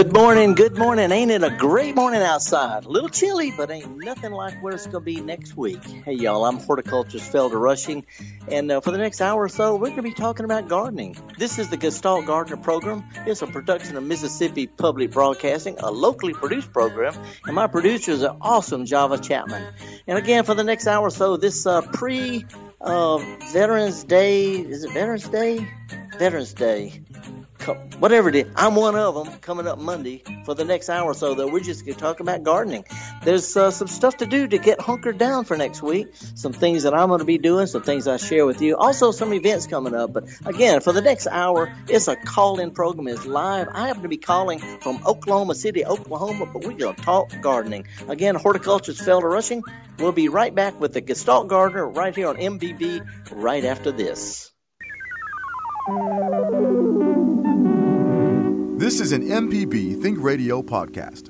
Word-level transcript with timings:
Good 0.00 0.14
morning, 0.14 0.54
good 0.54 0.78
morning. 0.78 1.12
Ain't 1.12 1.30
it 1.30 1.42
a 1.42 1.50
great 1.50 1.94
morning 1.94 2.22
outside? 2.22 2.86
A 2.86 2.88
little 2.88 3.10
chilly, 3.10 3.52
but 3.54 3.70
ain't 3.70 3.98
nothing 3.98 4.32
like 4.32 4.54
where 4.62 4.72
it's 4.72 4.86
going 4.86 4.94
to 4.94 5.00
be 5.00 5.20
next 5.20 5.58
week. 5.58 5.84
Hey, 5.84 6.14
y'all, 6.14 6.46
I'm 6.46 6.56
Horticulturist 6.56 7.30
Felder 7.30 7.60
Rushing, 7.60 8.06
and 8.48 8.72
uh, 8.72 8.80
for 8.80 8.92
the 8.92 8.96
next 8.96 9.20
hour 9.20 9.42
or 9.42 9.50
so, 9.50 9.74
we're 9.74 9.90
going 9.90 9.96
to 9.96 10.02
be 10.02 10.14
talking 10.14 10.46
about 10.46 10.68
gardening. 10.68 11.16
This 11.36 11.58
is 11.58 11.68
the 11.68 11.76
Gestalt 11.76 12.24
Gardener 12.24 12.56
Program. 12.56 13.04
It's 13.26 13.42
a 13.42 13.46
production 13.46 13.98
of 13.98 14.04
Mississippi 14.04 14.66
Public 14.66 15.10
Broadcasting, 15.10 15.76
a 15.80 15.90
locally 15.90 16.32
produced 16.32 16.72
program, 16.72 17.12
and 17.44 17.54
my 17.54 17.66
producer 17.66 18.12
is 18.12 18.22
an 18.22 18.38
awesome 18.40 18.86
Java 18.86 19.18
Chapman. 19.18 19.62
And 20.06 20.16
again, 20.16 20.44
for 20.44 20.54
the 20.54 20.64
next 20.64 20.86
hour 20.86 21.08
or 21.08 21.10
so, 21.10 21.36
this 21.36 21.66
uh, 21.66 21.82
pre 21.82 22.46
uh, 22.80 23.18
Veterans 23.52 24.02
Day, 24.04 24.52
is 24.52 24.82
it 24.82 24.92
Veterans 24.92 25.28
Day? 25.28 25.68
Veterans 26.16 26.54
Day 26.54 27.02
whatever 27.64 28.28
it 28.28 28.34
is. 28.34 28.46
I'm 28.56 28.74
one 28.74 28.96
of 28.96 29.14
them 29.14 29.38
coming 29.40 29.66
up 29.66 29.78
Monday 29.78 30.22
for 30.44 30.54
the 30.54 30.64
next 30.64 30.88
hour 30.88 31.10
or 31.10 31.14
so, 31.14 31.34
though. 31.34 31.48
We're 31.48 31.60
just 31.60 31.84
going 31.84 31.94
to 31.94 32.00
talk 32.00 32.20
about 32.20 32.42
gardening. 32.42 32.84
There's 33.22 33.56
uh, 33.56 33.70
some 33.70 33.88
stuff 33.88 34.18
to 34.18 34.26
do 34.26 34.48
to 34.48 34.58
get 34.58 34.80
hunkered 34.80 35.18
down 35.18 35.44
for 35.44 35.56
next 35.56 35.82
week. 35.82 36.08
Some 36.34 36.52
things 36.52 36.82
that 36.84 36.94
I'm 36.94 37.08
going 37.08 37.20
to 37.20 37.24
be 37.24 37.38
doing, 37.38 37.66
some 37.66 37.82
things 37.82 38.06
I 38.06 38.16
share 38.16 38.46
with 38.46 38.60
you. 38.60 38.76
Also, 38.76 39.10
some 39.12 39.32
events 39.32 39.66
coming 39.66 39.94
up. 39.94 40.12
But 40.12 40.28
again, 40.44 40.80
for 40.80 40.92
the 40.92 41.02
next 41.02 41.26
hour, 41.26 41.74
it's 41.88 42.08
a 42.08 42.16
call-in 42.16 42.70
program. 42.72 43.08
It's 43.08 43.26
live. 43.26 43.68
I 43.72 43.86
happen 43.88 44.02
to 44.02 44.08
be 44.08 44.16
calling 44.16 44.58
from 44.80 45.00
Oklahoma 45.06 45.54
City, 45.54 45.84
Oklahoma, 45.84 46.46
but 46.46 46.64
we're 46.64 46.76
going 46.76 46.94
to 46.94 47.02
talk 47.02 47.32
gardening. 47.40 47.86
Again, 48.08 48.34
horticulturist 48.34 49.02
Felder 49.02 49.30
Rushing. 49.30 49.62
We'll 49.98 50.12
be 50.12 50.28
right 50.28 50.54
back 50.54 50.80
with 50.80 50.94
the 50.94 51.00
Gestalt 51.00 51.48
Gardener 51.48 51.86
right 51.86 52.14
here 52.14 52.28
on 52.28 52.36
MPB 52.36 53.06
right 53.32 53.64
after 53.64 53.92
this. 53.92 54.49
This 58.78 59.00
is 59.00 59.10
an 59.10 59.26
MPB 59.26 60.00
Think 60.00 60.22
Radio 60.22 60.62
podcast. 60.62 61.28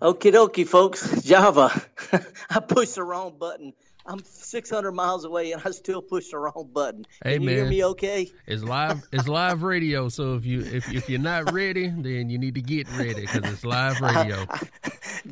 Okie 0.00 0.32
dokie, 0.32 0.64
folks. 0.66 1.22
Java. 1.24 1.72
I 2.50 2.60
pushed 2.60 2.94
the 2.94 3.02
wrong 3.02 3.34
button. 3.40 3.72
I'm 4.04 4.22
600 4.24 4.92
miles 4.92 5.24
away 5.24 5.52
and 5.52 5.62
I 5.64 5.70
still 5.70 6.02
push 6.02 6.30
the 6.30 6.38
wrong 6.38 6.68
button. 6.72 7.06
Hey 7.22 7.34
Can 7.34 7.44
man, 7.44 7.54
you 7.54 7.60
hear 7.60 7.70
me 7.70 7.84
okay? 7.84 8.30
It's 8.46 8.62
live. 8.62 9.02
It's 9.12 9.28
live 9.28 9.62
radio. 9.62 10.08
So 10.08 10.34
if 10.34 10.44
you 10.44 10.60
if 10.60 10.92
if 10.92 11.08
you're 11.08 11.20
not 11.20 11.52
ready, 11.52 11.88
then 11.88 12.28
you 12.28 12.38
need 12.38 12.54
to 12.56 12.60
get 12.60 12.90
ready 12.96 13.22
because 13.22 13.50
it's 13.52 13.64
live 13.64 14.00
radio. 14.00 14.46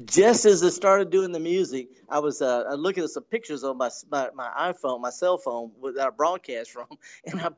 Just 0.05 0.45
as 0.45 0.63
I 0.63 0.69
started 0.69 1.11
doing 1.11 1.33
the 1.33 1.41
music, 1.41 1.89
I 2.09 2.21
was 2.21 2.41
uh, 2.41 2.75
looking 2.77 3.03
at 3.03 3.11
some 3.11 3.25
pictures 3.25 3.65
on 3.65 3.77
my, 3.77 3.91
my 4.11 4.31
my 4.35 4.73
iPhone, 4.73 5.01
my 5.01 5.11
cell 5.11 5.39
phone 5.39 5.73
that 5.95 6.07
I 6.07 6.11
broadcast 6.11 6.71
from, 6.71 6.87
and 7.25 7.41
I 7.41 7.49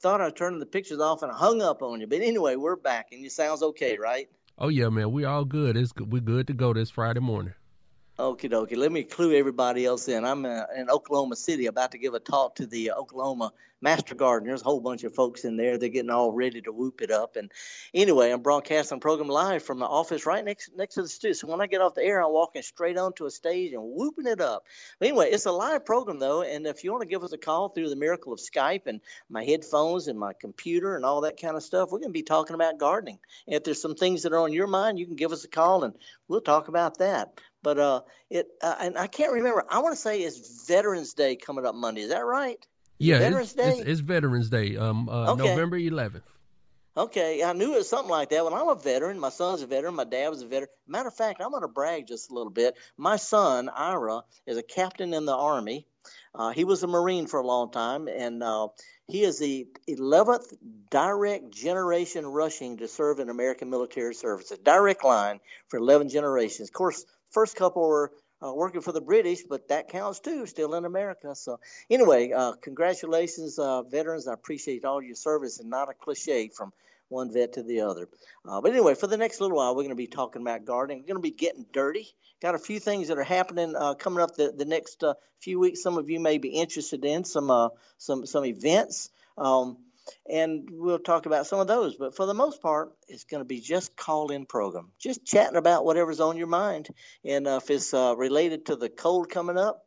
thought 0.00 0.20
I 0.20 0.30
turning 0.30 0.58
the 0.58 0.66
pictures 0.66 1.00
off 1.00 1.22
and 1.22 1.30
I 1.30 1.36
hung 1.36 1.60
up 1.60 1.82
on 1.82 2.00
you. 2.00 2.06
But 2.06 2.22
anyway, 2.22 2.56
we're 2.56 2.76
back 2.76 3.08
and 3.12 3.20
you 3.20 3.28
sounds 3.28 3.62
okay, 3.62 3.98
right? 3.98 4.28
Oh 4.58 4.68
yeah, 4.68 4.88
man. 4.88 5.12
We 5.12 5.24
all 5.24 5.44
good. 5.44 5.76
It's 5.76 5.92
we're 5.98 6.20
good 6.20 6.46
to 6.46 6.54
go 6.54 6.72
this 6.72 6.90
Friday 6.90 7.20
morning. 7.20 7.54
Okie 8.18 8.50
dokie. 8.50 8.76
Let 8.76 8.92
me 8.92 9.04
clue 9.04 9.34
everybody 9.34 9.86
else 9.86 10.06
in. 10.06 10.26
I'm 10.26 10.44
uh, 10.44 10.64
in 10.76 10.90
Oklahoma 10.90 11.34
City 11.34 11.64
about 11.64 11.92
to 11.92 11.98
give 11.98 12.12
a 12.12 12.20
talk 12.20 12.56
to 12.56 12.66
the 12.66 12.92
Oklahoma 12.92 13.54
Master 13.80 14.14
Gardeners. 14.14 14.60
A 14.60 14.64
whole 14.64 14.82
bunch 14.82 15.02
of 15.04 15.14
folks 15.14 15.46
in 15.46 15.56
there. 15.56 15.78
They're 15.78 15.88
getting 15.88 16.10
all 16.10 16.30
ready 16.30 16.60
to 16.60 16.72
whoop 16.72 17.00
it 17.00 17.10
up. 17.10 17.36
And 17.36 17.50
anyway, 17.94 18.30
I'm 18.30 18.42
broadcasting 18.42 19.00
program 19.00 19.28
live 19.28 19.62
from 19.62 19.78
the 19.78 19.86
office 19.86 20.26
right 20.26 20.44
next 20.44 20.70
next 20.76 20.96
to 20.96 21.02
the 21.02 21.08
studio. 21.08 21.32
So 21.32 21.46
when 21.46 21.62
I 21.62 21.66
get 21.66 21.80
off 21.80 21.94
the 21.94 22.04
air, 22.04 22.22
I'm 22.22 22.34
walking 22.34 22.60
straight 22.60 22.98
onto 22.98 23.24
a 23.24 23.30
stage 23.30 23.72
and 23.72 23.82
whooping 23.82 24.26
it 24.26 24.42
up. 24.42 24.66
But 24.98 25.08
anyway, 25.08 25.30
it's 25.30 25.46
a 25.46 25.52
live 25.52 25.86
program 25.86 26.18
though, 26.18 26.42
and 26.42 26.66
if 26.66 26.84
you 26.84 26.92
want 26.92 27.02
to 27.02 27.08
give 27.08 27.24
us 27.24 27.32
a 27.32 27.38
call 27.38 27.70
through 27.70 27.88
the 27.88 27.96
miracle 27.96 28.34
of 28.34 28.40
Skype 28.40 28.86
and 28.86 29.00
my 29.30 29.42
headphones 29.42 30.06
and 30.06 30.18
my 30.18 30.34
computer 30.34 30.96
and 30.96 31.06
all 31.06 31.22
that 31.22 31.40
kind 31.40 31.56
of 31.56 31.62
stuff, 31.62 31.90
we're 31.90 31.98
going 31.98 32.10
to 32.10 32.12
be 32.12 32.22
talking 32.22 32.54
about 32.54 32.78
gardening. 32.78 33.18
And 33.46 33.56
if 33.56 33.64
there's 33.64 33.80
some 33.80 33.94
things 33.94 34.24
that 34.24 34.34
are 34.34 34.40
on 34.40 34.52
your 34.52 34.66
mind, 34.66 34.98
you 34.98 35.06
can 35.06 35.16
give 35.16 35.32
us 35.32 35.44
a 35.44 35.48
call 35.48 35.84
and 35.84 35.94
we'll 36.28 36.42
talk 36.42 36.68
about 36.68 36.98
that. 36.98 37.40
But 37.62 37.78
uh, 37.78 38.00
it 38.30 38.48
uh, 38.62 38.76
and 38.80 38.98
I 38.98 39.06
can't 39.06 39.32
remember. 39.32 39.64
I 39.68 39.80
want 39.80 39.94
to 39.94 40.00
say 40.00 40.20
it's 40.20 40.66
Veterans 40.66 41.14
Day 41.14 41.36
coming 41.36 41.64
up 41.64 41.74
Monday. 41.74 42.02
Is 42.02 42.10
that 42.10 42.24
right? 42.24 42.58
Yeah, 42.98 43.18
Veterans 43.18 43.52
it's, 43.52 43.54
Day. 43.54 43.78
It's, 43.78 43.80
it's 43.80 44.00
Veterans 44.00 44.50
Day. 44.50 44.76
Um, 44.76 45.08
uh, 45.08 45.32
Okay. 45.32 45.48
November 45.48 45.78
11th. 45.78 46.22
Okay, 46.94 47.42
I 47.42 47.54
knew 47.54 47.72
it 47.72 47.78
was 47.78 47.88
something 47.88 48.10
like 48.10 48.28
that. 48.30 48.44
Well, 48.44 48.54
I'm 48.54 48.68
a 48.68 48.74
veteran. 48.74 49.18
My 49.18 49.30
son's 49.30 49.62
a 49.62 49.66
veteran. 49.66 49.94
My 49.94 50.04
dad 50.04 50.28
was 50.28 50.42
a 50.42 50.46
veteran. 50.46 50.68
Matter 50.86 51.08
of 51.08 51.14
fact, 51.14 51.40
I'm 51.40 51.50
going 51.50 51.62
to 51.62 51.68
brag 51.68 52.06
just 52.06 52.30
a 52.30 52.34
little 52.34 52.52
bit. 52.52 52.76
My 52.98 53.16
son, 53.16 53.70
Ira, 53.70 54.24
is 54.46 54.58
a 54.58 54.62
captain 54.62 55.14
in 55.14 55.24
the 55.24 55.34
Army. 55.34 55.86
Uh, 56.34 56.50
he 56.50 56.64
was 56.64 56.82
a 56.82 56.86
Marine 56.86 57.26
for 57.28 57.40
a 57.40 57.46
long 57.46 57.70
time, 57.70 58.08
and 58.08 58.42
uh, 58.42 58.68
he 59.08 59.22
is 59.22 59.38
the 59.38 59.68
11th 59.88 60.52
direct 60.90 61.50
generation 61.50 62.26
rushing 62.26 62.76
to 62.78 62.88
serve 62.88 63.20
in 63.20 63.30
American 63.30 63.70
military 63.70 64.14
service. 64.14 64.50
A 64.50 64.58
direct 64.58 65.02
line 65.02 65.40
for 65.68 65.78
11 65.78 66.10
generations. 66.10 66.68
Of 66.68 66.74
course, 66.74 67.06
first 67.32 67.56
couple 67.56 67.82
were 67.82 68.12
uh, 68.42 68.52
working 68.52 68.80
for 68.80 68.92
the 68.92 69.00
British, 69.00 69.42
but 69.42 69.68
that 69.68 69.88
counts 69.88 70.20
too, 70.20 70.46
still 70.46 70.74
in 70.74 70.84
America. 70.84 71.34
So, 71.34 71.60
anyway, 71.90 72.32
uh, 72.32 72.52
congratulations, 72.60 73.58
uh, 73.58 73.82
veterans. 73.82 74.26
I 74.26 74.34
appreciate 74.34 74.84
all 74.84 75.02
your 75.02 75.14
service 75.14 75.60
and 75.60 75.70
not 75.70 75.88
a 75.88 75.94
cliche 75.94 76.48
from 76.48 76.72
one 77.08 77.32
vet 77.32 77.54
to 77.54 77.62
the 77.62 77.82
other. 77.82 78.08
Uh, 78.44 78.60
but 78.60 78.72
anyway, 78.72 78.94
for 78.94 79.06
the 79.06 79.16
next 79.16 79.40
little 79.40 79.56
while, 79.56 79.74
we're 79.74 79.82
going 79.82 79.90
to 79.90 79.94
be 79.94 80.06
talking 80.06 80.42
about 80.42 80.64
gardening. 80.64 81.00
We're 81.00 81.14
going 81.14 81.22
to 81.22 81.30
be 81.30 81.30
getting 81.30 81.66
dirty. 81.72 82.08
Got 82.40 82.54
a 82.54 82.58
few 82.58 82.80
things 82.80 83.08
that 83.08 83.18
are 83.18 83.24
happening 83.24 83.76
uh, 83.76 83.94
coming 83.94 84.22
up 84.22 84.34
the, 84.34 84.52
the 84.56 84.64
next 84.64 85.04
uh, 85.04 85.14
few 85.40 85.60
weeks. 85.60 85.82
Some 85.82 85.98
of 85.98 86.10
you 86.10 86.18
may 86.18 86.38
be 86.38 86.48
interested 86.48 87.04
in 87.04 87.24
some 87.24 87.70
some 87.98 88.26
some 88.26 88.44
events. 88.44 89.10
Um, 89.38 89.76
and 90.28 90.68
we'll 90.70 90.98
talk 90.98 91.26
about 91.26 91.46
some 91.46 91.60
of 91.60 91.66
those. 91.66 91.96
But 91.96 92.16
for 92.16 92.26
the 92.26 92.34
most 92.34 92.62
part, 92.62 92.92
it's 93.08 93.24
going 93.24 93.40
to 93.40 93.46
be 93.46 93.60
just 93.60 93.96
call-in 93.96 94.46
program, 94.46 94.90
just 94.98 95.24
chatting 95.24 95.56
about 95.56 95.84
whatever's 95.84 96.20
on 96.20 96.36
your 96.36 96.46
mind. 96.46 96.88
And 97.24 97.46
uh, 97.46 97.60
if 97.62 97.70
it's 97.70 97.92
uh, 97.94 98.14
related 98.16 98.66
to 98.66 98.76
the 98.76 98.88
cold 98.88 99.30
coming 99.30 99.58
up, 99.58 99.84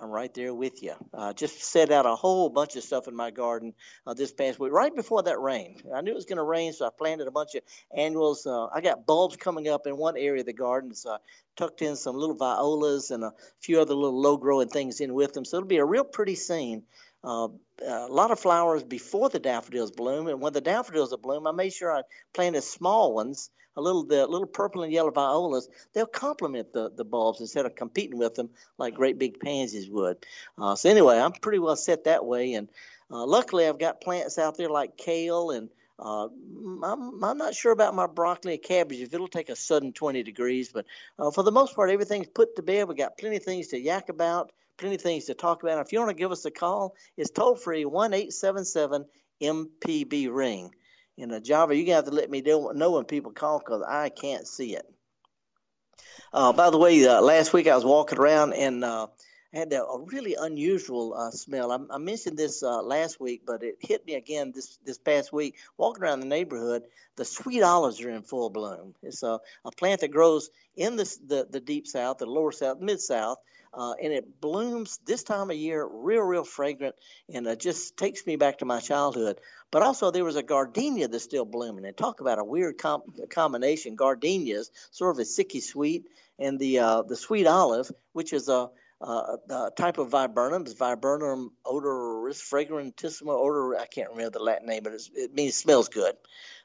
I'm 0.00 0.10
right 0.10 0.32
there 0.32 0.54
with 0.54 0.80
you. 0.80 0.94
Uh, 1.12 1.32
just 1.32 1.60
set 1.60 1.90
out 1.90 2.06
a 2.06 2.14
whole 2.14 2.50
bunch 2.50 2.76
of 2.76 2.84
stuff 2.84 3.08
in 3.08 3.16
my 3.16 3.32
garden 3.32 3.74
uh, 4.06 4.14
this 4.14 4.32
past 4.32 4.60
week, 4.60 4.70
right 4.70 4.94
before 4.94 5.24
that 5.24 5.40
rain. 5.40 5.80
I 5.92 6.02
knew 6.02 6.12
it 6.12 6.14
was 6.14 6.24
going 6.24 6.36
to 6.36 6.44
rain, 6.44 6.72
so 6.72 6.86
I 6.86 6.90
planted 6.96 7.26
a 7.26 7.32
bunch 7.32 7.56
of 7.56 7.62
annuals. 7.92 8.46
Uh, 8.46 8.66
I 8.66 8.80
got 8.80 9.06
bulbs 9.06 9.36
coming 9.36 9.66
up 9.66 9.88
in 9.88 9.96
one 9.96 10.16
area 10.16 10.40
of 10.40 10.46
the 10.46 10.52
garden, 10.52 10.94
so 10.94 11.10
I 11.10 11.16
tucked 11.56 11.82
in 11.82 11.96
some 11.96 12.14
little 12.14 12.36
violas 12.36 13.10
and 13.10 13.24
a 13.24 13.32
few 13.58 13.80
other 13.80 13.94
little 13.94 14.20
low-growing 14.20 14.68
things 14.68 15.00
in 15.00 15.14
with 15.14 15.32
them. 15.32 15.44
So 15.44 15.56
it'll 15.56 15.66
be 15.66 15.78
a 15.78 15.84
real 15.84 16.04
pretty 16.04 16.36
scene. 16.36 16.84
Uh, 17.24 17.48
a 17.84 18.06
lot 18.06 18.30
of 18.30 18.38
flowers 18.38 18.82
before 18.84 19.28
the 19.28 19.38
daffodils 19.40 19.90
bloom, 19.90 20.28
and 20.28 20.40
when 20.40 20.52
the 20.52 20.60
daffodils 20.60 21.12
are 21.12 21.18
bloom, 21.18 21.46
I 21.46 21.52
made 21.52 21.72
sure 21.72 21.92
I 21.92 22.02
planted 22.32 22.62
small 22.62 23.12
ones, 23.14 23.50
a 23.76 23.80
little 23.80 24.04
the 24.04 24.26
little 24.26 24.46
purple 24.46 24.82
and 24.82 24.92
yellow 24.92 25.10
violas. 25.10 25.68
They'll 25.92 26.06
complement 26.06 26.72
the 26.72 26.90
the 26.90 27.04
bulbs 27.04 27.40
instead 27.40 27.66
of 27.66 27.74
competing 27.74 28.18
with 28.18 28.34
them 28.34 28.50
like 28.78 28.94
great 28.94 29.18
big 29.18 29.40
pansies 29.40 29.88
would. 29.90 30.24
Uh, 30.56 30.76
so 30.76 30.90
anyway, 30.90 31.18
I'm 31.18 31.32
pretty 31.32 31.58
well 31.58 31.76
set 31.76 32.04
that 32.04 32.24
way, 32.24 32.54
and 32.54 32.68
uh, 33.10 33.26
luckily 33.26 33.66
I've 33.66 33.78
got 33.78 34.00
plants 34.00 34.38
out 34.38 34.56
there 34.56 34.70
like 34.70 34.96
kale 34.96 35.50
and. 35.50 35.68
Uh, 36.00 36.28
I'm, 36.84 37.24
I'm 37.24 37.38
not 37.38 37.56
sure 37.56 37.72
about 37.72 37.92
my 37.92 38.06
broccoli 38.06 38.52
and 38.54 38.62
cabbage 38.62 39.00
if 39.00 39.12
it'll 39.12 39.26
take 39.26 39.48
a 39.48 39.56
sudden 39.56 39.92
20 39.92 40.22
degrees, 40.22 40.70
but 40.72 40.86
uh, 41.18 41.32
for 41.32 41.42
the 41.42 41.50
most 41.50 41.74
part, 41.74 41.90
everything's 41.90 42.28
put 42.28 42.54
to 42.54 42.62
bed. 42.62 42.86
We 42.86 42.94
got 42.94 43.18
plenty 43.18 43.38
of 43.38 43.42
things 43.42 43.66
to 43.68 43.80
yak 43.80 44.08
about 44.08 44.52
plenty 44.78 44.94
of 44.94 45.02
things 45.02 45.26
to 45.26 45.34
talk 45.34 45.62
about. 45.62 45.84
If 45.84 45.92
you 45.92 45.98
want 45.98 46.10
to 46.10 46.14
give 46.16 46.32
us 46.32 46.44
a 46.44 46.50
call, 46.50 46.94
it's 47.16 47.30
toll 47.30 47.56
free 47.56 47.84
one 47.84 48.14
eight 48.14 48.32
seven 48.32 48.64
seven 48.64 49.04
MPB 49.42 50.32
ring. 50.32 50.74
And 51.18 51.32
uh, 51.32 51.40
Java, 51.40 51.74
gonna 51.74 51.94
have 51.94 52.04
to 52.04 52.10
let 52.12 52.30
me 52.30 52.40
know 52.40 52.92
when 52.92 53.04
people 53.04 53.32
call 53.32 53.58
because 53.58 53.82
I 53.86 54.08
can't 54.08 54.46
see 54.46 54.76
it. 54.76 54.86
Uh, 56.32 56.52
by 56.52 56.70
the 56.70 56.78
way, 56.78 57.04
uh, 57.06 57.20
last 57.20 57.52
week 57.52 57.66
I 57.66 57.74
was 57.74 57.84
walking 57.84 58.18
around 58.18 58.52
and 58.52 58.84
uh, 58.84 59.08
had 59.52 59.72
a, 59.72 59.82
a 59.82 60.04
really 60.04 60.36
unusual 60.38 61.14
uh, 61.14 61.30
smell. 61.30 61.72
I, 61.72 61.78
I 61.94 61.98
mentioned 61.98 62.36
this 62.36 62.62
uh, 62.62 62.82
last 62.82 63.20
week, 63.20 63.42
but 63.46 63.62
it 63.62 63.78
hit 63.80 64.06
me 64.06 64.14
again 64.14 64.52
this 64.54 64.78
this 64.84 64.98
past 64.98 65.32
week. 65.32 65.56
Walking 65.76 66.02
around 66.02 66.20
the 66.20 66.26
neighborhood, 66.26 66.82
the 67.16 67.24
sweet 67.24 67.62
olives 67.62 68.00
are 68.02 68.10
in 68.10 68.22
full 68.22 68.50
bloom. 68.50 68.94
It's 69.02 69.22
a, 69.22 69.40
a 69.64 69.72
plant 69.72 70.02
that 70.02 70.12
grows 70.12 70.50
in 70.76 70.96
the, 70.96 71.16
the 71.26 71.48
the 71.50 71.60
deep 71.60 71.86
south, 71.86 72.18
the 72.18 72.26
lower 72.26 72.52
south, 72.52 72.80
mid 72.80 73.00
south, 73.00 73.38
uh, 73.74 73.94
and 74.02 74.12
it 74.12 74.40
blooms 74.40 74.98
this 75.06 75.22
time 75.22 75.50
of 75.50 75.56
year, 75.56 75.86
real, 75.86 76.22
real 76.22 76.44
fragrant, 76.44 76.94
and 77.32 77.46
it 77.46 77.60
just 77.60 77.96
takes 77.96 78.26
me 78.26 78.36
back 78.36 78.58
to 78.58 78.64
my 78.64 78.80
childhood. 78.80 79.40
But 79.70 79.82
also, 79.82 80.10
there 80.10 80.24
was 80.24 80.36
a 80.36 80.42
gardenia 80.42 81.08
that's 81.08 81.24
still 81.24 81.44
blooming. 81.44 81.84
And 81.84 81.96
talk 81.96 82.20
about 82.20 82.38
a 82.38 82.44
weird 82.44 82.78
com- 82.78 83.02
combination: 83.30 83.96
gardenias, 83.96 84.70
sort 84.90 85.14
of 85.14 85.20
a 85.20 85.24
sicky 85.24 85.62
sweet, 85.62 86.06
and 86.38 86.58
the 86.58 86.78
uh, 86.80 87.02
the 87.02 87.16
sweet 87.16 87.46
olive, 87.46 87.90
which 88.12 88.32
is 88.32 88.48
a 88.48 88.70
uh, 89.00 89.70
type 89.76 89.98
of 89.98 90.08
viburnum, 90.08 90.62
it's 90.62 90.72
viburnum 90.72 91.52
odoris 91.64 92.42
fragrantissima 92.42 93.30
odor. 93.30 93.78
I 93.78 93.86
can't 93.86 94.10
remember 94.10 94.30
the 94.30 94.42
Latin 94.42 94.66
name, 94.66 94.82
but 94.82 94.94
it 95.14 95.34
means 95.34 95.54
smells 95.54 95.88
good. 95.88 96.14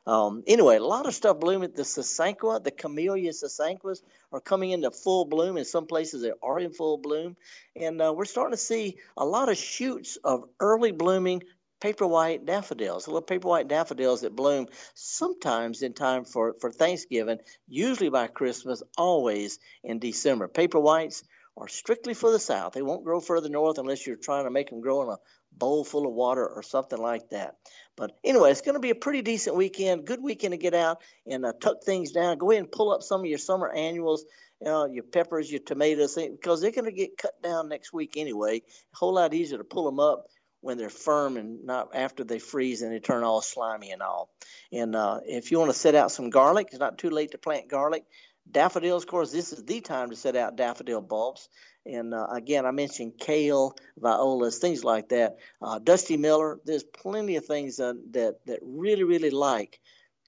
Um, 0.05 0.44
anyway, 0.47 0.77
a 0.77 0.83
lot 0.83 1.05
of 1.05 1.13
stuff 1.13 1.39
blooming. 1.39 1.71
The 1.73 1.83
sasanqua, 1.83 2.63
the 2.63 2.71
camellia 2.71 3.31
sasanquas 3.31 4.01
are 4.31 4.41
coming 4.41 4.71
into 4.71 4.91
full 4.91 5.25
bloom. 5.25 5.57
In 5.57 5.65
some 5.65 5.88
places, 5.88 6.21
they 6.21 6.33
are 6.41 6.59
in 6.59 6.71
full 6.71 6.97
bloom. 6.97 7.38
And 7.75 8.01
uh, 8.01 8.13
we're 8.15 8.25
starting 8.25 8.53
to 8.53 8.57
see 8.57 8.97
a 9.15 9.25
lot 9.25 9.50
of 9.50 9.57
shoots 9.57 10.17
of 10.23 10.44
early 10.59 10.91
blooming 10.91 11.44
paper 11.79 12.07
white 12.07 12.45
daffodils, 12.45 13.07
little 13.07 13.21
paper 13.21 13.47
white 13.47 13.67
daffodils 13.67 14.21
that 14.21 14.35
bloom 14.35 14.67
sometimes 14.94 15.81
in 15.81 15.94
time 15.94 16.23
for, 16.23 16.55
for 16.61 16.71
Thanksgiving, 16.71 17.39
usually 17.67 18.09
by 18.09 18.27
Christmas, 18.27 18.81
always 18.97 19.59
in 19.83 20.00
December. 20.00 20.47
Paper 20.47 20.79
whites 20.79 21.23
are 21.57 21.67
strictly 21.67 22.13
for 22.13 22.31
the 22.31 22.39
South. 22.39 22.73
They 22.73 22.81
won't 22.81 23.03
grow 23.03 23.19
further 23.19 23.50
north 23.50 23.77
unless 23.77 24.07
you're 24.07 24.15
trying 24.15 24.45
to 24.45 24.50
make 24.50 24.69
them 24.69 24.81
grow 24.81 25.03
in 25.03 25.09
a 25.09 25.17
bowl 25.51 25.83
full 25.83 26.07
of 26.07 26.13
water 26.13 26.47
or 26.47 26.63
something 26.63 27.00
like 27.00 27.29
that. 27.29 27.55
But 27.95 28.18
anyway, 28.24 28.51
it's 28.51 28.62
going 28.62 28.75
to 28.75 28.80
be 28.80 28.90
a 28.90 28.95
pretty 28.95 29.22
decent 29.22 29.56
weekend. 29.56 30.06
Good 30.06 30.22
weekend 30.22 30.54
to 30.54 30.57
get 30.57 30.74
out 30.74 31.01
and 31.28 31.45
uh, 31.45 31.54
tuck 31.60 31.84
things 31.84 32.12
down. 32.12 32.38
Go 32.38 32.51
ahead 32.51 32.63
and 32.63 32.72
pull 32.72 32.92
up 32.92 33.04
some 33.04 33.22
of 33.22 33.28
your 33.28 33.38
summer 33.38 33.69
annuals, 33.69 34.25
you 34.60 34.66
know, 34.66 34.86
your 34.86 35.04
peppers, 35.04 35.51
your 35.51 35.62
tomatoes, 35.62 36.16
because 36.16 36.62
they're 36.62 36.72
going 36.72 36.86
to 36.86 36.92
get 36.92 37.18
cut 37.18 37.42
down 37.44 37.69
next 37.69 37.94
week 37.94 38.18
anyway. 38.18 38.57
A 38.57 38.98
whole 38.98 39.13
lot 39.13 39.34
easier 39.34 39.60
to 39.60 39.63
pull 39.63 39.86
them 39.86 40.00
up 40.00 40.25
when 40.62 40.78
they're 40.78 40.90
firm 40.90 41.38
and 41.38 41.66
not 41.66 41.90
after 41.94 42.24
they 42.24 42.40
freeze 42.40 42.81
and 42.81 42.92
they 42.94 43.00
turn 43.00 43.24
all 43.24 43.42
slimy 43.42 43.92
and 43.92 44.01
all. 44.01 44.30
And 44.72 44.96
uh, 44.96 45.19
if 45.25 45.51
you 45.51 45.60
want 45.60 45.72
to 45.72 45.78
set 45.78 45.94
out 45.94 46.12
some 46.12 46.30
garlic, 46.30 46.69
it's 46.72 46.80
not 46.80 46.98
too 46.98 47.10
late 47.10 47.31
to 47.31 47.38
plant 47.38 47.69
garlic. 47.69 48.06
Daffodils, 48.50 49.04
of 49.04 49.10
course, 49.10 49.31
this 49.31 49.54
is 49.54 49.63
the 49.63 49.81
time 49.81 50.10
to 50.10 50.16
set 50.16 50.36
out 50.36 50.56
daffodil 50.56 51.01
bulbs. 51.01 51.50
And 51.86 52.13
uh, 52.13 52.28
again, 52.31 52.66
I 52.66 52.72
mentioned 52.72 53.13
kale, 53.19 53.75
violas, 53.98 54.60
things 54.60 54.84
like 54.84 55.10
that. 55.10 55.38
Uh, 55.62 55.80
Dusty 55.80 56.18
Miller, 56.18 56.60
there's 56.66 56.84
plenty 56.84 57.36
of 57.36 57.45
things 57.45 57.80
uh, 57.80 57.94
that 58.12 58.45
that 58.45 58.60
really, 58.62 59.04
really 59.04 59.31
like 59.31 59.80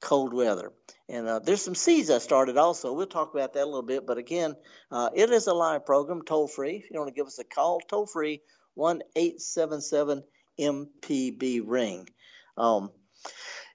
cold 0.02 0.34
weather. 0.34 0.72
And 1.08 1.28
uh, 1.28 1.40
there's 1.40 1.62
some 1.62 1.76
seeds 1.76 2.10
I 2.10 2.18
started 2.18 2.58
also. 2.58 2.94
We'll 2.94 3.06
talk 3.08 3.34
about 3.34 3.54
that 3.54 3.64
a 3.64 3.66
little 3.66 3.84
bit. 3.84 4.06
But 4.06 4.18
again, 4.18 4.56
uh, 4.92 5.10
it 5.14 5.30
is 5.30 5.48
a 5.48 5.54
live 5.54 5.86
program, 5.86 6.24
toll 6.24 6.48
free. 6.48 6.78
If 6.78 6.92
you 6.92 7.00
want 7.00 7.10
to 7.10 7.16
give 7.16 7.28
us 7.28 7.40
a 7.40 7.44
call, 7.44 7.80
toll 7.80 8.06
free 8.06 8.42
one 8.74 9.02
eight 9.16 9.42
seven 9.42 9.82
seven 9.82 10.24
MPB 10.60 11.62
ring. 11.66 12.10
Um, 12.58 12.92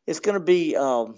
it's 0.06 0.20
going 0.20 0.34
to 0.38 0.44
be 0.44 0.76
um, 0.76 1.14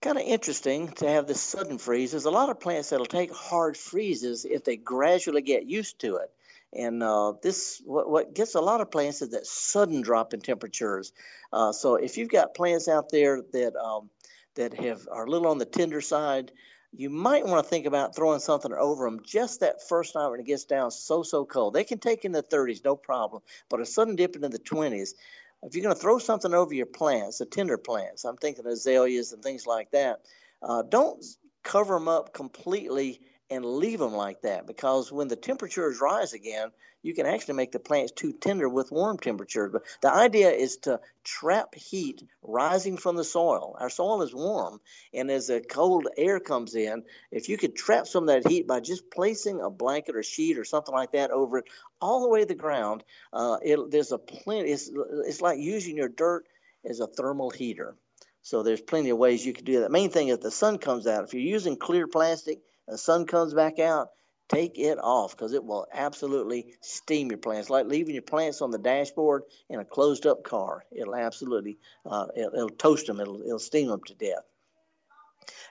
kind 0.00 0.18
of 0.18 0.24
interesting 0.24 0.88
to 0.88 1.08
have 1.08 1.26
this 1.26 1.40
sudden 1.40 1.78
freeze. 1.78 2.12
There's 2.12 2.24
a 2.24 2.30
lot 2.30 2.48
of 2.48 2.60
plants 2.60 2.90
that'll 2.90 3.06
take 3.06 3.32
hard 3.32 3.76
freezes 3.76 4.44
if 4.44 4.64
they 4.64 4.76
gradually 4.76 5.42
get 5.42 5.66
used 5.66 6.00
to 6.00 6.16
it. 6.16 6.30
And 6.72 7.02
uh, 7.02 7.34
this, 7.42 7.82
what, 7.84 8.08
what, 8.08 8.34
gets 8.34 8.54
a 8.54 8.60
lot 8.60 8.80
of 8.80 8.90
plants 8.90 9.22
is 9.22 9.30
that 9.30 9.46
sudden 9.46 10.02
drop 10.02 10.32
in 10.32 10.40
temperatures. 10.40 11.12
Uh, 11.52 11.72
so 11.72 11.96
if 11.96 12.16
you've 12.16 12.28
got 12.28 12.54
plants 12.54 12.88
out 12.88 13.10
there 13.10 13.42
that 13.52 13.74
um, 13.76 14.08
that 14.54 14.74
have 14.74 15.06
are 15.10 15.24
a 15.24 15.30
little 15.30 15.48
on 15.48 15.58
the 15.58 15.64
tender 15.64 16.00
side, 16.00 16.52
you 16.92 17.10
might 17.10 17.46
want 17.46 17.64
to 17.64 17.68
think 17.68 17.86
about 17.86 18.14
throwing 18.14 18.40
something 18.40 18.72
over 18.72 19.04
them 19.04 19.20
just 19.24 19.60
that 19.60 19.88
first 19.88 20.14
night 20.14 20.28
when 20.28 20.40
it 20.40 20.46
gets 20.46 20.64
down 20.64 20.92
so 20.92 21.24
so 21.24 21.44
cold. 21.44 21.74
They 21.74 21.84
can 21.84 21.98
take 21.98 22.24
in 22.24 22.32
the 22.32 22.42
30s, 22.42 22.84
no 22.84 22.94
problem, 22.94 23.42
but 23.68 23.80
a 23.80 23.86
sudden 23.86 24.16
dip 24.16 24.36
into 24.36 24.48
the 24.48 24.58
20s. 24.58 25.14
If 25.62 25.74
you're 25.74 25.82
going 25.82 25.94
to 25.94 26.00
throw 26.00 26.18
something 26.18 26.54
over 26.54 26.72
your 26.72 26.86
plants, 26.86 27.38
the 27.38 27.46
tender 27.46 27.76
plants, 27.76 28.24
I'm 28.24 28.36
thinking 28.36 28.66
azaleas 28.66 29.32
and 29.32 29.42
things 29.42 29.66
like 29.66 29.90
that, 29.90 30.20
uh, 30.62 30.82
don't 30.82 31.24
cover 31.62 31.94
them 31.94 32.08
up 32.08 32.32
completely 32.32 33.20
and 33.50 33.64
leave 33.64 33.98
them 33.98 34.14
like 34.14 34.42
that 34.42 34.66
because 34.66 35.10
when 35.10 35.28
the 35.28 35.36
temperatures 35.36 36.00
rise 36.00 36.32
again, 36.32 36.70
you 37.02 37.14
can 37.14 37.26
actually 37.26 37.54
make 37.54 37.72
the 37.72 37.80
plants 37.80 38.12
too 38.12 38.32
tender 38.32 38.68
with 38.68 38.92
warm 38.92 39.18
temperatures. 39.18 39.70
But 39.72 39.82
the 40.02 40.12
idea 40.12 40.50
is 40.50 40.76
to 40.78 41.00
trap 41.24 41.74
heat 41.74 42.22
rising 42.42 42.96
from 42.96 43.16
the 43.16 43.24
soil. 43.24 43.76
Our 43.80 43.90
soil 43.90 44.22
is 44.22 44.34
warm, 44.34 44.80
and 45.14 45.30
as 45.30 45.48
the 45.48 45.60
cold 45.60 46.08
air 46.16 46.40
comes 46.40 46.74
in, 46.74 47.02
if 47.30 47.48
you 47.48 47.56
could 47.56 47.74
trap 47.74 48.06
some 48.06 48.28
of 48.28 48.28
that 48.28 48.50
heat 48.50 48.66
by 48.66 48.80
just 48.80 49.10
placing 49.10 49.60
a 49.60 49.70
blanket 49.70 50.14
or 50.14 50.22
sheet 50.22 50.58
or 50.58 50.64
something 50.64 50.94
like 50.94 51.12
that 51.12 51.30
over 51.30 51.58
it 51.58 51.64
all 52.00 52.22
the 52.22 52.28
way 52.28 52.40
to 52.40 52.46
the 52.46 52.54
ground, 52.54 53.02
uh, 53.32 53.56
it, 53.62 53.90
there's 53.90 54.12
a 54.12 54.18
plenty. 54.18 54.70
It's, 54.70 54.90
it's 55.26 55.40
like 55.40 55.58
using 55.58 55.96
your 55.96 56.08
dirt 56.08 56.46
as 56.84 57.00
a 57.00 57.06
thermal 57.06 57.50
heater. 57.50 57.96
So 58.42 58.62
there's 58.62 58.80
plenty 58.80 59.10
of 59.10 59.18
ways 59.18 59.44
you 59.44 59.52
can 59.52 59.64
do 59.64 59.80
that. 59.80 59.90
Main 59.90 60.10
thing 60.10 60.28
is 60.28 60.38
the 60.38 60.50
sun 60.50 60.78
comes 60.78 61.06
out. 61.06 61.24
If 61.24 61.34
you're 61.34 61.42
using 61.42 61.76
clear 61.76 62.06
plastic, 62.06 62.60
the 62.90 62.98
sun 62.98 63.26
comes 63.26 63.54
back 63.54 63.78
out, 63.78 64.10
take 64.48 64.78
it 64.78 64.98
off 64.98 65.36
because 65.36 65.52
it 65.52 65.64
will 65.64 65.86
absolutely 65.92 66.74
steam 66.80 67.30
your 67.30 67.38
plants. 67.38 67.70
Like 67.70 67.86
leaving 67.86 68.14
your 68.14 68.22
plants 68.22 68.62
on 68.62 68.70
the 68.70 68.78
dashboard 68.78 69.44
in 69.68 69.78
a 69.78 69.84
closed 69.84 70.26
up 70.26 70.42
car. 70.42 70.84
It'll 70.90 71.14
absolutely, 71.14 71.78
uh, 72.04 72.26
it'll, 72.36 72.54
it'll, 72.54 72.68
toast 72.70 73.06
them, 73.06 73.20
it'll, 73.20 73.40
it'll 73.42 73.58
steam 73.58 73.88
them 73.88 74.02
to 74.06 74.14
death. 74.14 74.44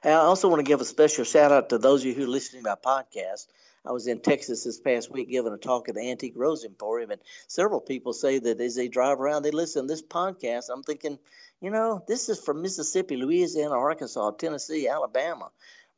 And 0.03 0.13
I 0.13 0.17
also 0.17 0.47
want 0.47 0.59
to 0.59 0.69
give 0.69 0.81
a 0.81 0.85
special 0.85 1.25
shout 1.25 1.51
out 1.51 1.69
to 1.69 1.77
those 1.77 2.01
of 2.01 2.07
you 2.07 2.13
who 2.13 2.23
are 2.23 2.27
listening 2.27 2.63
to 2.63 2.69
my 2.69 2.75
podcast. 2.75 3.47
I 3.85 3.91
was 3.91 4.07
in 4.07 4.19
Texas 4.19 4.63
this 4.63 4.79
past 4.79 5.11
week 5.11 5.29
giving 5.29 5.53
a 5.53 5.57
talk 5.57 5.87
at 5.89 5.95
the 5.95 6.09
Antique 6.09 6.33
Rose 6.35 6.65
Emporium, 6.65 7.11
and 7.11 7.21
several 7.47 7.79
people 7.79 8.11
say 8.13 8.37
that 8.39 8.59
as 8.59 8.75
they 8.75 8.89
drive 8.89 9.19
around, 9.19 9.43
they 9.43 9.51
listen 9.51 9.83
to 9.83 9.87
this 9.87 10.01
podcast. 10.01 10.69
I'm 10.71 10.83
thinking, 10.83 11.17
you 11.61 11.71
know, 11.71 12.03
this 12.07 12.29
is 12.29 12.39
from 12.39 12.61
Mississippi, 12.61 13.15
Louisiana, 13.15 13.75
Arkansas, 13.75 14.31
Tennessee, 14.31 14.87
Alabama. 14.87 15.49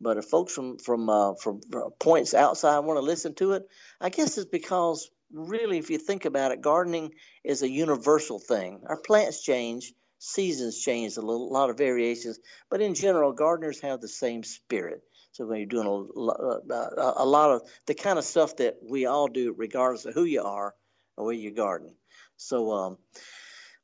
But 0.02 0.18
if 0.18 0.26
folks 0.26 0.54
from 0.54 0.80
from 0.80 1.10
uh, 1.10 1.36
from 1.36 1.62
points 2.00 2.34
outside 2.34 2.80
want 2.80 2.98
to 2.98 3.06
listen 3.06 3.36
to 3.36 3.54
it, 3.54 3.64
I 4.00 4.10
guess 4.10 4.38
it's 4.38 4.50
because 4.50 5.10
really, 5.32 5.78
if 5.78 5.90
you 5.90 6.00
think 6.00 6.26
about 6.26 6.52
it, 6.52 6.62
gardening 6.62 7.14
is 7.44 7.62
a 7.62 7.70
universal 7.70 8.40
thing. 8.40 8.82
Our 8.88 8.98
plants 8.98 9.44
change, 9.44 9.94
seasons 10.18 10.80
change, 10.80 11.18
a 11.18 11.22
little, 11.22 11.52
lot 11.52 11.70
of 11.70 11.78
variations, 11.78 12.40
but 12.70 12.82
in 12.82 12.96
general, 12.96 13.32
gardeners 13.32 13.80
have 13.82 14.02
the 14.02 14.08
same 14.08 14.44
spirit. 14.44 15.02
So 15.34 15.46
when 15.46 15.60
you're 15.60 15.68
doing 15.68 15.88
a, 15.88 16.74
uh, 16.74 17.14
a 17.18 17.26
lot 17.26 17.52
of 17.52 17.62
the 17.86 17.94
kind 17.94 18.20
of 18.20 18.26
stuff 18.26 18.58
that 18.58 18.78
we 18.84 19.06
all 19.06 19.28
do, 19.28 19.54
regardless 19.56 20.06
of 20.06 20.14
who 20.14 20.26
you 20.26 20.44
are 20.44 20.76
or 21.16 21.26
where 21.26 21.34
you 21.34 21.52
garden. 21.52 21.96
So 22.36 22.72
um, 22.72 22.98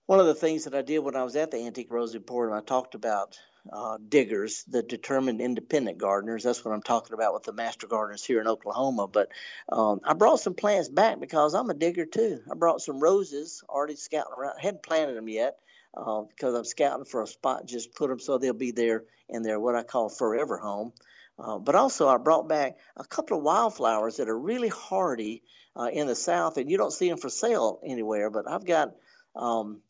one 0.08 0.19
of 0.19 0.25
the 0.25 0.36
things 0.36 0.66
that 0.66 0.75
I 0.75 0.81
did 0.81 1.00
when 1.00 1.16
I 1.16 1.24
was 1.24 1.36
at 1.36 1.52
the 1.52 1.66
Antique 1.66 1.92
Rose 1.92 2.16
Emporium, 2.16 2.58
I 2.58 2.62
talked 2.62 2.96
about 2.96 3.38
uh, 3.72 3.98
diggers, 4.10 4.64
the 4.68 4.84
determined 4.84 5.42
independent 5.42 5.98
gardeners. 5.98 6.44
That's 6.44 6.64
what 6.64 6.74
I'm 6.74 6.81
talking 6.81 7.14
about 7.14 7.34
with 7.34 7.44
the 7.44 7.54
master 7.54 7.88
gardeners 7.88 8.24
here 8.24 8.42
in 8.42 8.48
Oklahoma. 8.48 9.08
But 9.08 9.30
um, 9.69 10.02
I 10.04 10.14
brought 10.14 10.40
some 10.40 10.54
plants 10.54 10.90
back 10.90 11.19
because 11.19 11.54
I'm 11.54 11.69
a 11.69 11.74
digger 11.74 12.06
too. 12.06 12.42
I 12.52 12.56
brought 12.56 12.81
some 12.81 13.00
roses 13.00 13.64
already 13.68 13.96
scouting 13.96 14.34
around. 14.38 14.56
I 14.58 14.62
hadn't 14.62 14.84
planted 14.84 15.16
them 15.16 15.30
yet 15.30 15.58
uh, 15.96 16.22
because 16.22 16.56
I'm 16.56 16.66
scouting 16.66 17.06
for 17.06 17.22
a 17.22 17.28
spot. 17.28 17.66
Just 17.66 17.96
put 17.96 18.10
them 18.10 18.19
so 18.19 18.38
they'll 18.38 18.54
be 18.54 18.72
there 18.72 19.04
in 19.30 19.44
their 19.44 19.60
what 19.60 19.75
I 19.75 19.84
call 19.84 20.10
forever 20.10 20.58
home. 20.58 20.94
Uh, 21.40 21.60
but 21.60 21.76
also, 21.76 22.07
I 22.07 22.18
brought 22.18 22.47
back 22.50 22.78
a 22.95 23.04
couple 23.04 23.38
of 23.38 23.44
wildflowers 23.44 24.18
that 24.18 24.30
are 24.30 24.40
really 24.40 24.69
hardy 24.69 25.44
uh, 25.76 25.90
in 25.94 26.07
the 26.07 26.16
South, 26.16 26.57
and 26.57 26.69
you 26.69 26.78
don't 26.78 26.92
see 26.94 27.09
them 27.09 27.19
for 27.19 27.30
sale 27.30 27.80
anywhere. 27.86 28.31
But 28.31 28.50
I've 28.50 28.66
got 28.66 28.95
um, 29.36 29.81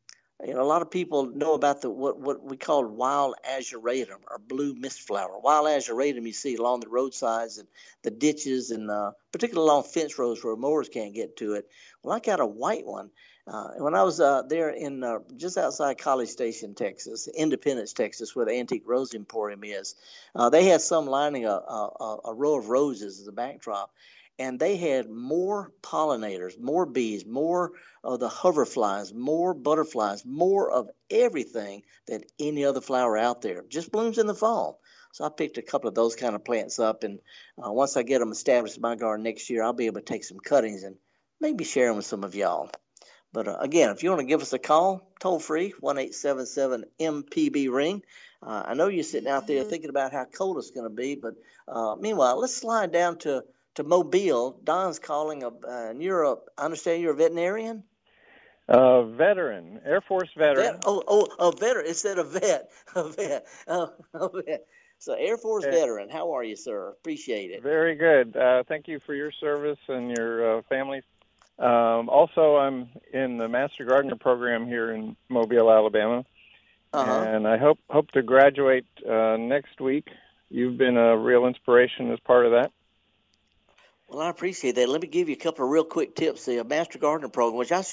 you 0.45 0.53
know, 0.53 0.61
a 0.61 0.63
lot 0.63 0.83
of 0.83 0.91
people 0.91 1.25
know 1.25 1.53
about 1.53 1.81
the 1.81 1.89
what 1.89 2.19
what 2.19 2.43
we 2.43 2.57
call 2.57 2.85
wild 2.85 3.35
ageratum 3.43 4.19
or 4.29 4.37
blue 4.37 4.75
mist 4.75 5.01
flower. 5.01 5.39
Wild 5.39 5.65
ageratum 5.65 6.27
you 6.27 6.33
see 6.33 6.55
along 6.55 6.81
the 6.81 6.89
roadsides 6.89 7.57
and 7.57 7.67
the 8.03 8.11
ditches 8.11 8.69
and 8.69 8.89
uh, 8.91 9.11
particularly 9.31 9.67
along 9.67 9.83
fence 9.83 10.19
roads 10.19 10.43
where 10.43 10.55
mowers 10.55 10.89
can't 10.89 11.15
get 11.15 11.37
to 11.37 11.53
it. 11.53 11.67
Well, 12.03 12.15
I 12.15 12.19
got 12.19 12.39
a 12.39 12.45
white 12.45 12.85
one. 12.85 13.09
Uh, 13.47 13.69
when 13.77 13.95
I 13.95 14.03
was 14.03 14.19
uh, 14.19 14.41
there 14.43 14.69
in 14.69 15.03
uh, 15.03 15.19
just 15.37 15.57
outside 15.57 15.97
College 15.97 16.27
Station, 16.27 16.75
Texas, 16.75 17.29
Independence, 17.29 17.93
Texas, 17.93 18.35
where 18.35 18.45
the 18.45 18.51
Antique 18.51 18.83
Rose 18.85 19.13
Emporium 19.13 19.63
is, 19.63 19.95
uh, 20.35 20.49
they 20.49 20.65
had 20.65 20.81
some 20.81 21.07
lining 21.07 21.45
a, 21.45 21.51
a, 21.51 22.17
a 22.25 22.33
row 22.33 22.57
of 22.57 22.67
roses 22.67 23.21
as 23.21 23.27
a 23.27 23.31
backdrop, 23.31 23.93
and 24.39 24.59
they 24.59 24.77
had 24.77 25.09
more 25.09 25.71
pollinators, 25.81 26.59
more 26.59 26.85
bees, 26.85 27.25
more 27.25 27.71
of 28.03 28.19
the 28.19 28.29
hoverflies, 28.29 29.13
more 29.13 29.53
butterflies, 29.53 30.25
more 30.25 30.71
of 30.71 30.89
everything 31.09 31.83
than 32.07 32.23
any 32.39 32.65
other 32.65 32.81
flower 32.81 33.17
out 33.17 33.41
there. 33.41 33.63
Just 33.67 33.91
blooms 33.91 34.17
in 34.17 34.27
the 34.27 34.35
fall. 34.35 34.79
So 35.13 35.25
I 35.25 35.29
picked 35.29 35.57
a 35.57 35.63
couple 35.63 35.87
of 35.87 35.95
those 35.95 36.15
kind 36.15 36.35
of 36.35 36.45
plants 36.45 36.77
up, 36.79 37.03
and 37.03 37.19
uh, 37.57 37.71
once 37.71 37.97
I 37.97 38.03
get 38.03 38.19
them 38.19 38.31
established 38.31 38.75
in 38.75 38.81
my 38.81 38.95
garden 38.95 39.23
next 39.23 39.49
year, 39.49 39.63
I'll 39.63 39.73
be 39.73 39.87
able 39.87 40.01
to 40.01 40.05
take 40.05 40.23
some 40.23 40.37
cuttings 40.37 40.83
and 40.83 40.95
maybe 41.41 41.63
share 41.63 41.87
them 41.87 41.97
with 41.97 42.05
some 42.05 42.23
of 42.23 42.35
y'all. 42.35 42.69
But 43.33 43.47
uh, 43.47 43.57
again, 43.59 43.89
if 43.89 44.03
you 44.03 44.09
want 44.09 44.21
to 44.21 44.27
give 44.27 44.41
us 44.41 44.53
a 44.53 44.59
call, 44.59 45.11
toll 45.19 45.39
free, 45.39 45.73
one 45.79 45.97
eight 45.97 46.13
seven 46.13 46.45
seven 46.45 46.85
MPB 46.99 47.71
ring. 47.71 48.03
Uh, 48.41 48.63
I 48.67 48.73
know 48.75 48.87
you're 48.87 49.03
sitting 49.03 49.29
out 49.29 49.47
there 49.47 49.63
thinking 49.63 49.89
about 49.89 50.11
how 50.11 50.25
cold 50.25 50.57
it's 50.59 50.71
going 50.71 50.89
to 50.89 50.95
be, 50.95 51.15
but 51.15 51.33
uh, 51.67 51.95
meanwhile, 51.95 52.39
let's 52.39 52.55
slide 52.55 52.91
down 52.91 53.17
to 53.19 53.43
to 53.77 53.83
Mobile. 53.83 54.59
Don's 54.63 54.99
calling, 54.99 55.43
a, 55.43 55.47
uh, 55.47 55.89
and 55.89 56.01
you're 56.01 56.23
a, 56.23 56.35
I 56.57 56.65
understand 56.65 57.01
you're 57.01 57.13
a 57.13 57.15
veterinarian? 57.15 57.83
A 58.67 59.05
veteran, 59.05 59.79
Air 59.85 60.01
Force 60.01 60.29
veteran. 60.37 60.73
Vet, 60.73 60.83
oh, 60.85 61.01
oh, 61.07 61.27
a 61.39 61.55
veteran 61.55 61.85
instead 61.87 62.19
of 62.19 62.31
vet. 62.33 62.69
A 62.95 63.09
vet. 63.09 63.45
Oh, 63.67 63.93
a 64.13 64.29
vet. 64.41 64.65
So, 64.99 65.13
Air 65.13 65.37
Force 65.37 65.63
veteran, 65.63 66.09
how 66.09 66.35
are 66.35 66.43
you, 66.43 66.55
sir? 66.55 66.89
Appreciate 66.89 67.51
it. 67.51 67.61
Very 67.61 67.95
good. 67.95 68.35
Uh, 68.35 68.63
thank 68.67 68.87
you 68.87 68.99
for 69.05 69.13
your 69.13 69.31
service 69.31 69.77
and 69.87 70.09
your 70.17 70.57
uh, 70.57 70.61
family. 70.67 71.01
Um, 71.59 72.09
also, 72.09 72.57
I'm 72.57 72.89
in 73.13 73.37
the 73.37 73.47
Master 73.47 73.85
Gardener 73.85 74.15
program 74.15 74.65
here 74.65 74.91
in 74.91 75.15
Mobile, 75.29 75.71
Alabama. 75.71 76.25
Uh-huh. 76.93 77.25
and 77.27 77.45
I 77.47 77.57
hope 77.57 77.79
hope 77.89 78.09
to 78.11 78.23
graduate 78.23 78.85
uh, 79.07 79.35
next 79.37 79.79
week. 79.81 80.07
You've 80.49 80.77
been 80.77 80.97
a 80.97 81.17
real 81.17 81.45
inspiration 81.45 82.11
as 82.11 82.19
part 82.21 82.45
of 82.45 82.53
that. 82.53 82.71
Well, 84.09 84.21
I 84.21 84.29
appreciate 84.29 84.75
that. 84.75 84.87
Let 84.87 85.01
me 85.01 85.09
give 85.09 85.27
you 85.27 85.35
a 85.35 85.37
couple 85.37 85.65
of 85.65 85.71
real 85.71 85.83
quick 85.83 86.15
tips. 86.15 86.45
The 86.45 86.63
Master 86.63 86.97
Gardener 86.97 87.27
program, 87.27 87.57
which 87.57 87.73
I, 87.73 87.83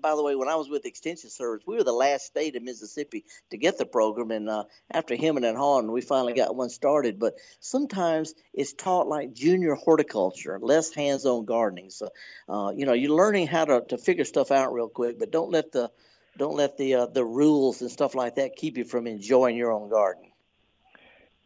by 0.00 0.14
the 0.14 0.22
way, 0.22 0.36
when 0.36 0.48
I 0.48 0.54
was 0.54 0.68
with 0.68 0.86
Extension 0.86 1.28
Service, 1.28 1.64
we 1.66 1.74
were 1.74 1.82
the 1.82 1.90
last 1.90 2.26
state 2.26 2.54
in 2.54 2.64
Mississippi 2.64 3.24
to 3.50 3.56
get 3.56 3.76
the 3.76 3.84
program, 3.84 4.30
and 4.30 4.48
uh, 4.48 4.64
after 4.92 5.16
Hemming 5.16 5.42
and 5.44 5.56
Hawing, 5.58 5.90
we 5.90 6.02
finally 6.02 6.34
got 6.34 6.54
one 6.54 6.70
started. 6.70 7.18
But 7.18 7.34
sometimes 7.58 8.32
it's 8.54 8.74
taught 8.74 9.08
like 9.08 9.34
junior 9.34 9.74
horticulture, 9.74 10.56
less 10.62 10.94
hands-on 10.94 11.46
gardening. 11.46 11.90
So, 11.90 12.10
uh, 12.48 12.70
you 12.76 12.86
know, 12.86 12.92
you're 12.92 13.16
learning 13.16 13.48
how 13.48 13.64
to, 13.64 13.82
to 13.88 13.98
figure 13.98 14.24
stuff 14.24 14.52
out 14.52 14.72
real 14.72 14.88
quick, 14.88 15.18
but 15.18 15.32
don't 15.32 15.50
let 15.50 15.72
the 15.72 15.90
don't 16.38 16.54
let 16.54 16.76
the 16.76 16.94
uh, 16.94 17.06
the 17.06 17.24
rules 17.24 17.80
and 17.80 17.90
stuff 17.90 18.14
like 18.14 18.36
that 18.36 18.54
keep 18.54 18.76
you 18.76 18.84
from 18.84 19.08
enjoying 19.08 19.56
your 19.56 19.72
own 19.72 19.90
garden. 19.90 20.30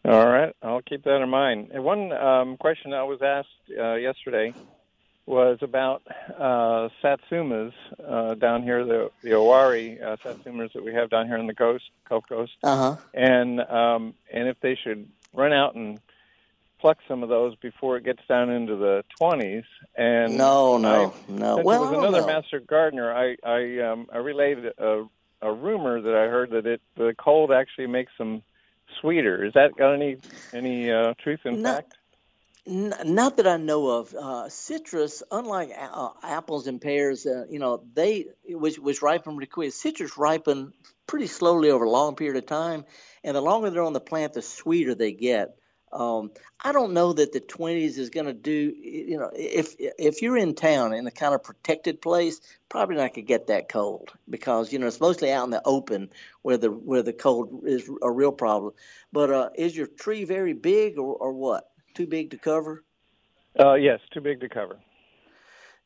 All 0.04 0.26
right, 0.26 0.54
I'll 0.62 0.80
keep 0.82 1.04
that 1.04 1.20
in 1.22 1.28
mind. 1.28 1.70
And 1.72 1.84
one 1.84 2.12
um, 2.12 2.56
question 2.56 2.94
I 2.94 3.02
was 3.02 3.20
asked 3.22 3.48
uh, 3.78 3.94
yesterday 3.94 4.54
was 5.26 5.58
about 5.60 6.02
uh, 6.38 6.88
satsumas 7.02 7.72
uh, 8.08 8.34
down 8.34 8.62
here, 8.62 8.84
the 8.84 9.10
the 9.22 9.30
owari 9.30 10.02
uh, 10.02 10.16
satsumas 10.24 10.72
that 10.72 10.82
we 10.82 10.94
have 10.94 11.10
down 11.10 11.26
here 11.26 11.36
on 11.36 11.46
the 11.46 11.54
coast, 11.54 11.84
Gulf 12.08 12.24
Coast, 12.28 12.52
Uh 12.62 12.76
huh. 12.76 12.96
and 13.12 13.60
um, 13.60 14.14
and 14.32 14.48
if 14.48 14.58
they 14.60 14.76
should 14.82 15.06
run 15.34 15.52
out 15.52 15.74
and 15.74 16.00
pluck 16.80 16.96
some 17.06 17.22
of 17.22 17.28
those 17.28 17.54
before 17.56 17.98
it 17.98 18.04
gets 18.04 18.22
down 18.26 18.50
into 18.50 18.76
the 18.76 19.04
twenties. 19.18 19.64
And 19.96 20.38
No, 20.38 20.78
no, 20.78 20.88
I, 20.88 21.30
no. 21.30 21.56
Since 21.56 21.66
Well, 21.66 21.84
it 21.84 21.90
was 21.90 21.98
another 21.98 22.24
master 22.24 22.58
gardener, 22.58 23.12
I 23.12 23.36
I 23.44 23.92
um, 23.92 24.06
I 24.10 24.16
relayed 24.16 24.58
a, 24.78 25.04
a 25.42 25.52
rumor 25.52 26.00
that 26.00 26.14
I 26.14 26.26
heard 26.28 26.50
that 26.52 26.66
it 26.66 26.80
the 26.96 27.14
cold 27.18 27.52
actually 27.52 27.86
makes 27.86 28.12
them 28.18 28.42
sweeter. 29.00 29.44
Is 29.44 29.54
that 29.54 29.76
got 29.76 29.94
any 29.94 30.16
any 30.52 30.90
uh, 30.90 31.14
truth 31.22 31.40
in 31.44 31.62
No. 31.62 31.74
fact? 31.74 31.94
N- 32.66 32.94
not 33.04 33.38
that 33.38 33.46
I 33.46 33.56
know 33.56 33.88
of. 33.88 34.14
Uh, 34.14 34.48
citrus, 34.48 35.22
unlike 35.30 35.70
a- 35.70 35.82
uh, 35.82 36.12
apples 36.22 36.66
and 36.66 36.80
pears, 36.80 37.26
uh, 37.26 37.46
you 37.48 37.58
know, 37.58 37.82
they 37.94 38.26
which 38.48 38.78
which 38.78 39.02
ripen 39.02 39.34
pretty 39.36 39.50
quick. 39.50 39.72
Citrus 39.72 40.18
ripen 40.18 40.72
pretty 41.06 41.26
slowly 41.26 41.70
over 41.70 41.84
a 41.84 41.90
long 41.90 42.16
period 42.16 42.36
of 42.36 42.46
time, 42.46 42.84
and 43.24 43.34
the 43.36 43.40
longer 43.40 43.70
they're 43.70 43.82
on 43.82 43.92
the 43.94 44.00
plant, 44.00 44.34
the 44.34 44.42
sweeter 44.42 44.94
they 44.94 45.12
get. 45.12 45.56
Um, 45.92 46.30
I 46.62 46.72
don't 46.72 46.92
know 46.92 47.12
that 47.12 47.32
the 47.32 47.40
20s 47.40 47.98
is 47.98 48.10
going 48.10 48.26
to 48.26 48.32
do. 48.32 48.74
You 48.80 49.18
know, 49.18 49.30
if 49.34 49.74
if 49.78 50.22
you're 50.22 50.36
in 50.36 50.54
town 50.54 50.92
in 50.92 51.06
a 51.06 51.10
kind 51.10 51.34
of 51.34 51.42
protected 51.42 52.00
place, 52.00 52.40
probably 52.68 52.96
not 52.96 53.14
going 53.14 53.14
to 53.14 53.22
get 53.22 53.48
that 53.48 53.68
cold 53.68 54.12
because 54.28 54.72
you 54.72 54.78
know 54.78 54.86
it's 54.86 55.00
mostly 55.00 55.32
out 55.32 55.44
in 55.44 55.50
the 55.50 55.62
open 55.64 56.10
where 56.42 56.56
the 56.56 56.70
where 56.70 57.02
the 57.02 57.12
cold 57.12 57.64
is 57.66 57.90
a 58.02 58.10
real 58.10 58.32
problem. 58.32 58.72
But 59.12 59.30
uh, 59.30 59.50
is 59.56 59.76
your 59.76 59.88
tree 59.88 60.24
very 60.24 60.52
big 60.52 60.98
or, 60.98 61.14
or 61.14 61.32
what? 61.32 61.70
Too 61.94 62.06
big 62.06 62.30
to 62.30 62.38
cover? 62.38 62.84
Uh, 63.58 63.74
yes, 63.74 64.00
too 64.12 64.20
big 64.20 64.40
to 64.40 64.48
cover. 64.48 64.78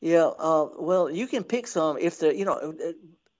Yeah. 0.01 0.27
Uh, 0.37 0.67
well, 0.77 1.09
you 1.09 1.25
can 1.25 1.43
pick 1.43 1.65
some 1.65 1.97
if 1.97 2.19
the 2.19 2.35
you 2.35 2.45
know 2.45 2.53
uh, 2.53 2.91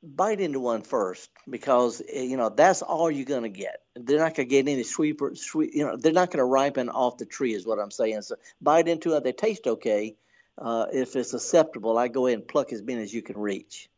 bite 0.05 0.39
into 0.39 0.59
one 0.59 0.81
first 0.81 1.29
because 1.49 2.01
uh, 2.01 2.19
you 2.19 2.37
know 2.37 2.49
that's 2.49 2.81
all 2.81 3.09
you're 3.09 3.25
gonna 3.25 3.49
get. 3.49 3.81
They're 3.95 4.19
not 4.19 4.35
gonna 4.35 4.47
get 4.47 4.67
any 4.67 4.83
sweeper 4.83 5.35
sweet. 5.35 5.73
You 5.73 5.85
know 5.85 5.97
they're 5.97 6.13
not 6.13 6.31
gonna 6.31 6.45
ripen 6.45 6.89
off 6.89 7.17
the 7.17 7.25
tree 7.25 7.53
is 7.53 7.65
what 7.65 7.79
I'm 7.79 7.91
saying. 7.91 8.21
So 8.21 8.35
bite 8.61 8.87
into 8.87 9.15
it. 9.15 9.23
They 9.23 9.31
taste 9.31 9.67
okay. 9.67 10.15
Uh, 10.57 10.85
if 10.93 11.15
it's 11.15 11.33
acceptable, 11.33 11.97
I 11.97 12.07
go 12.07 12.27
ahead 12.27 12.39
and 12.39 12.47
pluck 12.47 12.71
as 12.71 12.81
many 12.81 13.01
as 13.03 13.13
you 13.13 13.21
can 13.21 13.37
reach. 13.37 13.89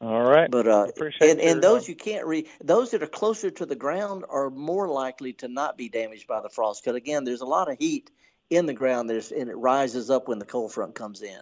All 0.00 0.22
right. 0.22 0.50
But 0.50 0.66
uh, 0.66 0.88
and, 1.20 1.40
and 1.40 1.62
those 1.62 1.84
uh, 1.84 1.86
you 1.88 1.94
can't 1.94 2.26
read, 2.26 2.48
those 2.62 2.90
that 2.90 3.02
are 3.02 3.08
closer 3.08 3.50
to 3.50 3.66
the 3.66 3.76
ground 3.76 4.24
are 4.28 4.50
more 4.50 4.88
likely 4.88 5.32
to 5.34 5.48
not 5.48 5.78
be 5.78 5.88
damaged 5.88 6.26
by 6.26 6.40
the 6.40 6.50
frost. 6.50 6.84
Because 6.84 6.96
again, 6.96 7.24
there's 7.24 7.40
a 7.40 7.46
lot 7.46 7.70
of 7.70 7.78
heat 7.78 8.10
in 8.50 8.66
the 8.66 8.74
ground. 8.74 9.08
There's 9.08 9.32
and 9.32 9.48
it 9.48 9.56
rises 9.56 10.10
up 10.10 10.28
when 10.28 10.38
the 10.38 10.44
cold 10.44 10.72
front 10.72 10.94
comes 10.94 11.22
in. 11.22 11.40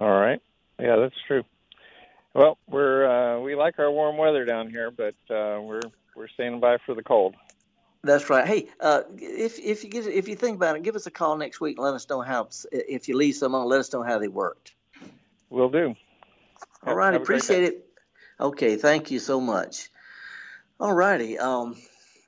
All 0.00 0.08
right. 0.08 0.40
Yeah, 0.78 0.96
that's 0.96 1.14
true. 1.26 1.42
Well, 2.36 2.58
we're 2.68 3.06
uh, 3.06 3.40
we 3.40 3.54
like 3.54 3.78
our 3.78 3.90
warm 3.90 4.18
weather 4.18 4.44
down 4.44 4.68
here, 4.68 4.90
but 4.90 5.14
uh, 5.30 5.58
we're 5.62 5.80
we're 6.14 6.28
standing 6.28 6.60
by 6.60 6.76
for 6.84 6.94
the 6.94 7.02
cold. 7.02 7.34
That's 8.04 8.28
right. 8.28 8.46
Hey, 8.46 8.68
uh, 8.78 9.04
if 9.16 9.58
if 9.58 9.84
you 9.84 9.88
get, 9.88 10.06
if 10.06 10.28
you 10.28 10.36
think 10.36 10.56
about 10.56 10.76
it, 10.76 10.82
give 10.82 10.96
us 10.96 11.06
a 11.06 11.10
call 11.10 11.38
next 11.38 11.62
week 11.62 11.78
and 11.78 11.84
let 11.86 11.94
us 11.94 12.06
know 12.10 12.20
how. 12.20 12.50
If 12.70 13.08
you 13.08 13.16
leave 13.16 13.36
some 13.36 13.54
on, 13.54 13.66
let 13.66 13.80
us 13.80 13.90
know 13.90 14.02
how 14.02 14.18
they 14.18 14.28
worked. 14.28 14.74
We'll 15.48 15.70
do. 15.70 15.94
All 16.86 16.94
right, 16.94 17.14
Have 17.14 17.22
appreciate 17.22 17.64
it. 17.64 17.88
Okay, 18.38 18.76
thank 18.76 19.10
you 19.10 19.18
so 19.18 19.40
much. 19.40 19.88
All 20.78 20.92
righty. 20.92 21.38
Um, 21.38 21.74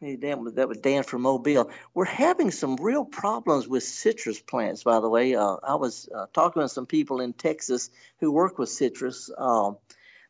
Dan, 0.00 0.54
that 0.54 0.68
was 0.68 0.78
Dan 0.78 1.02
from 1.02 1.20
Mobile. 1.20 1.70
We're 1.92 2.06
having 2.06 2.50
some 2.50 2.76
real 2.76 3.04
problems 3.04 3.68
with 3.68 3.82
citrus 3.82 4.40
plants, 4.40 4.84
by 4.84 5.00
the 5.00 5.08
way. 5.08 5.34
Uh, 5.34 5.56
I 5.62 5.74
was 5.74 6.08
uh, 6.08 6.26
talking 6.32 6.62
with 6.62 6.72
some 6.72 6.86
people 6.86 7.20
in 7.20 7.34
Texas 7.34 7.90
who 8.20 8.32
work 8.32 8.58
with 8.58 8.70
citrus. 8.70 9.30
Um, 9.36 9.76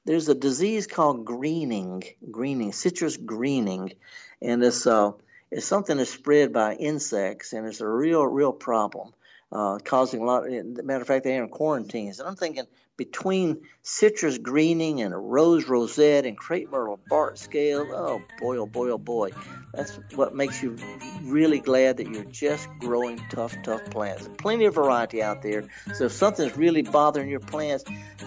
there's 0.08 0.30
a 0.30 0.34
disease 0.34 0.86
called 0.86 1.26
greening, 1.26 2.02
greening, 2.30 2.72
citrus 2.72 3.18
greening, 3.18 3.92
and 4.40 4.64
it's 4.64 4.86
uh, 4.86 5.12
it's 5.50 5.66
something 5.66 5.98
that's 5.98 6.08
spread 6.08 6.50
by 6.50 6.76
insects, 6.76 7.52
and 7.52 7.66
it's 7.66 7.82
a 7.82 7.86
real, 7.86 8.26
real 8.26 8.54
problem, 8.54 9.12
uh, 9.52 9.78
causing 9.84 10.22
a 10.22 10.24
lot. 10.24 10.44
Matter 10.48 11.02
of 11.02 11.06
fact, 11.06 11.24
they're 11.24 11.42
in 11.42 11.50
quarantines, 11.50 12.20
and 12.20 12.28
I'm 12.28 12.36
thinking 12.36 12.64
between 12.98 13.62
citrus 13.82 14.36
greening 14.36 15.00
and 15.00 15.14
a 15.14 15.16
rose 15.16 15.66
rosette 15.66 16.26
and 16.26 16.36
crepe 16.36 16.70
myrtle 16.70 17.00
bark 17.08 17.38
scale, 17.38 17.88
oh 17.94 18.20
boy, 18.40 18.58
oh 18.58 18.66
boy, 18.66 18.90
oh 18.90 18.98
boy, 18.98 19.30
that's 19.72 19.98
what 20.16 20.34
makes 20.34 20.62
you 20.62 20.76
really 21.22 21.60
glad 21.60 21.96
that 21.96 22.08
you're 22.08 22.24
just 22.24 22.68
growing 22.80 23.18
tough, 23.30 23.54
tough 23.62 23.82
plants. 23.88 24.28
Plenty 24.36 24.66
of 24.66 24.74
variety 24.74 25.22
out 25.22 25.40
there. 25.40 25.64
So 25.94 26.06
if 26.06 26.12
something's 26.12 26.56
really 26.56 26.82
bothering 26.82 27.30
your 27.30 27.40
plants, 27.40 27.84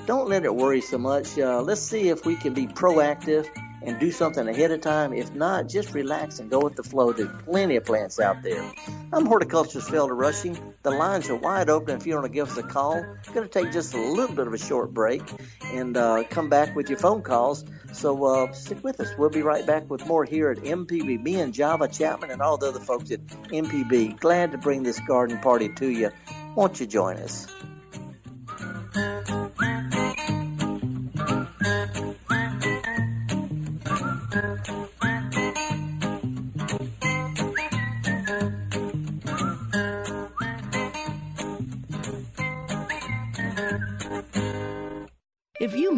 don't 0.07 0.29
let 0.29 0.45
it 0.45 0.55
worry 0.55 0.81
so 0.81 0.97
much. 0.97 1.37
Uh, 1.37 1.61
let's 1.61 1.81
see 1.81 2.07
if 2.07 2.25
we 2.25 2.35
can 2.35 2.53
be 2.53 2.65
proactive 2.65 3.47
and 3.83 3.99
do 3.99 4.11
something 4.11 4.47
ahead 4.47 4.71
of 4.71 4.81
time. 4.81 5.13
If 5.13 5.33
not, 5.33 5.67
just 5.67 5.93
relax 5.93 6.39
and 6.39 6.49
go 6.49 6.59
with 6.59 6.75
the 6.75 6.83
flow. 6.83 7.11
There's 7.11 7.29
plenty 7.43 7.75
of 7.75 7.85
plants 7.85 8.19
out 8.19 8.41
there. 8.43 8.71
I'm 9.11 9.25
horticulturist 9.25 9.89
Felder 9.89 10.17
Rushing. 10.17 10.57
The 10.83 10.91
lines 10.91 11.29
are 11.29 11.35
wide 11.35 11.69
open 11.69 11.97
if 11.97 12.05
you 12.05 12.13
want 12.13 12.25
to 12.25 12.31
give 12.31 12.49
us 12.49 12.57
a 12.57 12.63
call. 12.63 13.03
Going 13.33 13.47
to 13.47 13.47
take 13.47 13.71
just 13.71 13.93
a 13.93 14.01
little 14.01 14.35
bit 14.35 14.47
of 14.47 14.53
a 14.53 14.57
short 14.57 14.93
break 14.93 15.21
and 15.65 15.97
uh, 15.97 16.23
come 16.29 16.49
back 16.49 16.75
with 16.75 16.89
your 16.89 16.99
phone 16.99 17.21
calls. 17.21 17.65
So 17.93 18.23
uh, 18.25 18.51
stick 18.53 18.83
with 18.83 18.99
us. 18.99 19.09
We'll 19.17 19.29
be 19.29 19.41
right 19.41 19.65
back 19.65 19.89
with 19.89 20.05
more 20.05 20.23
here 20.23 20.51
at 20.51 20.59
MPB. 20.59 21.21
Me 21.21 21.41
and 21.41 21.53
Java 21.53 21.87
Chapman 21.87 22.31
and 22.31 22.41
all 22.41 22.57
the 22.57 22.67
other 22.67 22.79
folks 22.79 23.11
at 23.11 23.25
MPB. 23.27 24.19
Glad 24.19 24.51
to 24.51 24.57
bring 24.57 24.83
this 24.83 24.99
garden 25.01 25.39
party 25.39 25.69
to 25.75 25.89
you. 25.89 26.11
Won't 26.55 26.79
you 26.79 26.85
join 26.85 27.17
us? 27.17 27.47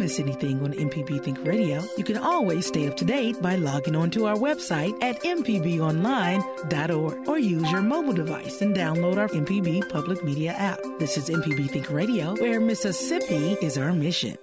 Miss 0.04 0.20
anything 0.20 0.62
on 0.62 0.74
MPB 0.74 1.24
Think 1.24 1.42
Radio, 1.46 1.82
you 1.96 2.04
can 2.04 2.18
always 2.18 2.66
stay 2.66 2.86
up 2.86 2.94
to 2.98 3.06
date 3.06 3.40
by 3.40 3.56
logging 3.56 3.96
on 3.96 4.10
to 4.10 4.26
our 4.26 4.36
website 4.36 4.92
at 5.02 5.18
mpbonline.org 5.22 7.26
or 7.26 7.38
use 7.38 7.70
your 7.70 7.80
mobile 7.80 8.12
device 8.12 8.60
and 8.60 8.76
download 8.76 9.16
our 9.16 9.28
MPB 9.28 9.88
public 9.88 10.22
media 10.22 10.52
app. 10.52 10.78
This 10.98 11.16
is 11.16 11.30
MPB 11.30 11.70
Think 11.70 11.90
Radio, 11.90 12.34
where 12.34 12.60
Mississippi 12.60 13.56
is 13.62 13.78
our 13.78 13.94
mission. 13.94 14.36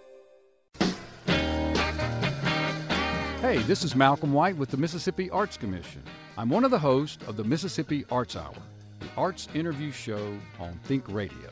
Hey, 3.42 3.60
this 3.68 3.84
is 3.84 3.96
Malcolm 3.96 4.34
White 4.34 4.58
with 4.58 4.72
the 4.72 4.78
Mississippi 4.78 5.30
Arts 5.30 5.58
Commission. 5.58 6.02
I'm 6.40 6.50
one 6.50 6.66
of 6.66 6.72
the 6.72 6.80
hosts 6.80 7.24
of 7.28 7.38
the 7.38 7.44
Mississippi 7.44 8.04
Arts 8.10 8.36
Hour, 8.36 8.56
the 9.00 9.06
arts 9.16 9.48
interview 9.54 9.92
show 9.92 10.36
on 10.60 10.80
Think 10.86 11.08
Radio. 11.08 11.52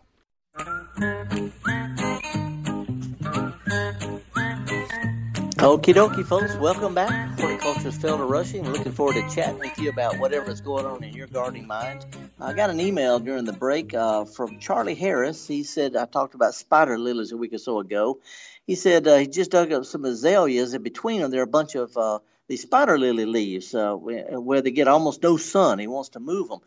Okie 5.61 5.93
dokie, 5.95 6.25
folks. 6.25 6.55
Welcome 6.57 6.93
back. 6.93 7.39
Horticulture's 7.39 7.97
Felder 7.97 8.29
Rushing. 8.29 8.69
Looking 8.69 8.91
forward 8.91 9.13
to 9.13 9.27
chatting 9.33 9.57
with 9.57 9.75
you 9.79 9.89
about 9.89 10.19
whatever 10.19 10.51
is 10.51 10.61
going 10.61 10.85
on 10.85 11.03
in 11.03 11.13
your 11.13 11.25
gardening 11.25 11.65
mind. 11.65 12.05
I 12.39 12.53
got 12.53 12.69
an 12.69 12.79
email 12.79 13.19
during 13.19 13.45
the 13.45 13.53
break 13.53 13.95
uh, 13.95 14.25
from 14.25 14.59
Charlie 14.59 14.93
Harris. 14.93 15.47
He 15.47 15.63
said, 15.63 15.95
I 15.95 16.05
talked 16.05 16.35
about 16.35 16.53
spider 16.53 16.99
lilies 16.99 17.31
a 17.31 17.37
week 17.37 17.53
or 17.53 17.57
so 17.57 17.79
ago. 17.79 18.19
He 18.67 18.75
said 18.75 19.07
uh, 19.07 19.17
he 19.17 19.25
just 19.25 19.49
dug 19.49 19.71
up 19.71 19.85
some 19.85 20.05
azaleas, 20.05 20.73
and 20.73 20.83
between 20.83 21.21
them, 21.21 21.31
there 21.31 21.41
are 21.41 21.45
a 21.45 21.47
bunch 21.47 21.73
of 21.73 21.97
uh, 21.97 22.19
these 22.47 22.61
spider 22.61 22.99
lily 22.99 23.25
leaves 23.25 23.73
uh, 23.73 23.93
where 23.95 24.61
they 24.61 24.71
get 24.71 24.87
almost 24.87 25.23
no 25.23 25.37
sun. 25.37 25.79
He 25.79 25.87
wants 25.87 26.09
to 26.09 26.19
move 26.19 26.49
them. 26.49 26.59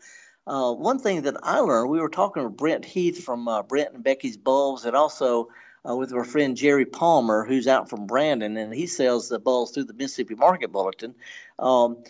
Uh, 0.47 0.73
one 0.73 0.99
thing 0.99 1.23
that 1.23 1.37
I 1.41 1.59
learned, 1.59 1.89
we 1.89 1.99
were 1.99 2.09
talking 2.09 2.43
with 2.43 2.57
Brent 2.57 2.85
Heath 2.85 3.23
from 3.23 3.47
uh, 3.47 3.63
Brent 3.63 3.93
and 3.93 4.03
Becky's 4.03 4.37
Bulbs, 4.37 4.85
and 4.85 4.95
also 4.95 5.49
uh, 5.87 5.95
with 5.95 6.13
our 6.13 6.23
friend 6.23 6.55
Jerry 6.55 6.85
Palmer, 6.85 7.45
who's 7.45 7.67
out 7.67 7.89
from 7.89 8.05
Brandon, 8.05 8.55
and 8.57 8.73
he 8.73 8.87
sells 8.87 9.29
the 9.29 9.39
bulbs 9.39 9.71
through 9.71 9.85
the 9.85 9.93
Mississippi 9.93 10.35
Market 10.35 10.71
Bulletin. 10.71 11.15
Um, 11.57 12.03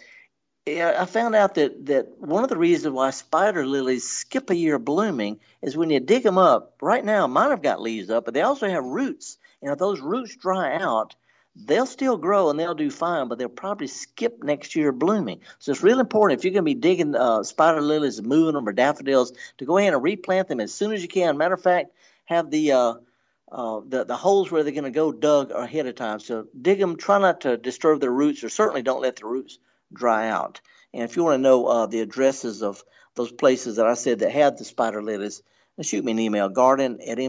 I 0.67 1.05
found 1.05 1.35
out 1.35 1.55
that, 1.55 1.85
that 1.85 2.17
one 2.17 2.43
of 2.43 2.49
the 2.49 2.57
reasons 2.57 2.93
why 2.93 3.11
spider 3.11 3.67
lilies 3.67 4.09
skip 4.09 4.49
a 4.49 4.55
year 4.55 4.79
blooming 4.79 5.39
is 5.61 5.77
when 5.77 5.91
you 5.91 5.99
dig 5.99 6.23
them 6.23 6.39
up. 6.39 6.77
Right 6.81 7.05
now, 7.05 7.27
mine 7.27 7.51
have 7.51 7.61
got 7.61 7.81
leaves 7.81 8.09
up, 8.09 8.25
but 8.25 8.33
they 8.33 8.41
also 8.41 8.67
have 8.67 8.83
roots. 8.83 9.37
And 9.61 9.71
if 9.71 9.77
those 9.77 10.01
roots 10.01 10.35
dry 10.35 10.75
out, 10.75 11.15
they'll 11.55 11.85
still 11.85 12.17
grow 12.17 12.49
and 12.49 12.59
they'll 12.59 12.75
do 12.75 12.91
fine, 12.91 13.27
but 13.27 13.37
they'll 13.37 13.49
probably 13.49 13.87
skip 13.87 14.43
next 14.43 14.75
year 14.75 14.91
blooming. 14.91 15.39
So 15.59 15.71
it's 15.71 15.83
really 15.83 16.01
important 16.01 16.39
if 16.39 16.43
you're 16.43 16.53
going 16.53 16.63
to 16.63 16.73
be 16.73 16.73
digging 16.73 17.15
uh, 17.15 17.43
spider 17.43 17.81
lilies 17.81 18.19
and 18.19 18.27
moving 18.27 18.55
them 18.55 18.67
or 18.67 18.73
daffodils 18.73 19.33
to 19.57 19.65
go 19.65 19.77
ahead 19.77 19.93
and 19.93 20.03
replant 20.03 20.47
them 20.47 20.59
as 20.59 20.73
soon 20.73 20.91
as 20.91 21.01
you 21.01 21.07
can. 21.07 21.37
Matter 21.37 21.53
of 21.53 21.61
fact, 21.61 21.91
have 22.25 22.51
the 22.51 22.73
uh, 22.73 22.93
uh, 23.51 23.79
the 23.87 24.03
the 24.03 24.17
holes 24.17 24.51
where 24.51 24.63
they're 24.63 24.73
going 24.73 24.83
to 24.83 24.91
go 24.91 25.11
dug 25.11 25.51
ahead 25.51 25.85
of 25.85 25.95
time. 25.95 26.19
So 26.19 26.47
dig 26.59 26.79
them. 26.79 26.97
Try 26.97 27.19
not 27.19 27.41
to 27.41 27.57
disturb 27.57 28.01
their 28.01 28.11
roots, 28.11 28.43
or 28.43 28.49
certainly 28.49 28.81
don't 28.81 29.01
let 29.01 29.17
the 29.17 29.27
roots 29.27 29.59
dry 29.93 30.29
out. 30.29 30.61
And 30.93 31.03
if 31.03 31.15
you 31.15 31.23
want 31.23 31.35
to 31.35 31.41
know 31.41 31.65
uh, 31.67 31.85
the 31.85 32.01
addresses 32.01 32.63
of 32.63 32.83
those 33.15 33.31
places 33.31 33.77
that 33.77 33.85
I 33.85 33.93
said 33.93 34.19
that 34.19 34.31
had 34.31 34.57
the 34.57 34.65
spider 34.65 35.01
lilies, 35.01 35.41
shoot 35.81 36.03
me 36.03 36.11
an 36.11 36.19
email, 36.19 36.49
garden 36.49 36.99
at 37.01 37.19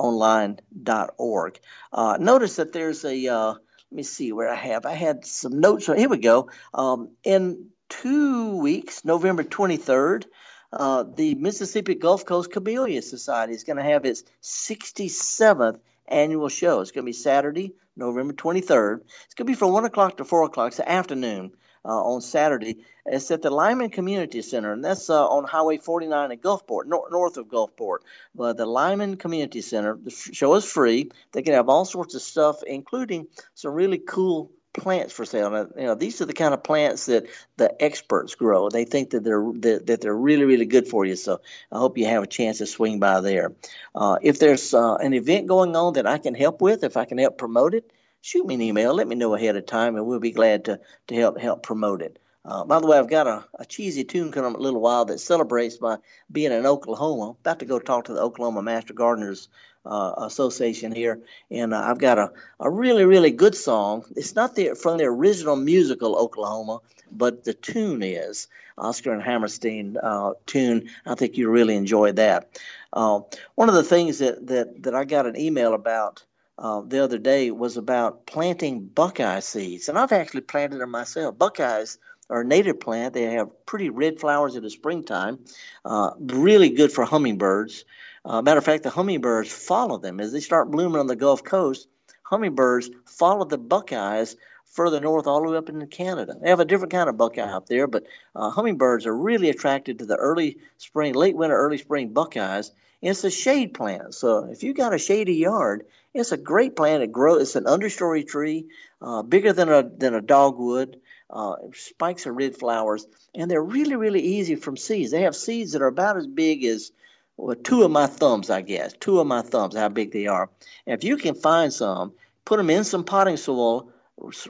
mpbonline.org. 0.00 1.60
Uh, 1.92 2.16
notice 2.20 2.56
that 2.56 2.72
there's 2.72 3.04
a, 3.04 3.28
uh, 3.28 3.52
let 3.52 3.60
me 3.90 4.02
see 4.02 4.32
where 4.32 4.48
I 4.48 4.54
have, 4.54 4.86
I 4.86 4.94
had 4.94 5.24
some 5.26 5.60
notes. 5.60 5.86
Here 5.86 6.08
we 6.08 6.18
go. 6.18 6.50
Um, 6.72 7.10
in 7.24 7.66
two 7.88 8.56
weeks, 8.56 9.04
November 9.04 9.44
23rd, 9.44 10.24
uh, 10.72 11.04
the 11.16 11.34
Mississippi 11.34 11.96
Gulf 11.96 12.24
Coast 12.24 12.52
Camellia 12.52 13.02
Society 13.02 13.54
is 13.54 13.64
going 13.64 13.78
to 13.78 13.82
have 13.82 14.04
its 14.04 14.22
67th 14.42 15.80
annual 16.06 16.48
show. 16.48 16.80
It's 16.80 16.92
going 16.92 17.04
to 17.04 17.08
be 17.08 17.12
Saturday, 17.12 17.74
November 17.96 18.32
23rd. 18.32 19.00
It's 19.24 19.34
going 19.34 19.46
to 19.46 19.52
be 19.52 19.54
from 19.54 19.72
1 19.72 19.84
o'clock 19.84 20.18
to 20.18 20.24
4 20.24 20.44
o'clock. 20.44 20.68
It's 20.68 20.76
the 20.76 20.90
afternoon 20.90 21.52
on 21.88 22.20
Saturday. 22.20 22.84
It's 23.06 23.30
at 23.30 23.42
the 23.42 23.50
Lyman 23.50 23.90
Community 23.90 24.42
Center, 24.42 24.72
and 24.72 24.84
that's 24.84 25.08
uh, 25.10 25.26
on 25.26 25.44
Highway 25.44 25.78
49 25.78 26.32
in 26.32 26.38
Gulfport, 26.38 26.86
nor- 26.86 27.08
north 27.10 27.36
of 27.36 27.46
Gulfport. 27.46 27.98
But 28.34 28.56
the 28.56 28.66
Lyman 28.66 29.16
Community 29.16 29.62
Center, 29.62 29.98
the 30.00 30.10
show 30.10 30.54
is 30.54 30.64
free. 30.64 31.10
They 31.32 31.42
can 31.42 31.54
have 31.54 31.68
all 31.68 31.84
sorts 31.84 32.14
of 32.14 32.22
stuff, 32.22 32.62
including 32.62 33.28
some 33.54 33.72
really 33.72 33.98
cool 33.98 34.52
plants 34.72 35.12
for 35.12 35.24
sale. 35.24 35.50
Now, 35.50 35.66
you 35.76 35.84
know, 35.84 35.94
these 35.94 36.20
are 36.20 36.26
the 36.26 36.32
kind 36.32 36.54
of 36.54 36.62
plants 36.62 37.06
that 37.06 37.26
the 37.56 37.82
experts 37.82 38.34
grow. 38.34 38.68
They 38.68 38.84
think 38.84 39.10
that 39.10 39.24
they're 39.24 39.44
that, 39.56 39.86
that 39.86 40.00
they're 40.00 40.14
really 40.14 40.44
really 40.44 40.66
good 40.66 40.86
for 40.86 41.04
you. 41.04 41.16
So 41.16 41.40
I 41.72 41.78
hope 41.78 41.98
you 41.98 42.06
have 42.06 42.22
a 42.22 42.28
chance 42.28 42.58
to 42.58 42.66
swing 42.66 43.00
by 43.00 43.20
there. 43.20 43.52
Uh, 43.94 44.18
if 44.22 44.38
there's 44.38 44.72
uh, 44.74 44.96
an 44.96 45.14
event 45.14 45.46
going 45.46 45.74
on 45.74 45.94
that 45.94 46.06
I 46.06 46.18
can 46.18 46.34
help 46.34 46.60
with, 46.60 46.84
if 46.84 46.96
I 46.96 47.04
can 47.04 47.18
help 47.18 47.38
promote 47.38 47.74
it, 47.74 47.90
shoot 48.20 48.46
me 48.46 48.54
an 48.54 48.62
email. 48.62 48.94
Let 48.94 49.08
me 49.08 49.16
know 49.16 49.34
ahead 49.34 49.56
of 49.56 49.66
time, 49.66 49.96
and 49.96 50.06
we'll 50.06 50.20
be 50.20 50.32
glad 50.32 50.66
to 50.66 50.80
to 51.08 51.14
help 51.14 51.38
help 51.38 51.62
promote 51.62 52.02
it. 52.02 52.18
Uh, 52.44 52.64
by 52.64 52.80
the 52.80 52.86
way, 52.86 52.98
I've 52.98 53.10
got 53.10 53.26
a, 53.26 53.44
a 53.58 53.66
cheesy 53.66 54.04
tune 54.04 54.32
coming 54.32 54.50
up 54.50 54.54
in 54.54 54.60
a 54.60 54.62
little 54.62 54.80
while 54.80 55.04
that 55.06 55.20
celebrates 55.20 55.80
my 55.80 55.98
being 56.32 56.52
in 56.52 56.66
Oklahoma. 56.66 57.36
About 57.40 57.58
to 57.58 57.66
go 57.66 57.78
talk 57.78 58.06
to 58.06 58.14
the 58.14 58.22
Oklahoma 58.22 58.62
Master 58.62 58.94
Gardeners 58.94 59.48
uh, 59.84 60.14
Association 60.18 60.92
here, 60.92 61.20
and 61.50 61.74
uh, 61.74 61.80
I've 61.80 61.98
got 61.98 62.18
a, 62.18 62.32
a 62.58 62.70
really 62.70 63.04
really 63.04 63.30
good 63.30 63.54
song. 63.54 64.04
It's 64.16 64.34
not 64.34 64.54
the, 64.54 64.74
from 64.74 64.98
the 64.98 65.04
original 65.04 65.56
musical 65.56 66.16
Oklahoma, 66.16 66.80
but 67.12 67.44
the 67.44 67.54
tune 67.54 68.02
is 68.02 68.48
Oscar 68.78 69.12
and 69.12 69.22
Hammerstein 69.22 69.96
uh, 70.02 70.32
tune. 70.46 70.88
I 71.04 71.14
think 71.14 71.36
you 71.36 71.50
really 71.50 71.76
enjoy 71.76 72.12
that. 72.12 72.58
Uh, 72.92 73.20
one 73.54 73.68
of 73.68 73.74
the 73.74 73.84
things 73.84 74.18
that, 74.18 74.46
that 74.46 74.82
that 74.82 74.94
I 74.94 75.04
got 75.04 75.26
an 75.26 75.38
email 75.38 75.74
about 75.74 76.24
uh, 76.60 76.82
the 76.82 77.02
other 77.02 77.18
day 77.18 77.50
was 77.50 77.78
about 77.78 78.26
planting 78.26 78.84
buckeye 78.84 79.40
seeds, 79.40 79.88
and 79.88 79.98
I've 79.98 80.12
actually 80.12 80.42
planted 80.42 80.80
them 80.80 80.90
myself. 80.90 81.38
Buckeyes 81.38 81.98
are 82.28 82.42
a 82.42 82.44
native 82.44 82.78
plant. 82.78 83.14
They 83.14 83.22
have 83.22 83.66
pretty 83.66 83.88
red 83.88 84.20
flowers 84.20 84.54
in 84.54 84.62
the 84.62 84.70
springtime. 84.70 85.38
Uh, 85.84 86.10
really 86.20 86.68
good 86.68 86.92
for 86.92 87.04
hummingbirds. 87.04 87.84
Uh, 88.24 88.42
matter 88.42 88.58
of 88.58 88.64
fact, 88.64 88.82
the 88.82 88.90
hummingbirds 88.90 89.50
follow 89.50 89.96
them 89.96 90.20
as 90.20 90.32
they 90.32 90.40
start 90.40 90.70
blooming 90.70 91.00
on 91.00 91.06
the 91.06 91.16
Gulf 91.16 91.42
Coast. 91.42 91.88
Hummingbirds 92.22 92.90
follow 93.06 93.46
the 93.46 93.58
buckeyes 93.58 94.36
further 94.66 95.00
north, 95.00 95.26
all 95.26 95.42
the 95.42 95.50
way 95.50 95.56
up 95.56 95.68
into 95.68 95.86
Canada. 95.86 96.36
They 96.40 96.50
have 96.50 96.60
a 96.60 96.64
different 96.64 96.92
kind 96.92 97.08
of 97.08 97.16
buckeye 97.16 97.42
up 97.42 97.66
there, 97.66 97.86
but 97.86 98.04
uh, 98.36 98.50
hummingbirds 98.50 99.06
are 99.06 99.16
really 99.16 99.50
attracted 99.50 99.98
to 99.98 100.06
the 100.06 100.16
early 100.16 100.58
spring, 100.78 101.14
late 101.14 101.36
winter, 101.36 101.56
early 101.56 101.78
spring 101.78 102.10
buckeyes. 102.10 102.70
And 103.02 103.10
it's 103.10 103.24
a 103.24 103.30
shade 103.30 103.74
plant, 103.74 104.14
so 104.14 104.44
if 104.44 104.62
you've 104.62 104.76
got 104.76 104.94
a 104.94 104.98
shady 104.98 105.34
yard, 105.34 105.86
it's 106.14 106.32
a 106.32 106.36
great 106.36 106.76
plant. 106.76 107.02
It 107.02 107.12
grows. 107.12 107.42
It's 107.42 107.56
an 107.56 107.64
understory 107.64 108.26
tree, 108.26 108.66
uh, 109.00 109.22
bigger 109.22 109.52
than 109.52 109.68
a 109.68 109.82
than 109.82 110.14
a 110.14 110.20
dogwood 110.20 111.00
uh, 111.30 111.56
spikes 111.74 112.26
of 112.26 112.36
red 112.36 112.56
flowers, 112.56 113.06
and 113.34 113.50
they're 113.50 113.62
really, 113.62 113.96
really 113.96 114.20
easy 114.20 114.56
from 114.56 114.76
seeds. 114.76 115.10
They 115.10 115.22
have 115.22 115.36
seeds 115.36 115.72
that 115.72 115.82
are 115.82 115.86
about 115.86 116.16
as 116.16 116.26
big 116.26 116.64
as 116.64 116.90
well, 117.36 117.56
two 117.56 117.84
of 117.84 117.90
my 117.90 118.06
thumbs, 118.06 118.50
I 118.50 118.62
guess, 118.62 118.92
two 118.92 119.20
of 119.20 119.26
my 119.26 119.42
thumbs, 119.42 119.76
how 119.76 119.88
big 119.88 120.12
they 120.12 120.26
are. 120.26 120.50
And 120.86 120.94
if 120.94 121.04
you 121.04 121.16
can 121.16 121.34
find 121.34 121.72
some, 121.72 122.12
put 122.44 122.56
them 122.56 122.70
in 122.70 122.84
some 122.84 123.04
potting 123.04 123.36
soil 123.36 123.92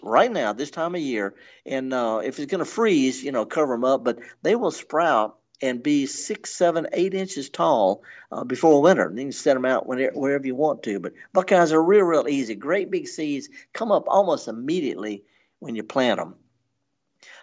right 0.02 0.32
now, 0.32 0.52
this 0.52 0.70
time 0.70 0.94
of 0.94 1.00
year, 1.00 1.34
and 1.64 1.92
uh, 1.92 2.22
if 2.24 2.38
it's 2.38 2.50
going 2.50 2.60
to 2.60 2.64
freeze, 2.64 3.22
you 3.22 3.30
know, 3.30 3.44
cover 3.44 3.74
them 3.74 3.84
up, 3.84 4.02
but 4.02 4.18
they 4.42 4.56
will 4.56 4.72
sprout 4.72 5.36
and 5.62 5.82
be 5.82 6.06
six, 6.06 6.50
seven, 6.50 6.88
eight 6.92 7.14
inches 7.14 7.50
tall 7.50 8.02
uh, 8.32 8.44
before 8.44 8.82
winter. 8.82 9.06
And 9.06 9.18
then 9.18 9.26
you 9.26 9.32
can 9.32 9.38
set 9.38 9.54
them 9.54 9.64
out 9.64 9.86
whenever, 9.86 10.18
wherever 10.18 10.46
you 10.46 10.54
want 10.54 10.82
to. 10.84 11.00
But 11.00 11.12
buckeyes 11.32 11.72
are 11.72 11.82
real, 11.82 12.04
real 12.04 12.28
easy. 12.28 12.54
Great 12.54 12.90
big 12.90 13.08
seeds 13.08 13.48
come 13.72 13.92
up 13.92 14.04
almost 14.08 14.48
immediately 14.48 15.24
when 15.58 15.74
you 15.74 15.82
plant 15.82 16.18
them. 16.18 16.34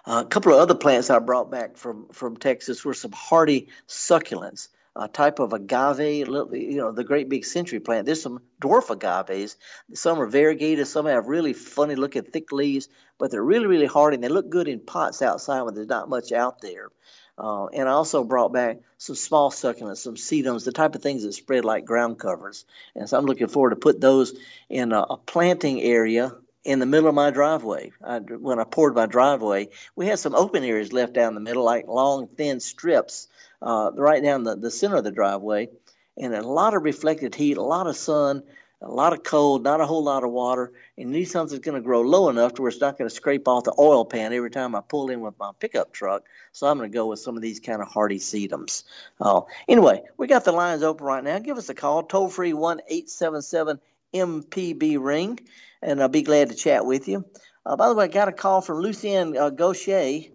Uh, 0.05 0.23
a 0.25 0.29
couple 0.29 0.53
of 0.53 0.59
other 0.59 0.75
plants 0.75 1.09
I 1.09 1.19
brought 1.19 1.51
back 1.51 1.77
from, 1.77 2.07
from 2.13 2.37
Texas 2.37 2.83
were 2.83 2.93
some 2.93 3.11
hardy 3.11 3.67
succulents, 3.87 4.69
a 4.95 5.07
type 5.07 5.39
of 5.39 5.53
agave, 5.53 6.27
you 6.27 6.77
know, 6.77 6.91
the 6.91 7.03
great 7.03 7.29
big 7.29 7.45
century 7.45 7.79
plant. 7.79 8.05
There's 8.05 8.21
some 8.21 8.39
dwarf 8.61 8.89
agaves. 8.89 9.57
Some 9.93 10.19
are 10.19 10.25
variegated, 10.25 10.87
some 10.87 11.05
have 11.05 11.27
really 11.27 11.53
funny 11.53 11.95
looking 11.95 12.23
thick 12.23 12.51
leaves, 12.51 12.87
but 13.19 13.31
they're 13.31 13.43
really, 13.43 13.67
really 13.67 13.85
hardy 13.85 14.15
and 14.15 14.23
they 14.23 14.29
look 14.29 14.49
good 14.49 14.67
in 14.67 14.79
pots 14.79 15.21
outside 15.21 15.61
when 15.63 15.75
there's 15.75 15.87
not 15.87 16.09
much 16.09 16.31
out 16.31 16.61
there. 16.61 16.89
Uh, 17.37 17.67
and 17.67 17.87
I 17.87 17.91
also 17.91 18.23
brought 18.23 18.51
back 18.51 18.79
some 18.97 19.15
small 19.15 19.51
succulents, 19.51 19.97
some 19.97 20.15
sedums, 20.15 20.65
the 20.65 20.71
type 20.71 20.95
of 20.95 21.03
things 21.03 21.23
that 21.23 21.33
spread 21.33 21.65
like 21.65 21.85
ground 21.85 22.17
covers. 22.17 22.65
And 22.95 23.07
so 23.07 23.17
I'm 23.17 23.25
looking 23.25 23.47
forward 23.47 23.71
to 23.71 23.75
put 23.75 24.01
those 24.01 24.33
in 24.69 24.91
a, 24.91 25.01
a 25.01 25.17
planting 25.17 25.81
area 25.81 26.33
in 26.63 26.79
the 26.79 26.85
middle 26.85 27.07
of 27.07 27.15
my 27.15 27.29
driveway. 27.29 27.91
I, 28.03 28.19
when 28.19 28.59
I 28.59 28.63
poured 28.63 28.95
my 28.95 29.05
driveway, 29.05 29.69
we 29.95 30.07
had 30.07 30.19
some 30.19 30.35
open 30.35 30.63
areas 30.63 30.91
left 30.91 31.13
down 31.13 31.35
the 31.35 31.39
middle, 31.39 31.63
like 31.63 31.87
long, 31.87 32.27
thin 32.27 32.59
strips 32.59 33.27
uh, 33.61 33.91
right 33.95 34.21
down 34.21 34.43
the, 34.43 34.55
the 34.55 34.71
center 34.71 34.97
of 34.97 35.03
the 35.03 35.11
driveway, 35.11 35.69
and 36.17 36.33
a 36.33 36.41
lot 36.41 36.73
of 36.73 36.83
reflected 36.83 37.35
heat, 37.35 37.57
a 37.57 37.63
lot 37.63 37.87
of 37.87 37.95
sun, 37.95 38.43
a 38.81 38.89
lot 38.89 39.13
of 39.13 39.23
cold, 39.23 39.63
not 39.63 39.81
a 39.81 39.85
whole 39.85 40.03
lot 40.03 40.23
of 40.23 40.31
water. 40.31 40.71
And 40.97 41.13
these 41.13 41.31
something's 41.31 41.61
going 41.61 41.75
to 41.75 41.81
grow 41.81 42.01
low 42.01 42.29
enough 42.29 42.53
to 42.55 42.61
where 42.61 42.69
it's 42.69 42.79
not 42.79 42.97
going 42.97 43.09
to 43.09 43.15
scrape 43.15 43.47
off 43.47 43.63
the 43.63 43.75
oil 43.77 44.05
pan 44.05 44.33
every 44.33 44.51
time 44.51 44.75
I 44.75 44.81
pull 44.81 45.09
in 45.09 45.21
with 45.21 45.37
my 45.39 45.51
pickup 45.59 45.91
truck. 45.91 46.23
So 46.51 46.67
I'm 46.67 46.77
going 46.77 46.91
to 46.91 46.95
go 46.95 47.07
with 47.07 47.19
some 47.19 47.35
of 47.35 47.41
these 47.41 47.59
kind 47.59 47.81
of 47.81 47.87
hardy 47.87 48.19
sedums. 48.19 48.83
Uh, 49.19 49.41
anyway, 49.67 50.03
we 50.17 50.27
got 50.27 50.45
the 50.45 50.51
lines 50.51 50.83
open 50.83 51.05
right 51.05 51.23
now. 51.23 51.39
Give 51.39 51.57
us 51.57 51.69
a 51.69 51.73
call, 51.73 52.03
toll 52.03 52.29
free 52.29 52.53
one 52.53 52.81
eight 52.87 53.09
seven 53.09 53.41
seven 53.41 53.79
MPB 54.13 54.97
ring 54.99 55.39
and 55.81 56.01
I'll 56.01 56.09
be 56.09 56.21
glad 56.21 56.49
to 56.49 56.55
chat 56.55 56.85
with 56.85 57.07
you. 57.07 57.25
Uh, 57.65 57.75
by 57.75 57.89
the 57.89 57.95
way, 57.95 58.05
I 58.05 58.07
got 58.07 58.29
a 58.29 58.33
call 58.33 58.61
from 58.61 58.79
Lucienne 58.79 59.37
uh, 59.37 59.49
Gaucher. 59.49 60.29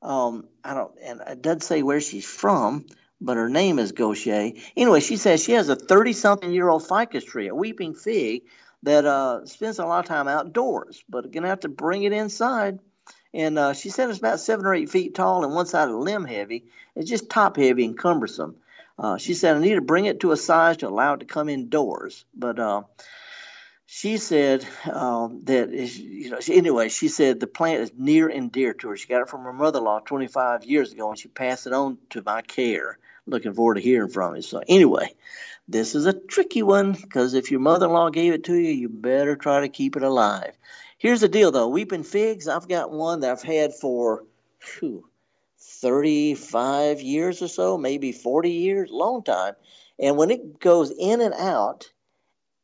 Um, 0.00 0.48
I 0.64 0.74
don't, 0.74 0.92
and 1.02 1.20
it 1.26 1.42
doesn't 1.42 1.62
say 1.62 1.82
where 1.82 2.00
she's 2.00 2.24
from, 2.24 2.86
but 3.20 3.36
her 3.36 3.48
name 3.48 3.78
is 3.78 3.92
Gaucher. 3.92 4.52
Anyway, 4.76 5.00
she 5.00 5.16
says 5.16 5.42
she 5.42 5.52
has 5.52 5.68
a 5.68 5.76
30-something 5.76 6.50
year 6.50 6.68
old 6.68 6.86
ficus 6.86 7.24
tree, 7.24 7.48
a 7.48 7.54
weeping 7.54 7.94
fig, 7.94 8.42
that 8.84 9.04
uh, 9.04 9.44
spends 9.46 9.78
a 9.78 9.84
lot 9.84 10.00
of 10.00 10.04
time 10.06 10.28
outdoors, 10.28 11.02
but 11.08 11.30
gonna 11.32 11.48
have 11.48 11.60
to 11.60 11.68
bring 11.68 12.04
it 12.04 12.12
inside. 12.12 12.78
And 13.34 13.58
uh, 13.58 13.72
she 13.72 13.90
said 13.90 14.08
it's 14.08 14.18
about 14.18 14.40
seven 14.40 14.66
or 14.66 14.74
eight 14.74 14.90
feet 14.90 15.14
tall, 15.14 15.44
and 15.44 15.54
one 15.54 15.66
side 15.66 15.88
is 15.88 15.94
limb 15.94 16.24
heavy. 16.24 16.66
It's 16.94 17.10
just 17.10 17.28
top 17.28 17.56
heavy 17.56 17.84
and 17.84 17.98
cumbersome. 17.98 18.56
Uh, 18.98 19.18
she 19.18 19.34
said 19.34 19.56
I 19.56 19.60
need 19.60 19.74
to 19.74 19.80
bring 19.80 20.06
it 20.06 20.20
to 20.20 20.32
a 20.32 20.36
size 20.36 20.78
to 20.78 20.88
allow 20.88 21.14
it 21.14 21.20
to 21.20 21.26
come 21.26 21.48
indoors, 21.48 22.24
but 22.34 22.58
uh, 22.58 22.82
she 23.90 24.18
said 24.18 24.66
um, 24.92 25.40
that 25.44 25.70
you 25.70 26.30
know 26.30 26.38
anyway 26.48 26.90
she 26.90 27.08
said 27.08 27.40
the 27.40 27.46
plant 27.46 27.80
is 27.80 27.92
near 27.96 28.28
and 28.28 28.52
dear 28.52 28.74
to 28.74 28.90
her 28.90 28.96
she 28.98 29.08
got 29.08 29.22
it 29.22 29.30
from 29.30 29.44
her 29.44 29.52
mother-in-law 29.52 30.00
25 30.00 30.64
years 30.64 30.92
ago 30.92 31.08
and 31.08 31.18
she 31.18 31.28
passed 31.28 31.66
it 31.66 31.72
on 31.72 31.96
to 32.10 32.22
my 32.24 32.42
care 32.42 32.98
looking 33.28 33.54
forward 33.54 33.74
to 33.74 33.80
hearing 33.80 34.10
from 34.10 34.36
you. 34.36 34.42
So 34.42 34.62
anyway 34.66 35.14
this 35.68 35.94
is 35.94 36.06
a 36.06 36.18
tricky 36.18 36.62
one 36.62 36.92
because 36.92 37.34
if 37.34 37.50
your 37.50 37.60
mother-in-law 37.60 38.08
gave 38.10 38.32
it 38.32 38.44
to 38.44 38.54
you 38.54 38.70
you 38.70 38.88
better 38.88 39.36
try 39.36 39.60
to 39.60 39.68
keep 39.68 39.96
it 39.96 40.02
alive. 40.02 40.56
Here's 40.96 41.20
the 41.20 41.28
deal 41.28 41.50
though. 41.50 41.68
Weeping 41.68 42.04
figs 42.04 42.48
i've 42.48 42.68
got 42.68 42.90
one 42.90 43.20
that 43.20 43.30
i've 43.30 43.42
had 43.42 43.74
for 43.74 44.24
whew, 44.80 45.06
35 45.60 47.02
years 47.02 47.42
or 47.42 47.48
so 47.48 47.76
maybe 47.76 48.12
40 48.12 48.50
years 48.50 48.90
long 48.90 49.22
time. 49.22 49.54
And 49.98 50.16
when 50.16 50.30
it 50.30 50.58
goes 50.58 50.90
in 50.90 51.20
and 51.20 51.34
out 51.34 51.90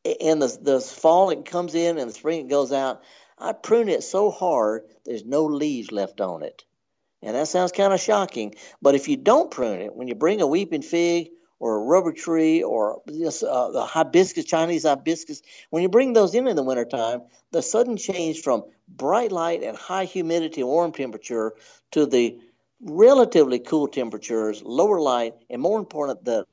in 0.04 0.38
the 0.38 0.58
the 0.60 0.80
fall 0.80 1.30
it 1.30 1.44
comes 1.44 1.74
in 1.74 1.98
and 1.98 2.10
the 2.10 2.14
spring 2.14 2.40
it 2.46 2.50
goes 2.50 2.72
out. 2.72 3.02
I 3.38 3.52
prune 3.52 3.88
it 3.88 4.04
so 4.04 4.30
hard 4.30 4.84
there's 5.04 5.24
no 5.24 5.44
leaves 5.44 5.90
left 5.90 6.20
on 6.20 6.42
it, 6.42 6.64
and 7.24 7.34
that 7.34 7.48
sounds 7.48 7.72
kind 7.72 7.92
of 7.92 8.00
shocking. 8.00 8.54
But 8.82 8.94
if 8.94 9.08
you 9.08 9.16
don't 9.16 9.50
prune 9.50 9.80
it, 9.80 9.96
when 9.96 10.08
you 10.08 10.14
bring 10.14 10.40
a 10.40 10.46
weeping 10.46 10.82
fig 10.82 11.30
or 11.58 11.76
a 11.76 11.84
rubber 11.84 12.12
tree 12.12 12.62
or 12.62 13.02
just, 13.08 13.42
uh, 13.42 13.70
the 13.70 13.84
hibiscus, 13.84 14.44
Chinese 14.44 14.84
hibiscus, 14.84 15.42
when 15.70 15.82
you 15.82 15.88
bring 15.88 16.12
those 16.12 16.34
in 16.34 16.46
in 16.46 16.56
the 16.56 16.62
wintertime, 16.62 17.22
the 17.50 17.62
sudden 17.62 17.96
change 17.96 18.42
from 18.42 18.64
bright 18.88 19.32
light 19.32 19.62
and 19.62 19.76
high 19.76 20.04
humidity 20.04 20.60
and 20.60 20.68
warm 20.68 20.92
temperature 20.92 21.54
to 21.92 22.06
the 22.06 22.38
relatively 22.80 23.58
cool 23.58 23.88
temperatures, 23.88 24.62
lower 24.62 25.00
light, 25.00 25.34
and 25.48 25.62
more 25.62 25.78
important, 25.78 26.24
the 26.24 26.46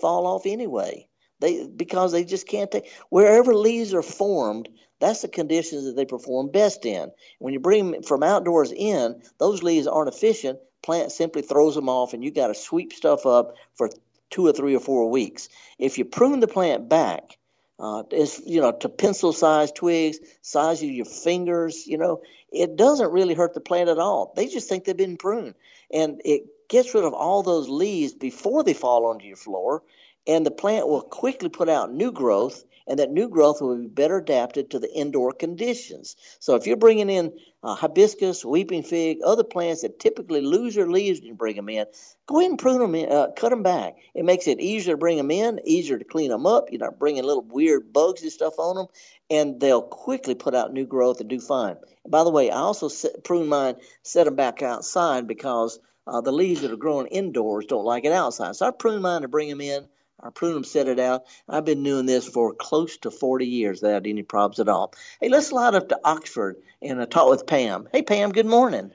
fall 0.00 0.26
off 0.26 0.46
anyway. 0.46 1.06
They 1.40 1.66
because 1.66 2.12
they 2.12 2.24
just 2.24 2.46
can't 2.46 2.70
take 2.70 2.90
wherever 3.08 3.54
leaves 3.54 3.94
are 3.94 4.02
formed. 4.02 4.68
That's 5.00 5.22
the 5.22 5.28
conditions 5.28 5.84
that 5.84 5.96
they 5.96 6.04
perform 6.04 6.50
best 6.50 6.84
in. 6.84 7.10
When 7.38 7.54
you 7.54 7.60
bring 7.60 7.90
them 7.90 8.02
from 8.02 8.22
outdoors 8.22 8.70
in, 8.70 9.22
those 9.38 9.62
leaves 9.62 9.86
aren't 9.86 10.14
efficient. 10.14 10.58
Plant 10.82 11.10
simply 11.12 11.42
throws 11.42 11.74
them 11.74 11.88
off, 11.88 12.12
and 12.12 12.22
you 12.22 12.30
got 12.30 12.48
to 12.48 12.54
sweep 12.54 12.92
stuff 12.92 13.24
up 13.24 13.54
for 13.74 13.90
two 14.28 14.46
or 14.46 14.52
three 14.52 14.76
or 14.76 14.80
four 14.80 15.10
weeks. 15.10 15.48
If 15.78 15.98
you 15.98 16.04
prune 16.04 16.40
the 16.40 16.48
plant 16.48 16.88
back, 16.88 17.38
uh, 17.78 18.02
it's 18.10 18.40
you 18.44 18.60
know 18.60 18.72
to 18.72 18.88
pencil 18.90 19.32
size 19.32 19.72
twigs, 19.72 20.18
size 20.42 20.82
of 20.82 20.90
your 20.90 21.06
fingers, 21.06 21.86
you 21.86 21.96
know, 21.96 22.22
it 22.52 22.76
doesn't 22.76 23.12
really 23.12 23.34
hurt 23.34 23.54
the 23.54 23.60
plant 23.60 23.88
at 23.88 23.98
all. 23.98 24.32
They 24.36 24.46
just 24.46 24.68
think 24.68 24.84
they've 24.84 24.96
been 24.96 25.16
pruned, 25.16 25.54
and 25.90 26.20
it 26.24 26.42
gets 26.68 26.94
rid 26.94 27.04
of 27.04 27.14
all 27.14 27.42
those 27.42 27.68
leaves 27.68 28.12
before 28.12 28.64
they 28.64 28.74
fall 28.74 29.06
onto 29.06 29.26
your 29.26 29.36
floor, 29.36 29.82
and 30.26 30.44
the 30.44 30.50
plant 30.50 30.88
will 30.88 31.02
quickly 31.02 31.48
put 31.48 31.68
out 31.68 31.92
new 31.92 32.12
growth, 32.12 32.64
and 32.86 32.98
that 32.98 33.10
new 33.10 33.28
growth 33.28 33.60
will 33.60 33.76
be 33.76 33.86
better 33.86 34.18
adapted 34.18 34.70
to 34.70 34.78
the 34.78 34.92
indoor 34.92 35.32
conditions. 35.32 36.16
So 36.40 36.56
if 36.56 36.66
you're 36.66 36.76
bringing 36.76 37.08
in 37.08 37.32
uh, 37.62 37.74
hibiscus, 37.74 38.44
weeping 38.44 38.82
fig, 38.82 39.18
other 39.24 39.44
plants 39.44 39.82
that 39.82 40.00
typically 40.00 40.40
lose 40.40 40.74
their 40.74 40.90
leaves 40.90 41.20
when 41.20 41.28
you 41.28 41.34
bring 41.34 41.56
them 41.56 41.68
in, 41.68 41.86
go 42.26 42.40
ahead 42.40 42.50
and 42.50 42.58
prune 42.58 42.80
them, 42.80 42.94
in, 42.94 43.10
uh, 43.10 43.28
cut 43.36 43.50
them 43.50 43.62
back. 43.62 43.96
It 44.14 44.24
makes 44.24 44.48
it 44.48 44.60
easier 44.60 44.94
to 44.94 44.98
bring 44.98 45.18
them 45.18 45.30
in, 45.30 45.60
easier 45.64 45.98
to 45.98 46.04
clean 46.04 46.30
them 46.30 46.46
up. 46.46 46.70
You're 46.70 46.80
not 46.80 46.98
bringing 46.98 47.24
little 47.24 47.44
weird 47.44 47.92
bugs 47.92 48.22
and 48.22 48.32
stuff 48.32 48.58
on 48.58 48.76
them, 48.76 48.86
and 49.30 49.60
they'll 49.60 49.82
quickly 49.82 50.34
put 50.34 50.54
out 50.54 50.72
new 50.72 50.86
growth 50.86 51.20
and 51.20 51.30
do 51.30 51.38
fine. 51.40 51.76
And 52.04 52.10
by 52.10 52.24
the 52.24 52.30
way, 52.30 52.50
I 52.50 52.56
also 52.56 52.88
set, 52.88 53.22
prune 53.24 53.48
mine, 53.48 53.76
set 54.02 54.24
them 54.24 54.36
back 54.36 54.62
outside 54.62 55.26
because 55.28 55.78
uh, 56.06 56.22
the 56.22 56.32
leaves 56.32 56.62
that 56.62 56.72
are 56.72 56.76
growing 56.76 57.06
indoors 57.06 57.66
don't 57.66 57.84
like 57.84 58.04
it 58.04 58.12
outside. 58.12 58.56
So 58.56 58.66
I 58.66 58.72
prune 58.72 59.02
mine 59.02 59.22
to 59.22 59.28
bring 59.28 59.48
them 59.48 59.60
in. 59.60 59.86
I 60.22 60.30
prune 60.30 60.54
them, 60.54 60.64
set 60.64 60.88
it 60.88 60.98
out. 60.98 61.24
I've 61.48 61.64
been 61.64 61.82
doing 61.82 62.06
this 62.06 62.28
for 62.28 62.54
close 62.54 62.98
to 62.98 63.10
40 63.10 63.46
years 63.46 63.82
without 63.82 64.06
any 64.06 64.22
problems 64.22 64.60
at 64.60 64.68
all. 64.68 64.92
Hey, 65.20 65.28
let's 65.28 65.48
slide 65.48 65.74
up 65.74 65.88
to 65.88 66.00
Oxford 66.04 66.56
and 66.82 67.00
uh, 67.00 67.06
talk 67.06 67.30
with 67.30 67.46
Pam. 67.46 67.88
Hey, 67.92 68.02
Pam, 68.02 68.32
good 68.32 68.46
morning. 68.46 68.90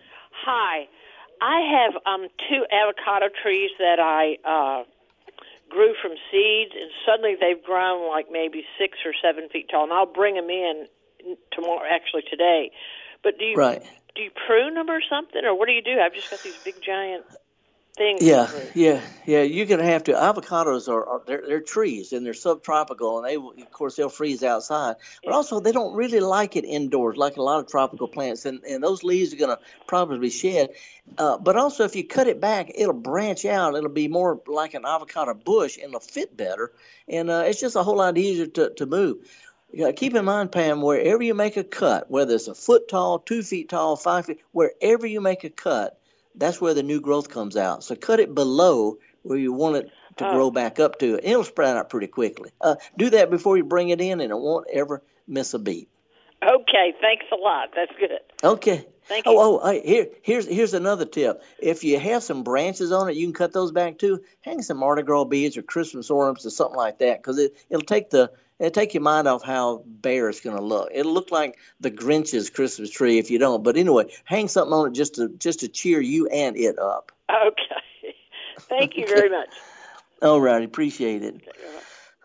Hi. 0.45 0.87
I 1.41 1.59
have 1.61 2.01
um, 2.05 2.27
two 2.49 2.65
avocado 2.71 3.27
trees 3.43 3.71
that 3.79 3.99
I 3.99 4.37
uh, 4.47 4.83
grew 5.69 5.93
from 6.01 6.11
seeds, 6.31 6.71
and 6.73 6.89
suddenly 7.05 7.35
they've 7.39 7.61
grown 7.63 8.09
like 8.09 8.27
maybe 8.31 8.63
six 8.79 8.99
or 9.05 9.13
seven 9.21 9.49
feet 9.49 9.67
tall. 9.69 9.83
And 9.83 9.93
I'll 9.93 10.05
bring 10.05 10.35
them 10.35 10.49
in 10.49 10.87
tomorrow, 11.51 11.87
actually 11.89 12.23
today. 12.29 12.71
But 13.23 13.37
do 13.39 13.45
you 13.45 13.55
right 13.55 13.83
do 14.15 14.21
you 14.21 14.31
prune 14.47 14.75
them 14.75 14.89
or 14.89 15.01
something, 15.09 15.43
or 15.43 15.57
what 15.57 15.67
do 15.67 15.73
you 15.73 15.81
do? 15.81 15.99
I've 15.99 16.13
just 16.13 16.31
got 16.31 16.41
these 16.41 16.57
big 16.63 16.75
giant 16.81 17.25
things. 17.95 18.21
Yeah, 18.21 18.49
yeah, 18.73 19.01
yeah. 19.25 19.41
You're 19.41 19.65
gonna 19.65 19.85
have 19.85 20.05
to. 20.05 20.13
Avocados 20.13 20.87
are, 20.87 21.05
are 21.05 21.21
they're, 21.25 21.43
they're 21.45 21.61
trees 21.61 22.13
and 22.13 22.25
they're 22.25 22.33
subtropical, 22.33 23.17
and 23.17 23.27
they 23.27 23.35
of 23.35 23.71
course 23.71 23.95
they'll 23.95 24.09
freeze 24.09 24.43
outside. 24.43 24.95
But 25.23 25.31
yeah. 25.31 25.35
also 25.35 25.59
they 25.59 25.71
don't 25.71 25.95
really 25.95 26.19
like 26.19 26.55
it 26.55 26.65
indoors, 26.65 27.17
like 27.17 27.37
a 27.37 27.41
lot 27.41 27.59
of 27.59 27.67
tropical 27.67 28.07
plants, 28.07 28.45
and 28.45 28.63
and 28.63 28.83
those 28.83 29.03
leaves 29.03 29.33
are 29.33 29.37
gonna 29.37 29.59
probably 29.87 30.19
be 30.19 30.29
shed. 30.29 30.69
Uh, 31.17 31.37
but 31.37 31.55
also 31.55 31.83
if 31.83 31.95
you 31.95 32.05
cut 32.05 32.27
it 32.27 32.39
back, 32.39 32.71
it'll 32.75 32.93
branch 32.93 33.45
out. 33.45 33.75
It'll 33.75 33.89
be 33.89 34.07
more 34.07 34.41
like 34.47 34.73
an 34.73 34.85
avocado 34.85 35.33
bush, 35.33 35.77
and 35.77 35.85
it'll 35.85 35.99
fit 35.99 36.35
better. 36.35 36.71
And 37.07 37.29
uh, 37.29 37.43
it's 37.47 37.59
just 37.59 37.75
a 37.75 37.83
whole 37.83 37.97
lot 37.97 38.17
easier 38.17 38.47
to 38.47 38.71
to 38.71 38.85
move 38.85 39.17
keep 39.95 40.15
in 40.15 40.25
mind, 40.25 40.51
Pam, 40.51 40.81
wherever 40.81 41.21
you 41.21 41.33
make 41.33 41.57
a 41.57 41.63
cut, 41.63 42.09
whether 42.09 42.35
it's 42.35 42.47
a 42.47 42.55
foot 42.55 42.87
tall, 42.87 43.19
two 43.19 43.43
feet 43.43 43.69
tall, 43.69 43.95
five 43.95 44.25
feet, 44.25 44.39
wherever 44.51 45.05
you 45.05 45.21
make 45.21 45.43
a 45.43 45.49
cut, 45.49 45.99
that's 46.37 46.59
where 46.61 46.73
the 46.73 46.83
new 46.83 47.01
growth 47.01 47.29
comes 47.29 47.57
out. 47.57 47.83
So 47.83 47.95
cut 47.95 48.19
it 48.19 48.33
below 48.33 48.97
where 49.23 49.37
you 49.37 49.53
want 49.53 49.77
it 49.77 49.91
to 50.17 50.27
oh. 50.27 50.33
grow 50.33 50.51
back 50.51 50.79
up 50.79 50.99
to, 50.99 51.19
it'll 51.21 51.43
sprout 51.43 51.77
out 51.77 51.89
pretty 51.89 52.07
quickly. 52.07 52.51
Uh, 52.61 52.75
do 52.97 53.09
that 53.09 53.29
before 53.29 53.57
you 53.57 53.63
bring 53.63 53.89
it 53.89 53.99
in, 53.99 54.21
and 54.21 54.31
it 54.31 54.37
won't 54.37 54.67
ever 54.71 55.01
miss 55.27 55.53
a 55.53 55.59
beat. 55.59 55.89
Okay, 56.43 56.93
thanks 57.01 57.25
a 57.31 57.35
lot. 57.35 57.69
That's 57.75 57.91
good. 57.99 58.19
Okay. 58.43 58.85
Thank 59.07 59.25
you. 59.25 59.33
Oh, 59.35 59.59
oh, 59.61 59.81
here, 59.81 60.07
here's 60.23 60.47
here's 60.47 60.73
another 60.73 61.05
tip. 61.05 61.43
If 61.59 61.83
you 61.83 61.99
have 61.99 62.23
some 62.23 62.43
branches 62.43 62.91
on 62.91 63.07
it, 63.07 63.15
you 63.15 63.27
can 63.27 63.33
cut 63.33 63.53
those 63.53 63.71
back 63.71 63.99
too. 63.99 64.23
Hang 64.41 64.63
some 64.63 64.77
Mardi 64.77 65.03
Gras 65.03 65.25
beads 65.25 65.57
or 65.57 65.61
Christmas 65.61 66.09
ornaments 66.09 66.45
or 66.45 66.49
something 66.49 66.75
like 66.75 66.99
that, 66.99 67.21
because 67.21 67.37
it 67.37 67.55
it'll 67.69 67.85
take 67.85 68.09
the 68.09 68.31
it'll 68.59 68.71
take 68.71 68.93
your 68.93 69.03
mind 69.03 69.27
off 69.27 69.43
how 69.43 69.83
bare 69.85 70.29
it's 70.29 70.41
going 70.41 70.57
to 70.57 70.63
look. 70.63 70.89
It'll 70.93 71.13
look 71.13 71.31
like 71.31 71.57
the 71.79 71.91
Grinch's 71.91 72.49
Christmas 72.49 72.89
tree 72.89 73.17
if 73.17 73.31
you 73.31 73.39
don't. 73.39 73.63
But 73.63 73.77
anyway, 73.77 74.11
hang 74.23 74.47
something 74.47 74.73
on 74.73 74.87
it 74.87 74.93
just 74.93 75.15
to 75.15 75.29
just 75.29 75.61
to 75.61 75.67
cheer 75.67 76.01
you 76.01 76.27
and 76.27 76.55
it 76.57 76.79
up. 76.79 77.11
Okay. 77.29 78.15
Thank 78.59 78.97
you 78.97 79.07
very 79.07 79.29
much. 79.29 79.49
All 80.21 80.39
right, 80.39 80.63
appreciate 80.63 81.23
it. 81.23 81.41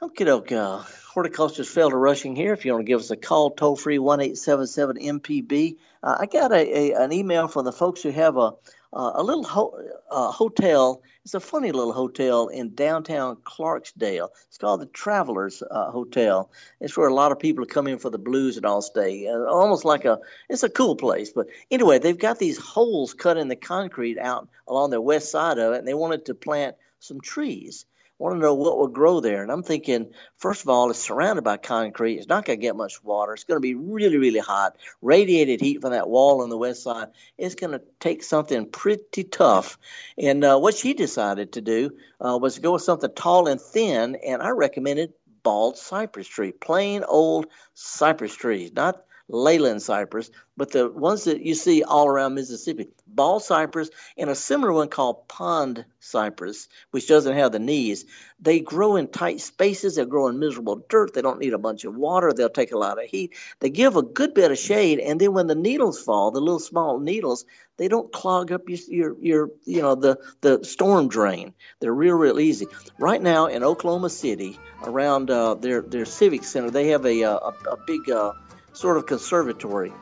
Okay, 0.00 0.30
okay. 0.30 0.56
Uh, 0.56 0.82
horticulturist 1.12 1.74
Felder 1.74 2.00
Rushing 2.00 2.36
here. 2.36 2.52
If 2.52 2.64
you 2.64 2.72
want 2.72 2.86
to 2.86 2.88
give 2.88 3.00
us 3.00 3.10
a 3.10 3.16
call, 3.16 3.50
toll 3.50 3.76
free 3.76 3.98
one 3.98 4.20
eight 4.20 4.38
seven 4.38 4.66
seven 4.66 4.96
MPB. 4.96 5.76
Uh, 6.02 6.16
I 6.20 6.26
got 6.26 6.52
a, 6.52 6.56
a, 6.56 7.04
an 7.04 7.12
email 7.12 7.48
from 7.48 7.64
the 7.64 7.72
folks 7.72 8.02
who 8.02 8.10
have 8.10 8.36
a 8.36 8.52
uh, 8.92 9.12
a 9.14 9.22
little 9.22 9.44
ho- 9.44 9.78
uh, 10.10 10.30
hotel. 10.30 11.02
It's 11.24 11.35
a 11.35 11.40
funny 11.40 11.70
little 11.70 11.92
hotel 11.92 12.48
in 12.48 12.74
downtown 12.74 13.37
Clarksdale. 13.37 14.30
It's 14.48 14.56
called 14.56 14.80
the 14.80 14.87
Travelers 14.87 15.62
uh, 15.70 15.90
Hotel. 15.90 16.50
It's 16.80 16.96
where 16.96 17.09
a 17.09 17.14
lot 17.14 17.30
of 17.30 17.38
people 17.38 17.66
come 17.66 17.87
in 17.87 17.98
for 17.98 18.09
the 18.09 18.18
blues 18.18 18.56
and 18.56 18.64
all 18.64 18.80
stay. 18.80 19.28
Uh, 19.28 19.44
almost 19.44 19.85
like 19.85 20.06
a, 20.06 20.20
it's 20.48 20.62
a 20.62 20.70
cool 20.70 20.96
place. 20.96 21.30
But 21.30 21.48
anyway, 21.70 21.98
they've 21.98 22.18
got 22.18 22.38
these 22.38 22.56
holes 22.56 23.12
cut 23.12 23.37
in 23.37 23.48
the 23.48 23.56
concrete 23.56 24.18
out 24.18 24.48
along 24.66 24.90
the 24.90 25.00
west 25.00 25.30
side 25.30 25.59
of 25.59 25.74
it, 25.74 25.80
and 25.80 25.88
they 25.88 25.94
wanted 25.94 26.24
to 26.26 26.35
plant 26.35 26.76
some 27.00 27.20
trees 27.20 27.85
want 28.20 28.37
to 28.37 28.40
know 28.40 28.54
what 28.54 28.76
will 28.76 28.88
grow 28.88 29.20
there. 29.20 29.42
And 29.42 29.50
I'm 29.50 29.62
thinking, 29.62 30.12
first 30.37 30.62
of 30.62 30.68
all, 30.68 30.90
it's 30.90 30.98
surrounded 30.98 31.42
by 31.42 31.56
concrete. 31.56 32.18
It's 32.18 32.28
not 32.28 32.44
going 32.44 32.59
to 32.59 32.62
get 32.62 32.76
much 32.76 33.02
water. 33.02 33.33
It's 33.33 33.44
going 33.44 33.56
to 33.56 33.62
be 33.62 33.74
really, 33.74 34.18
really 34.18 34.38
hot. 34.40 34.76
Radiated 35.00 35.61
heat 35.61 35.80
from 35.80 35.92
that 35.92 36.09
wall 36.09 36.42
on 36.42 36.50
the 36.50 36.59
west 36.59 36.83
side. 36.83 37.09
It's 37.38 37.54
going 37.54 37.72
to 37.72 37.83
take 37.98 38.22
something 38.22 38.66
pretty 38.66 39.24
tough. 39.24 39.78
And 40.18 40.44
uh, 40.44 40.59
what 40.59 40.74
she 40.74 40.92
decided 40.92 41.52
to 41.52 41.62
do 41.62 41.92
uh, 42.20 42.38
was 42.40 42.59
go 42.59 42.74
with 42.74 42.83
something 42.83 43.11
tall 43.14 43.48
and 43.48 43.61
thin. 43.61 44.16
And 44.16 44.42
I 44.42 44.50
recommended 44.50 45.14
bald 45.42 45.78
cypress 45.78 46.28
tree, 46.28 46.52
plain 46.52 47.04
old 47.04 47.46
cypress 47.74 48.35
trees, 48.35 48.72
not 48.74 49.02
leyland 49.30 49.82
cypress, 49.82 50.30
but 50.56 50.72
the 50.72 50.90
ones 50.90 51.24
that 51.24 51.40
you 51.40 51.54
see 51.54 51.82
all 51.82 52.06
around 52.06 52.34
Mississippi, 52.34 52.88
bald 53.06 53.42
cypress 53.42 53.90
and 54.18 54.28
a 54.28 54.34
similar 54.34 54.72
one 54.72 54.88
called 54.88 55.28
pond 55.28 55.84
cypress, 56.00 56.68
which 56.90 57.08
doesn't 57.08 57.36
have 57.36 57.52
the 57.52 57.58
knees. 57.58 58.04
They 58.40 58.60
grow 58.60 58.96
in 58.96 59.08
tight 59.08 59.40
spaces. 59.40 59.96
They 59.96 60.04
grow 60.04 60.28
in 60.28 60.38
miserable 60.38 60.84
dirt. 60.88 61.14
They 61.14 61.22
don't 61.22 61.40
need 61.40 61.54
a 61.54 61.58
bunch 61.58 61.84
of 61.84 61.94
water. 61.94 62.32
They'll 62.32 62.48
take 62.48 62.72
a 62.72 62.78
lot 62.78 63.02
of 63.02 63.08
heat. 63.08 63.34
They 63.60 63.70
give 63.70 63.96
a 63.96 64.02
good 64.02 64.34
bit 64.34 64.50
of 64.50 64.58
shade, 64.58 64.98
and 64.98 65.20
then 65.20 65.32
when 65.32 65.46
the 65.46 65.54
needles 65.54 66.00
fall, 66.00 66.30
the 66.30 66.40
little 66.40 66.58
small 66.58 66.98
needles, 66.98 67.44
they 67.76 67.88
don't 67.88 68.12
clog 68.12 68.52
up 68.52 68.68
your 68.68 68.78
your, 68.88 69.16
your 69.20 69.50
you 69.64 69.80
know 69.80 69.94
the 69.94 70.18
the 70.42 70.64
storm 70.64 71.08
drain. 71.08 71.54
They're 71.80 71.94
real 71.94 72.16
real 72.16 72.38
easy. 72.38 72.66
Right 72.98 73.22
now 73.22 73.46
in 73.46 73.64
Oklahoma 73.64 74.10
City, 74.10 74.58
around 74.84 75.30
uh, 75.30 75.54
their 75.54 75.80
their 75.80 76.04
civic 76.04 76.44
center, 76.44 76.70
they 76.70 76.88
have 76.88 77.06
a 77.06 77.24
uh, 77.24 77.38
a, 77.38 77.70
a 77.70 77.76
big 77.86 78.10
uh, 78.10 78.32
sort 78.72 78.96
of 78.96 79.06
conservatory. 79.06 79.92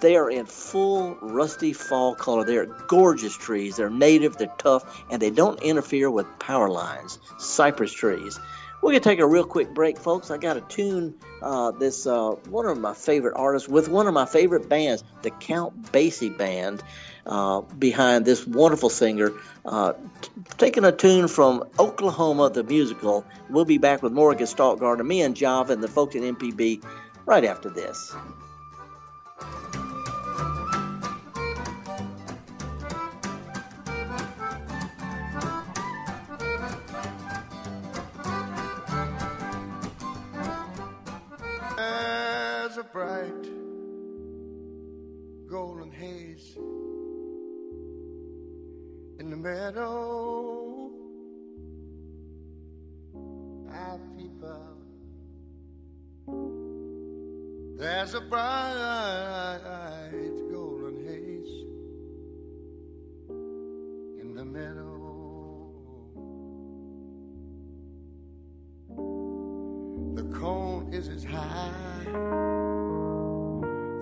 They 0.00 0.16
are 0.16 0.30
in 0.30 0.46
full 0.46 1.16
rusty 1.20 1.72
fall 1.72 2.14
color. 2.14 2.44
They're 2.44 2.66
gorgeous 2.66 3.36
trees. 3.36 3.76
They're 3.76 3.90
native, 3.90 4.36
they're 4.36 4.52
tough, 4.58 5.04
and 5.10 5.22
they 5.22 5.30
don't 5.30 5.62
interfere 5.62 6.10
with 6.10 6.26
power 6.38 6.68
lines. 6.68 7.18
Cypress 7.38 7.92
trees. 7.92 8.38
We're 8.82 8.90
going 8.90 9.02
to 9.02 9.08
take 9.08 9.20
a 9.20 9.26
real 9.26 9.44
quick 9.44 9.72
break, 9.72 9.98
folks. 9.98 10.30
I 10.30 10.36
got 10.36 10.54
to 10.54 10.60
tune 10.60 11.14
uh, 11.40 11.70
this 11.70 12.06
uh, 12.06 12.32
one 12.50 12.66
of 12.66 12.78
my 12.78 12.92
favorite 12.92 13.32
artists 13.34 13.66
with 13.66 13.88
one 13.88 14.06
of 14.06 14.12
my 14.12 14.26
favorite 14.26 14.68
bands, 14.68 15.02
the 15.22 15.30
Count 15.30 15.84
Basie 15.90 16.36
Band, 16.36 16.82
uh, 17.24 17.62
behind 17.62 18.26
this 18.26 18.46
wonderful 18.46 18.90
singer. 18.90 19.32
Uh, 19.64 19.94
t- 20.20 20.28
taking 20.58 20.84
a 20.84 20.92
tune 20.92 21.28
from 21.28 21.64
Oklahoma, 21.78 22.50
the 22.50 22.62
musical. 22.62 23.24
We'll 23.48 23.64
be 23.64 23.78
back 23.78 24.02
with 24.02 24.12
more 24.12 24.34
Gestalt 24.34 24.80
Gardener, 24.80 25.04
me 25.04 25.22
and 25.22 25.34
Java, 25.34 25.72
and 25.72 25.82
the 25.82 25.88
folks 25.88 26.14
at 26.14 26.20
MPB 26.20 26.84
right 27.26 27.44
after 27.44 27.70
this. 27.70 28.14
There's 41.76 42.76
a 42.78 42.84
bright 42.84 43.44
golden 45.48 45.92
haze 45.92 46.56
in 49.18 49.30
the 49.30 49.36
meadow. 49.36 50.90
I 53.70 53.98
peep 54.16 54.42
out. 54.44 54.78
There's 57.84 58.14
a 58.14 58.20
bright 58.22 59.60
golden 60.50 61.04
haze 61.04 61.66
in 64.22 64.34
the 64.34 64.42
meadow. 64.42 65.68
The 70.14 70.24
cone 70.34 70.94
is 70.94 71.08
as 71.08 71.24
high 71.24 72.06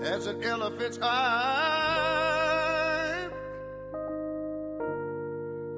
as 0.05 0.27
an 0.29 0.45
elephant's 0.45 1.01
eye, 1.03 2.09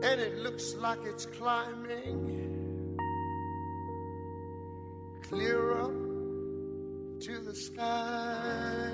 and 0.02 0.20
it 0.20 0.36
looks 0.40 0.74
like 0.74 0.98
it's 1.06 1.24
climbing 1.24 2.98
clear 5.22 5.80
up 5.80 6.13
to 7.24 7.40
the 7.40 7.54
sky. 7.54 8.90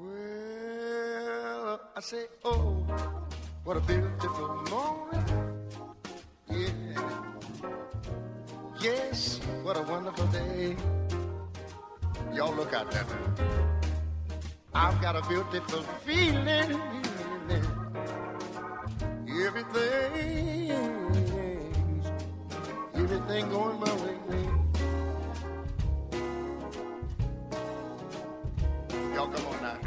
Well, 0.00 1.80
I 1.96 2.00
say, 2.00 2.26
oh, 2.44 2.86
what 3.64 3.76
a 3.76 3.80
beautiful 3.80 4.62
morning. 4.70 5.24
Yeah. 6.48 6.68
Yes, 8.80 9.40
what 9.64 9.76
a 9.76 9.82
wonderful 9.82 10.26
day. 10.28 10.76
Y'all 12.32 12.54
look 12.54 12.72
out 12.74 12.92
there. 12.92 13.06
I've 14.72 15.02
got 15.02 15.16
a 15.16 15.22
beautiful 15.28 15.82
feeling. 16.06 16.80
Everything, 19.46 20.57
everything 23.28 23.50
going 23.50 23.78
my 23.80 23.94
way. 23.94 24.16
Y'all 29.14 29.28
come 29.28 29.46
on 29.46 29.62
now. 29.62 29.78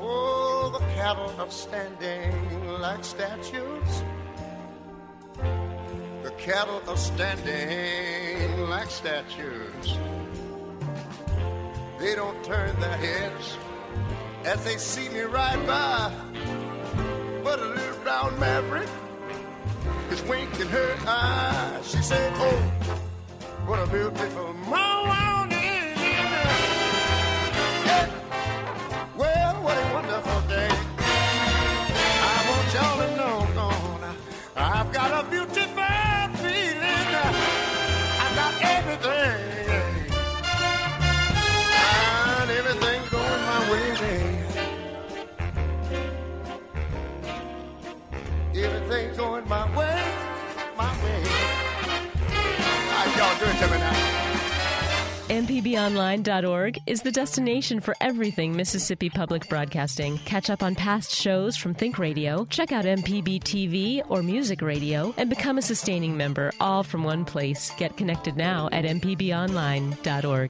Oh, 0.00 0.70
the 0.72 0.84
cattle 0.94 1.32
are 1.38 1.50
standing 1.50 2.68
like 2.80 3.04
statues. 3.04 4.02
The 6.22 6.32
cattle 6.38 6.82
are 6.88 6.96
standing 6.96 8.68
like 8.68 8.90
statues. 8.90 9.98
They 12.00 12.14
don't 12.14 12.44
turn 12.44 12.78
their 12.80 12.96
heads 12.96 13.56
as 14.44 14.64
they 14.64 14.76
see 14.76 15.08
me 15.08 15.20
ride 15.20 15.64
by. 15.66 16.25
Brown 18.26 18.40
maverick 18.40 18.88
is 20.10 20.20
winking 20.22 20.66
her 20.68 20.96
eye. 21.06 21.78
She 21.84 21.98
said, 21.98 22.32
Oh, 22.36 22.56
what 23.66 23.78
a 23.78 23.86
beautiful 23.86 24.52
morning. 24.52 24.72
Yeah. 27.86 28.10
Well, 29.16 29.54
what 29.62 29.76
a 29.76 29.94
wonderful 29.94 30.40
day. 30.48 30.68
I 30.98 32.36
want 32.50 32.74
y'all 32.74 32.98
to 32.98 33.16
know, 33.16 33.46
no, 33.54 33.68
no, 33.98 34.14
I've 34.56 34.92
got 34.92 35.24
a 35.24 35.30
beautiful 35.30 35.65
MPBOnline.org 55.28 56.78
is 56.86 57.02
the 57.02 57.12
destination 57.12 57.80
for 57.80 57.94
everything 58.00 58.56
Mississippi 58.56 59.10
Public 59.10 59.48
Broadcasting. 59.48 60.18
Catch 60.18 60.50
up 60.50 60.62
on 60.62 60.74
past 60.74 61.14
shows 61.14 61.56
from 61.56 61.74
Think 61.74 61.98
Radio, 61.98 62.44
check 62.46 62.72
out 62.72 62.84
MPB 62.84 63.40
TV 63.40 64.02
or 64.08 64.22
Music 64.22 64.62
Radio, 64.62 65.14
and 65.18 65.28
become 65.28 65.58
a 65.58 65.62
sustaining 65.62 66.16
member, 66.16 66.52
all 66.60 66.82
from 66.82 67.04
one 67.04 67.24
place. 67.24 67.72
Get 67.76 67.96
connected 67.96 68.36
now 68.36 68.68
at 68.72 68.84
MPBOnline.org. 68.84 70.48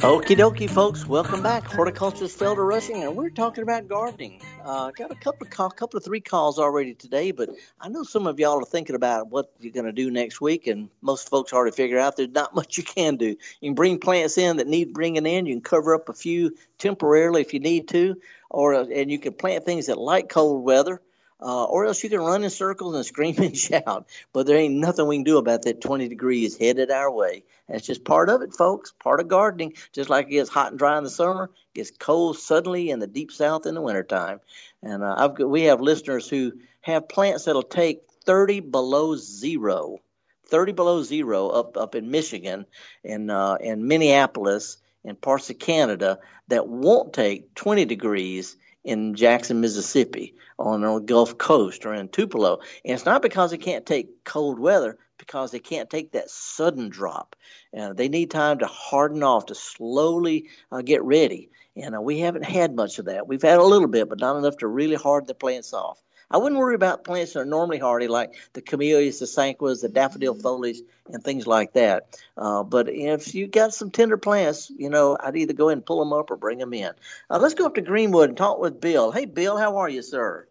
Okie 0.00 0.34
dokie, 0.34 0.70
folks. 0.70 1.06
Welcome 1.06 1.42
back. 1.42 1.64
Horticulturist 1.64 2.38
Felder 2.38 2.66
Rushing, 2.66 3.02
and 3.04 3.14
we're 3.14 3.28
talking 3.28 3.62
about 3.62 3.86
gardening. 3.86 4.40
Uh, 4.64 4.90
got 4.92 5.10
a 5.10 5.14
couple 5.14 5.46
of 5.46 5.50
call, 5.50 5.68
couple 5.68 5.98
of 5.98 6.04
three 6.04 6.22
calls 6.22 6.58
already 6.58 6.94
today, 6.94 7.32
but 7.32 7.50
I 7.78 7.90
know 7.90 8.02
some 8.02 8.26
of 8.26 8.40
y'all 8.40 8.62
are 8.62 8.64
thinking 8.64 8.96
about 8.96 9.28
what 9.28 9.52
you're 9.60 9.74
going 9.74 9.84
to 9.84 9.92
do 9.92 10.10
next 10.10 10.40
week, 10.40 10.66
and 10.68 10.88
most 11.02 11.28
folks 11.28 11.52
already 11.52 11.76
figure 11.76 11.98
out 11.98 12.16
there's 12.16 12.30
not 12.30 12.54
much 12.54 12.78
you 12.78 12.82
can 12.82 13.16
do. 13.16 13.36
You 13.60 13.68
can 13.68 13.74
bring 13.74 13.98
plants 13.98 14.38
in 14.38 14.56
that 14.56 14.66
need 14.66 14.94
bringing 14.94 15.26
in. 15.26 15.44
You 15.44 15.56
can 15.56 15.62
cover 15.62 15.94
up 15.94 16.08
a 16.08 16.14
few 16.14 16.56
temporarily 16.78 17.42
if 17.42 17.52
you 17.52 17.60
need 17.60 17.88
to, 17.88 18.16
or 18.48 18.72
and 18.72 19.10
you 19.10 19.18
can 19.18 19.34
plant 19.34 19.66
things 19.66 19.88
that 19.88 19.98
like 19.98 20.30
cold 20.30 20.64
weather. 20.64 21.02
Uh, 21.42 21.64
or 21.64 21.86
else 21.86 22.02
you 22.04 22.10
can 22.10 22.20
run 22.20 22.44
in 22.44 22.50
circles 22.50 22.94
and 22.94 23.06
scream 23.06 23.34
and 23.38 23.56
shout. 23.56 24.06
But 24.32 24.46
there 24.46 24.58
ain't 24.58 24.74
nothing 24.74 25.06
we 25.06 25.16
can 25.16 25.24
do 25.24 25.38
about 25.38 25.62
that 25.62 25.80
20 25.80 26.08
degrees 26.08 26.56
headed 26.56 26.90
our 26.90 27.10
way. 27.10 27.44
That's 27.68 27.86
just 27.86 28.04
part 28.04 28.28
of 28.28 28.42
it, 28.42 28.54
folks. 28.54 28.92
Part 28.92 29.20
of 29.20 29.28
gardening. 29.28 29.74
Just 29.92 30.10
like 30.10 30.26
it 30.26 30.32
gets 30.32 30.50
hot 30.50 30.70
and 30.70 30.78
dry 30.78 30.98
in 30.98 31.04
the 31.04 31.10
summer, 31.10 31.44
it 31.44 31.78
gets 31.78 31.90
cold 31.92 32.38
suddenly 32.38 32.90
in 32.90 32.98
the 32.98 33.06
deep 33.06 33.32
south 33.32 33.66
in 33.66 33.74
the 33.74 33.80
wintertime. 33.80 34.40
And 34.82 35.02
uh, 35.02 35.14
I've 35.16 35.38
we 35.38 35.62
have 35.64 35.80
listeners 35.80 36.28
who 36.28 36.52
have 36.82 37.08
plants 37.08 37.44
that'll 37.44 37.62
take 37.62 38.02
30 38.24 38.60
below 38.60 39.16
zero. 39.16 39.98
30 40.46 40.72
below 40.72 41.02
zero 41.02 41.48
up 41.48 41.76
up 41.76 41.94
in 41.94 42.10
Michigan 42.10 42.66
and 43.04 43.30
uh, 43.30 43.56
in 43.60 43.86
Minneapolis 43.86 44.78
and 45.04 45.20
parts 45.20 45.48
of 45.48 45.58
Canada 45.58 46.18
that 46.48 46.66
won't 46.66 47.12
take 47.12 47.54
20 47.54 47.84
degrees 47.84 48.56
in 48.84 49.14
Jackson, 49.14 49.60
Mississippi, 49.60 50.34
on 50.58 50.80
the 50.80 50.98
Gulf 51.00 51.38
Coast 51.38 51.86
or 51.86 51.94
in 51.94 52.08
Tupelo. 52.08 52.60
And 52.84 52.94
it's 52.94 53.04
not 53.04 53.22
because 53.22 53.50
they 53.50 53.58
can't 53.58 53.86
take 53.86 54.24
cold 54.24 54.58
weather, 54.58 54.98
because 55.18 55.50
they 55.50 55.58
can't 55.58 55.90
take 55.90 56.12
that 56.12 56.30
sudden 56.30 56.88
drop. 56.88 57.36
Uh, 57.76 57.92
they 57.92 58.08
need 58.08 58.30
time 58.30 58.58
to 58.58 58.66
harden 58.66 59.22
off, 59.22 59.46
to 59.46 59.54
slowly 59.54 60.48
uh, 60.72 60.82
get 60.82 61.02
ready. 61.02 61.50
And 61.76 61.94
uh, 61.94 62.00
we 62.00 62.18
haven't 62.18 62.44
had 62.44 62.74
much 62.74 62.98
of 62.98 63.04
that. 63.04 63.26
We've 63.26 63.42
had 63.42 63.58
a 63.58 63.64
little 63.64 63.88
bit, 63.88 64.08
but 64.08 64.18
not 64.18 64.36
enough 64.36 64.56
to 64.58 64.66
really 64.66 64.96
harden 64.96 65.26
the 65.26 65.34
plants 65.34 65.72
off. 65.72 66.02
I 66.30 66.38
wouldn't 66.38 66.58
worry 66.58 66.74
about 66.74 67.04
plants 67.04 67.32
that 67.32 67.40
are 67.40 67.44
normally 67.44 67.78
hardy, 67.78 68.06
like 68.06 68.34
the 68.52 68.62
camellias, 68.62 69.18
the 69.18 69.26
sasanquas, 69.26 69.82
the 69.82 69.88
daffodil 69.88 70.34
foliage, 70.34 70.78
and 71.12 71.24
things 71.24 71.46
like 71.46 71.72
that. 71.72 72.20
Uh, 72.36 72.62
but 72.62 72.88
if 72.88 73.34
you 73.34 73.48
got 73.48 73.74
some 73.74 73.90
tender 73.90 74.16
plants, 74.16 74.70
you 74.70 74.90
know, 74.90 75.16
I'd 75.18 75.36
either 75.36 75.54
go 75.54 75.70
and 75.70 75.84
pull 75.84 75.98
them 75.98 76.12
up 76.12 76.30
or 76.30 76.36
bring 76.36 76.58
them 76.58 76.72
in. 76.72 76.92
Uh, 77.28 77.38
let's 77.38 77.54
go 77.54 77.66
up 77.66 77.74
to 77.74 77.80
Greenwood 77.80 78.28
and 78.28 78.38
talk 78.38 78.60
with 78.60 78.80
Bill. 78.80 79.10
Hey, 79.10 79.24
Bill, 79.24 79.56
how 79.56 79.78
are 79.78 79.88
you, 79.88 80.02
sir? 80.02 80.46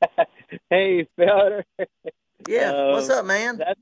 hey, 0.70 1.08
Felder. 1.18 1.64
Yeah, 2.46 2.72
Uh, 2.72 2.92
what's 2.92 3.10
up, 3.10 3.24
man? 3.24 3.58
That's 3.58 3.80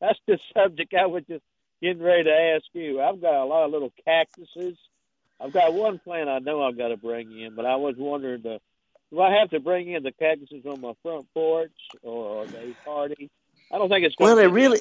that's 0.00 0.18
the 0.26 0.38
subject 0.54 0.94
I 0.94 1.06
was 1.06 1.22
just 1.28 1.44
getting 1.80 2.02
ready 2.02 2.24
to 2.24 2.54
ask 2.56 2.64
you. 2.72 3.00
I've 3.00 3.20
got 3.20 3.42
a 3.42 3.44
lot 3.44 3.64
of 3.64 3.70
little 3.70 3.92
cactuses. 4.04 4.76
I've 5.40 5.52
got 5.52 5.74
one 5.74 5.98
plant 5.98 6.28
I 6.28 6.38
know 6.38 6.62
I've 6.62 6.78
got 6.78 6.88
to 6.88 6.96
bring 6.96 7.38
in, 7.38 7.54
but 7.54 7.66
I 7.66 7.76
was 7.76 7.96
wondering, 7.98 8.46
uh, 8.46 8.58
do 9.12 9.20
I 9.20 9.30
have 9.38 9.50
to 9.50 9.60
bring 9.60 9.90
in 9.90 10.02
the 10.02 10.12
cactuses 10.12 10.64
on 10.64 10.80
my 10.80 10.94
front 11.02 11.26
porch, 11.34 11.70
or 12.02 12.42
are 12.42 12.46
they 12.46 12.74
hardy? 12.84 13.30
I 13.70 13.78
don't 13.78 13.88
think 13.88 14.06
it's. 14.06 14.14
Well, 14.18 14.34
gonna 14.34 14.48
they 14.48 14.48
really, 14.48 14.80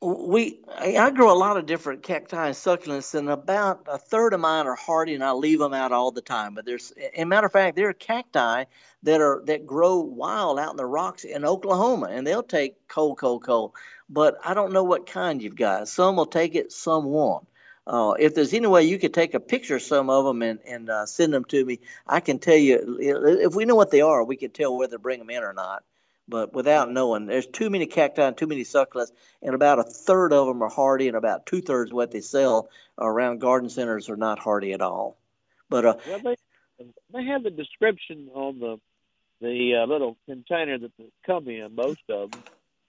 we 0.00 0.58
I, 0.68 0.96
I 0.96 1.10
grow 1.10 1.32
a 1.32 1.38
lot 1.38 1.56
of 1.56 1.66
different 1.66 2.02
cacti 2.02 2.46
and 2.46 2.54
succulents, 2.54 3.14
and 3.14 3.30
about 3.30 3.86
a 3.86 3.96
third 3.96 4.34
of 4.34 4.40
mine 4.40 4.66
are 4.66 4.74
hardy, 4.74 5.14
and 5.14 5.22
I 5.22 5.32
leave 5.32 5.60
them 5.60 5.72
out 5.72 5.92
all 5.92 6.10
the 6.10 6.20
time. 6.20 6.54
But 6.54 6.64
there's, 6.64 6.92
a 7.16 7.24
matter 7.24 7.46
of 7.46 7.52
fact, 7.52 7.76
there 7.76 7.88
are 7.88 7.94
cacti 7.94 8.64
that 9.04 9.20
are 9.20 9.42
that 9.46 9.66
grow 9.66 10.00
wild 10.00 10.58
out 10.58 10.72
in 10.72 10.76
the 10.76 10.86
rocks 10.86 11.22
in 11.22 11.44
Oklahoma, 11.44 12.08
and 12.10 12.26
they'll 12.26 12.42
take 12.42 12.88
cold, 12.88 13.18
cold, 13.18 13.44
cold. 13.44 13.72
But 14.08 14.38
I 14.44 14.54
don't 14.54 14.72
know 14.72 14.82
what 14.82 15.06
kind 15.06 15.40
you've 15.40 15.54
got. 15.54 15.86
Some 15.86 16.16
will 16.16 16.26
take 16.26 16.56
it, 16.56 16.72
some 16.72 17.04
won't. 17.04 17.46
Uh, 17.86 18.14
if 18.18 18.34
there's 18.34 18.54
any 18.54 18.66
way 18.66 18.84
you 18.84 18.98
could 18.98 19.14
take 19.14 19.34
a 19.34 19.40
picture 19.40 19.76
of 19.76 19.82
some 19.82 20.10
of 20.10 20.24
them 20.24 20.42
and, 20.42 20.60
and 20.66 20.90
uh, 20.90 21.06
send 21.06 21.32
them 21.32 21.44
to 21.44 21.64
me, 21.64 21.80
I 22.06 22.20
can 22.20 22.38
tell 22.38 22.56
you 22.56 22.98
if 23.00 23.54
we 23.54 23.64
know 23.64 23.74
what 23.74 23.90
they 23.90 24.00
are, 24.00 24.22
we 24.22 24.36
can 24.36 24.50
tell 24.50 24.76
whether 24.76 24.96
to 24.96 24.98
bring 24.98 25.18
them 25.18 25.30
in 25.30 25.42
or 25.42 25.52
not. 25.52 25.82
But 26.28 26.52
without 26.52 26.92
knowing, 26.92 27.26
there's 27.26 27.46
too 27.46 27.70
many 27.70 27.86
cacti 27.86 28.22
and 28.22 28.36
too 28.36 28.46
many 28.46 28.62
succulents, 28.62 29.10
and 29.42 29.52
about 29.52 29.80
a 29.80 29.82
third 29.82 30.32
of 30.32 30.46
them 30.46 30.62
are 30.62 30.68
hardy, 30.68 31.08
and 31.08 31.16
about 31.16 31.44
two 31.44 31.60
thirds 31.60 31.90
of 31.90 31.96
what 31.96 32.12
they 32.12 32.20
sell 32.20 32.68
around 32.96 33.40
garden 33.40 33.68
centers 33.68 34.08
are 34.08 34.16
not 34.16 34.38
hardy 34.38 34.72
at 34.72 34.80
all. 34.80 35.16
But 35.68 35.84
uh, 35.84 35.94
well, 36.06 36.20
they 36.22 36.36
they 37.12 37.24
have 37.24 37.42
the 37.42 37.50
description 37.50 38.28
on 38.32 38.60
the 38.60 38.80
the 39.40 39.82
uh, 39.82 39.86
little 39.86 40.16
container 40.26 40.78
that 40.78 40.92
they 40.96 41.10
come 41.26 41.48
in, 41.48 41.74
most 41.74 42.02
of 42.08 42.30
them, 42.30 42.42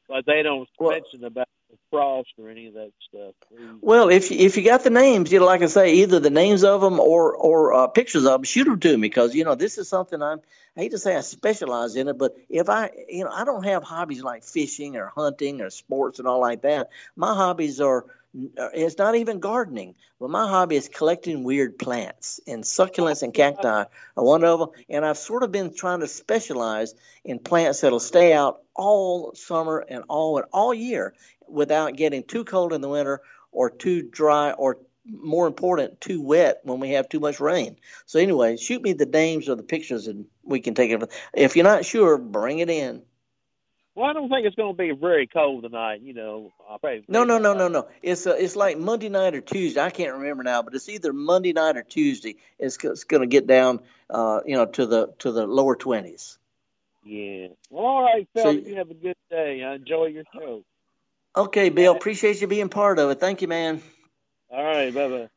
but 0.07 0.25
they 0.27 0.43
don't 0.43 0.69
well, 0.77 0.91
mention 0.91 1.23
about 1.23 1.47
frost 1.89 2.29
or 2.37 2.49
any 2.49 2.67
of 2.67 2.73
that 2.75 2.91
stuff. 3.07 3.33
Well, 3.81 4.09
if 4.09 4.31
if 4.31 4.57
you 4.57 4.63
got 4.63 4.83
the 4.83 4.89
names, 4.89 5.31
you 5.31 5.39
know, 5.39 5.45
like 5.45 5.61
I 5.61 5.67
say, 5.67 5.93
either 5.95 6.19
the 6.19 6.29
names 6.29 6.63
of 6.63 6.81
them 6.81 6.99
or 6.99 7.35
or 7.35 7.73
uh, 7.73 7.87
pictures 7.87 8.25
of 8.25 8.31
them, 8.31 8.43
shoot 8.43 8.65
them 8.65 8.79
to 8.79 8.97
me 8.97 9.07
because 9.07 9.35
you 9.35 9.43
know 9.43 9.55
this 9.55 9.77
is 9.77 9.87
something 9.87 10.21
I'm. 10.21 10.39
I 10.77 10.81
hate 10.81 10.91
to 10.91 10.97
say 10.97 11.17
I 11.17 11.21
specialize 11.21 11.97
in 11.97 12.07
it, 12.07 12.17
but 12.17 12.37
if 12.49 12.69
I, 12.69 12.91
you 13.09 13.25
know, 13.25 13.29
I 13.29 13.43
don't 13.43 13.65
have 13.65 13.83
hobbies 13.83 14.23
like 14.23 14.45
fishing 14.45 14.95
or 14.95 15.11
hunting 15.13 15.59
or 15.59 15.69
sports 15.69 16.19
and 16.19 16.27
all 16.29 16.39
like 16.39 16.61
that. 16.61 16.91
My 17.17 17.35
hobbies 17.35 17.81
are 17.81 18.05
Uh, 18.33 18.69
it's 18.73 18.97
not 18.97 19.15
even 19.15 19.39
gardening. 19.39 19.95
Well, 20.17 20.29
my 20.29 20.47
hobby 20.47 20.77
is 20.77 20.87
collecting 20.87 21.43
weird 21.43 21.77
plants, 21.77 22.39
and 22.47 22.63
succulents 22.63 23.23
and 23.23 23.33
cacti 23.33 23.83
are 23.83 24.23
one 24.23 24.43
of 24.43 24.59
them. 24.59 24.69
And 24.89 25.05
I've 25.05 25.17
sort 25.17 25.43
of 25.43 25.51
been 25.51 25.73
trying 25.73 25.99
to 25.99 26.07
specialize 26.07 26.95
in 27.25 27.39
plants 27.39 27.81
that'll 27.81 27.99
stay 27.99 28.33
out 28.33 28.61
all 28.73 29.33
summer 29.35 29.79
and 29.79 30.05
all 30.07 30.37
and 30.37 30.45
all 30.53 30.73
year 30.73 31.13
without 31.47 31.97
getting 31.97 32.23
too 32.23 32.45
cold 32.45 32.71
in 32.71 32.81
the 32.81 32.89
winter 32.89 33.21
or 33.51 33.69
too 33.69 34.01
dry 34.01 34.51
or 34.51 34.77
more 35.05 35.47
important, 35.47 35.99
too 35.99 36.21
wet 36.21 36.61
when 36.63 36.79
we 36.79 36.91
have 36.91 37.09
too 37.09 37.19
much 37.19 37.39
rain. 37.39 37.75
So 38.05 38.19
anyway, 38.19 38.55
shoot 38.55 38.81
me 38.81 38.93
the 38.93 39.05
names 39.05 39.49
or 39.49 39.55
the 39.55 39.63
pictures 39.63 40.07
and 40.07 40.25
we 40.43 40.61
can 40.61 40.73
take 40.73 40.91
it. 40.91 41.11
If 41.33 41.55
you're 41.55 41.65
not 41.65 41.83
sure, 41.85 42.17
bring 42.17 42.59
it 42.59 42.69
in. 42.69 43.01
Well, 43.93 44.09
I 44.09 44.13
don't 44.13 44.29
think 44.29 44.45
it's 44.45 44.55
going 44.55 44.73
to 44.73 44.77
be 44.77 44.91
very 44.91 45.27
cold 45.27 45.63
tonight. 45.63 46.01
You 46.01 46.13
know, 46.13 46.53
I'll 46.69 46.79
probably 46.79 47.03
no, 47.09 47.25
no, 47.25 47.39
no, 47.39 47.53
no, 47.53 47.67
no. 47.67 47.87
It's 48.01 48.25
uh, 48.25 48.35
it's 48.37 48.55
like 48.55 48.77
Monday 48.77 49.09
night 49.09 49.35
or 49.35 49.41
Tuesday. 49.41 49.81
I 49.81 49.89
can't 49.89 50.13
remember 50.13 50.43
now, 50.43 50.61
but 50.61 50.73
it's 50.75 50.87
either 50.87 51.11
Monday 51.11 51.51
night 51.51 51.75
or 51.75 51.83
Tuesday. 51.83 52.37
It's, 52.57 52.77
it's 52.83 53.03
going 53.03 53.21
to 53.21 53.27
get 53.27 53.47
down, 53.47 53.81
uh, 54.09 54.41
you 54.45 54.55
know, 54.55 54.65
to 54.65 54.85
the 54.85 55.13
to 55.19 55.31
the 55.33 55.45
lower 55.45 55.75
twenties. 55.75 56.37
Yeah. 57.03 57.47
Well, 57.69 57.85
all 57.85 58.03
right, 58.03 58.27
Phil. 58.33 58.43
So, 58.43 58.49
you 58.51 58.75
have 58.75 58.91
a 58.91 58.93
good 58.93 59.17
day. 59.29 59.63
I 59.63 59.75
enjoy 59.75 60.05
your 60.05 60.23
show. 60.33 60.63
Okay, 61.35 61.69
Bill. 61.69 61.95
Appreciate 61.95 62.39
you 62.39 62.47
being 62.47 62.69
part 62.69 62.99
of 62.99 63.09
it. 63.09 63.19
Thank 63.19 63.41
you, 63.41 63.47
man. 63.47 63.81
All 64.49 64.63
right. 64.63 64.93
Bye 64.93 65.07
bye. 65.09 65.29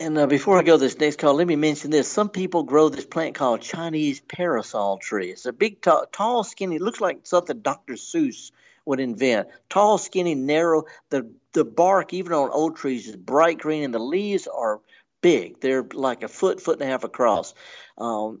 And 0.00 0.18
uh, 0.18 0.26
before 0.26 0.58
I 0.58 0.62
go 0.62 0.76
this 0.76 0.98
next 0.98 1.18
call, 1.18 1.34
let 1.34 1.46
me 1.46 1.56
mention 1.56 1.90
this. 1.90 2.08
Some 2.08 2.28
people 2.28 2.62
grow 2.64 2.88
this 2.88 3.04
plant 3.04 3.34
called 3.34 3.60
Chinese 3.60 4.20
parasol 4.20 4.98
tree. 4.98 5.30
It's 5.30 5.46
a 5.46 5.52
big, 5.52 5.80
t- 5.80 5.90
tall, 6.12 6.44
skinny, 6.44 6.78
looks 6.78 7.00
like 7.00 7.20
something 7.24 7.60
Dr. 7.60 7.94
Seuss 7.94 8.50
would 8.84 9.00
invent. 9.00 9.48
Tall, 9.68 9.98
skinny, 9.98 10.34
narrow. 10.34 10.84
The 11.10 11.30
the 11.52 11.64
bark, 11.64 12.14
even 12.14 12.32
on 12.32 12.50
old 12.50 12.76
trees, 12.76 13.08
is 13.08 13.16
bright 13.16 13.58
green, 13.58 13.84
and 13.84 13.94
the 13.94 13.98
leaves 13.98 14.46
are 14.46 14.80
big. 15.20 15.60
They're 15.60 15.86
like 15.92 16.22
a 16.22 16.28
foot, 16.28 16.60
foot 16.60 16.80
and 16.80 16.88
a 16.88 16.90
half 16.90 17.04
across. 17.04 17.54
Um, 17.98 18.40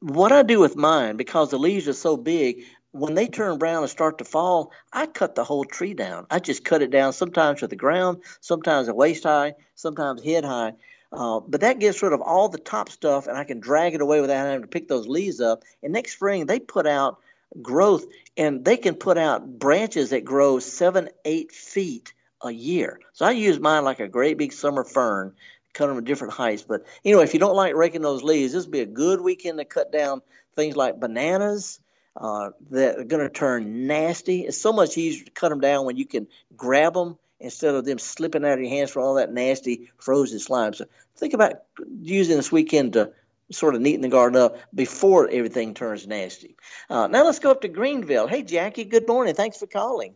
what 0.00 0.32
I 0.32 0.42
do 0.42 0.58
with 0.58 0.76
mine, 0.76 1.16
because 1.16 1.50
the 1.50 1.58
leaves 1.58 1.88
are 1.88 1.92
so 1.92 2.16
big, 2.16 2.64
when 2.92 3.14
they 3.14 3.26
turn 3.26 3.58
brown 3.58 3.82
and 3.82 3.90
start 3.90 4.18
to 4.18 4.24
fall, 4.24 4.72
I 4.92 5.06
cut 5.06 5.34
the 5.34 5.44
whole 5.44 5.64
tree 5.64 5.94
down. 5.94 6.26
I 6.30 6.38
just 6.38 6.64
cut 6.64 6.82
it 6.82 6.90
down 6.90 7.12
sometimes 7.12 7.60
to 7.60 7.66
the 7.66 7.76
ground, 7.76 8.22
sometimes 8.40 8.88
at 8.88 8.96
waist 8.96 9.24
high, 9.24 9.54
sometimes 9.74 10.22
head 10.22 10.44
high. 10.44 10.72
Uh, 11.12 11.40
but 11.40 11.62
that 11.62 11.80
gets 11.80 12.02
rid 12.02 12.12
of 12.12 12.20
all 12.20 12.48
the 12.48 12.58
top 12.58 12.88
stuff, 12.88 13.26
and 13.26 13.36
I 13.36 13.44
can 13.44 13.60
drag 13.60 13.94
it 13.94 14.00
away 14.00 14.20
without 14.20 14.46
having 14.46 14.62
to 14.62 14.68
pick 14.68 14.88
those 14.88 15.08
leaves 15.08 15.40
up. 15.40 15.62
And 15.82 15.92
next 15.92 16.12
spring, 16.12 16.46
they 16.46 16.60
put 16.60 16.86
out 16.86 17.18
growth, 17.60 18.04
and 18.36 18.64
they 18.64 18.76
can 18.76 18.94
put 18.94 19.18
out 19.18 19.58
branches 19.58 20.10
that 20.10 20.24
grow 20.24 20.60
seven, 20.60 21.08
eight 21.24 21.50
feet 21.52 22.12
a 22.42 22.50
year. 22.50 23.00
So 23.12 23.26
I 23.26 23.32
use 23.32 23.58
mine 23.58 23.84
like 23.84 24.00
a 24.00 24.08
great 24.08 24.38
big 24.38 24.52
summer 24.52 24.84
fern, 24.84 25.34
cut 25.74 25.88
them 25.88 25.98
at 25.98 26.04
different 26.04 26.34
heights. 26.34 26.62
But 26.62 26.86
anyway, 27.04 27.24
if 27.24 27.34
you 27.34 27.40
don't 27.40 27.56
like 27.56 27.74
raking 27.74 28.02
those 28.02 28.22
leaves, 28.22 28.52
this 28.52 28.64
would 28.64 28.72
be 28.72 28.80
a 28.80 28.86
good 28.86 29.20
weekend 29.20 29.58
to 29.58 29.64
cut 29.64 29.90
down 29.92 30.22
things 30.54 30.76
like 30.76 31.00
bananas 31.00 31.79
uh, 32.16 32.50
that 32.70 32.98
are 32.98 33.04
going 33.04 33.22
to 33.22 33.30
turn 33.30 33.86
nasty. 33.86 34.42
It's 34.42 34.60
so 34.60 34.72
much 34.72 34.98
easier 34.98 35.24
to 35.24 35.30
cut 35.30 35.50
them 35.50 35.60
down 35.60 35.86
when 35.86 35.96
you 35.96 36.06
can 36.06 36.26
grab 36.56 36.94
them 36.94 37.18
instead 37.38 37.74
of 37.74 37.84
them 37.84 37.98
slipping 37.98 38.44
out 38.44 38.54
of 38.54 38.60
your 38.60 38.68
hands 38.68 38.90
from 38.90 39.02
all 39.02 39.14
that 39.14 39.32
nasty 39.32 39.90
frozen 39.98 40.38
slime. 40.38 40.74
So 40.74 40.84
think 41.16 41.34
about 41.34 41.62
using 42.00 42.36
this 42.36 42.52
weekend 42.52 42.94
to 42.94 43.12
sort 43.50 43.74
of 43.74 43.80
neaten 43.80 44.02
the 44.02 44.08
garden 44.08 44.40
up 44.40 44.58
before 44.74 45.28
everything 45.28 45.74
turns 45.74 46.06
nasty. 46.06 46.56
Uh, 46.88 47.06
now 47.08 47.24
let's 47.24 47.38
go 47.38 47.50
up 47.50 47.62
to 47.62 47.68
Greenville. 47.68 48.26
Hey, 48.26 48.42
Jackie, 48.42 48.84
good 48.84 49.08
morning. 49.08 49.34
Thanks 49.34 49.58
for 49.58 49.66
calling. 49.66 50.14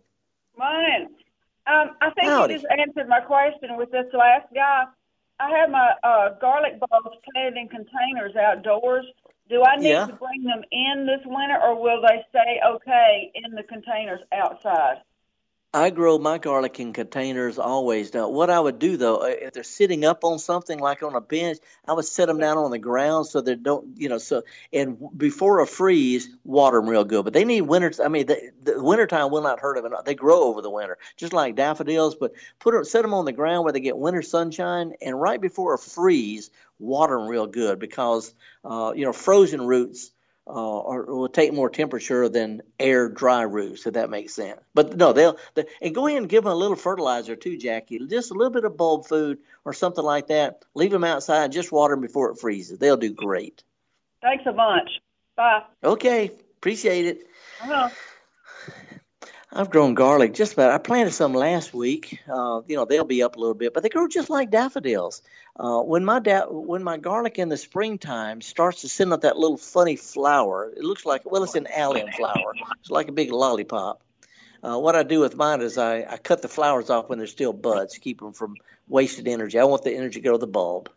Morning. 0.57 1.09
Um, 1.66 1.90
I 2.00 2.11
think 2.11 2.28
Howdy. 2.28 2.54
you 2.54 2.61
just 2.61 2.72
answered 2.78 3.09
my 3.09 3.20
question 3.20 3.76
with 3.76 3.90
this 3.90 4.07
last 4.12 4.46
guy. 4.54 4.85
I 5.40 5.50
have 5.59 5.70
my 5.70 5.92
uh, 6.04 6.38
garlic 6.40 6.78
bulbs 6.78 7.16
planted 7.33 7.59
in 7.59 7.68
containers 7.68 8.37
outdoors, 8.37 9.04
do 9.48 9.62
I 9.64 9.76
need 9.76 9.90
Yeah. 9.90 10.07
to 10.07 10.12
bring 10.14 10.42
them 10.44 10.62
in 10.70 11.07
this 11.07 11.20
winter, 11.24 11.61
or 11.62 11.80
will 11.80 12.00
they 12.02 12.24
stay 12.30 12.61
okay 12.64 13.30
in 13.35 13.52
the 13.52 13.62
containers 13.62 14.20
outside? 14.33 15.02
I 15.74 15.90
grow 15.90 16.18
my 16.18 16.38
garlic 16.38 16.78
in 16.78 16.92
containers 16.92 17.58
always. 17.58 18.14
Now, 18.14 18.28
what 18.28 18.48
I 18.48 18.60
would 18.60 18.78
do 18.78 18.96
though, 18.96 19.24
if 19.24 19.54
they're 19.54 19.64
sitting 19.64 20.04
up 20.04 20.22
on 20.22 20.38
something 20.38 20.78
like 20.78 21.02
on 21.02 21.16
a 21.16 21.20
bench, 21.20 21.58
I 21.84 21.94
would 21.94 22.04
set 22.04 22.26
them 22.26 22.38
down 22.38 22.58
on 22.58 22.70
the 22.70 22.78
ground 22.78 23.26
so 23.26 23.40
they 23.40 23.56
don't, 23.56 23.98
you 23.98 24.08
know, 24.08 24.18
so 24.18 24.44
and 24.72 24.96
before 25.16 25.58
a 25.58 25.66
freeze, 25.66 26.28
water 26.44 26.78
them 26.78 26.88
real 26.88 27.02
good. 27.02 27.24
But 27.24 27.32
they 27.32 27.44
need 27.44 27.62
winter. 27.62 27.92
I 28.04 28.06
mean, 28.06 28.26
the, 28.26 28.52
the 28.62 28.80
wintertime 28.80 29.32
will 29.32 29.42
not 29.42 29.58
hurt 29.58 29.82
them. 29.82 29.92
They 30.04 30.14
grow 30.14 30.44
over 30.44 30.62
the 30.62 30.70
winter, 30.70 30.96
just 31.16 31.32
like 31.32 31.56
daffodils. 31.56 32.14
But 32.14 32.34
put 32.60 32.72
them, 32.72 32.84
set 32.84 33.02
them 33.02 33.12
on 33.12 33.24
the 33.24 33.32
ground 33.32 33.64
where 33.64 33.72
they 33.72 33.80
get 33.80 33.98
winter 33.98 34.22
sunshine, 34.22 34.92
and 35.02 35.20
right 35.20 35.40
before 35.40 35.74
a 35.74 35.78
freeze, 35.78 36.50
water 36.78 37.18
them 37.18 37.26
real 37.26 37.48
good 37.48 37.80
because, 37.80 38.32
uh, 38.64 38.92
you 38.94 39.04
know, 39.04 39.12
frozen 39.12 39.66
roots 39.66 40.12
uh, 40.46 40.78
or 40.78 41.04
will 41.04 41.28
take 41.28 41.52
more 41.52 41.70
temperature 41.70 42.28
than 42.28 42.62
air 42.78 43.09
dry 43.09 43.42
roots, 43.42 43.87
if 43.87 43.94
that 43.94 44.11
makes 44.11 44.35
sense. 44.35 44.61
But 44.74 44.96
no, 44.96 45.12
they'll 45.12 45.38
they, 45.54 45.64
and 45.80 45.94
go 45.94 46.07
ahead 46.07 46.18
and 46.18 46.28
give 46.28 46.44
them 46.44 46.52
a 46.52 46.57
little 46.57 46.76
fertilizer 46.76 47.37
too, 47.37 47.57
Jackie. 47.57 47.98
Just 48.07 48.30
a 48.30 48.35
little 48.35 48.52
bit 48.52 48.64
of 48.64 48.76
bulb 48.76 49.07
food 49.07 49.38
or 49.64 49.72
something 49.72 50.04
like 50.04 50.28
that. 50.28 50.64
Leave 50.74 50.90
them 50.90 51.04
outside, 51.04 51.52
just 51.52 51.72
water 51.72 51.94
them 51.94 52.02
before 52.02 52.30
it 52.30 52.38
freezes. 52.38 52.78
They'll 52.78 52.96
do 52.96 53.12
great. 53.12 53.62
Thanks 54.20 54.44
a 54.46 54.52
bunch. 54.52 54.90
Bye. 55.37 55.62
Okay, 55.83 56.30
appreciate 56.57 57.07
it. 57.07 57.26
Uh-huh. 57.62 57.88
I've 59.56 59.70
grown 59.70 59.94
garlic 59.94 60.34
just 60.34 60.54
about. 60.54 60.72
I 60.72 60.78
planted 60.78 61.12
some 61.12 61.32
last 61.32 61.72
week. 61.72 62.18
Uh, 62.28 62.62
you 62.66 62.74
know, 62.74 62.86
they'll 62.86 63.04
be 63.04 63.22
up 63.22 63.36
a 63.36 63.38
little 63.38 63.54
bit, 63.54 63.72
but 63.72 63.84
they 63.84 63.88
grow 63.88 64.08
just 64.08 64.28
like 64.28 64.50
daffodils. 64.50 65.22
Uh, 65.56 65.80
when 65.80 66.04
my 66.04 66.18
da- 66.18 66.48
when 66.48 66.82
my 66.82 66.96
garlic 66.96 67.38
in 67.38 67.48
the 67.48 67.56
springtime 67.56 68.40
starts 68.40 68.80
to 68.80 68.88
send 68.88 69.12
up 69.12 69.20
that 69.20 69.36
little 69.36 69.56
funny 69.56 69.94
flower, 69.94 70.72
it 70.76 70.82
looks 70.82 71.06
like 71.06 71.30
well, 71.30 71.44
it's 71.44 71.54
an 71.54 71.68
allium 71.72 72.10
flower. 72.10 72.54
It's 72.80 72.90
like 72.90 73.06
a 73.06 73.12
big 73.12 73.30
lollipop. 73.30 74.02
Uh, 74.60 74.76
what 74.78 74.96
I 74.96 75.04
do 75.04 75.20
with 75.20 75.36
mine 75.36 75.60
is 75.60 75.78
I, 75.78 75.98
I 76.02 76.16
cut 76.16 76.42
the 76.42 76.48
flowers 76.48 76.90
off 76.90 77.08
when 77.08 77.18
they're 77.18 77.28
still 77.28 77.52
buds, 77.52 77.98
keep 77.98 78.18
them 78.18 78.32
from 78.32 78.56
wasted 78.88 79.28
energy. 79.28 79.60
I 79.60 79.64
want 79.64 79.84
the 79.84 79.94
energy 79.94 80.20
to 80.20 80.24
go 80.24 80.32
to 80.32 80.38
the 80.38 80.48
bulb. 80.48 80.90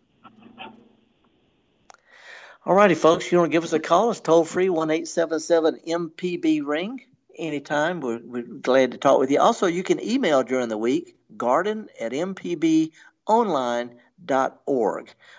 All 2.66 2.74
righty, 2.74 2.96
folks, 2.96 3.32
you 3.32 3.38
want 3.38 3.52
to 3.52 3.56
give 3.56 3.64
us 3.64 3.74
a 3.74 3.80
call? 3.80 4.10
It's 4.10 4.20
toll 4.20 4.46
free 4.46 4.70
one 4.70 4.90
eight 4.90 5.08
seven 5.08 5.40
seven 5.40 5.80
MPB 5.86 6.66
ring 6.66 7.02
anytime. 7.38 8.02
We're, 8.02 8.22
we're 8.24 8.44
glad 8.44 8.92
to 8.92 8.98
talk 8.98 9.20
with 9.20 9.32
you. 9.32 9.40
Also, 9.40 9.68
you 9.68 9.84
can 9.84 10.04
email 10.04 10.44
during 10.44 10.70
the 10.70 10.78
week, 10.78 11.16
garden 11.36 11.88
at 12.00 12.12
mpbonline.org. 12.12 12.92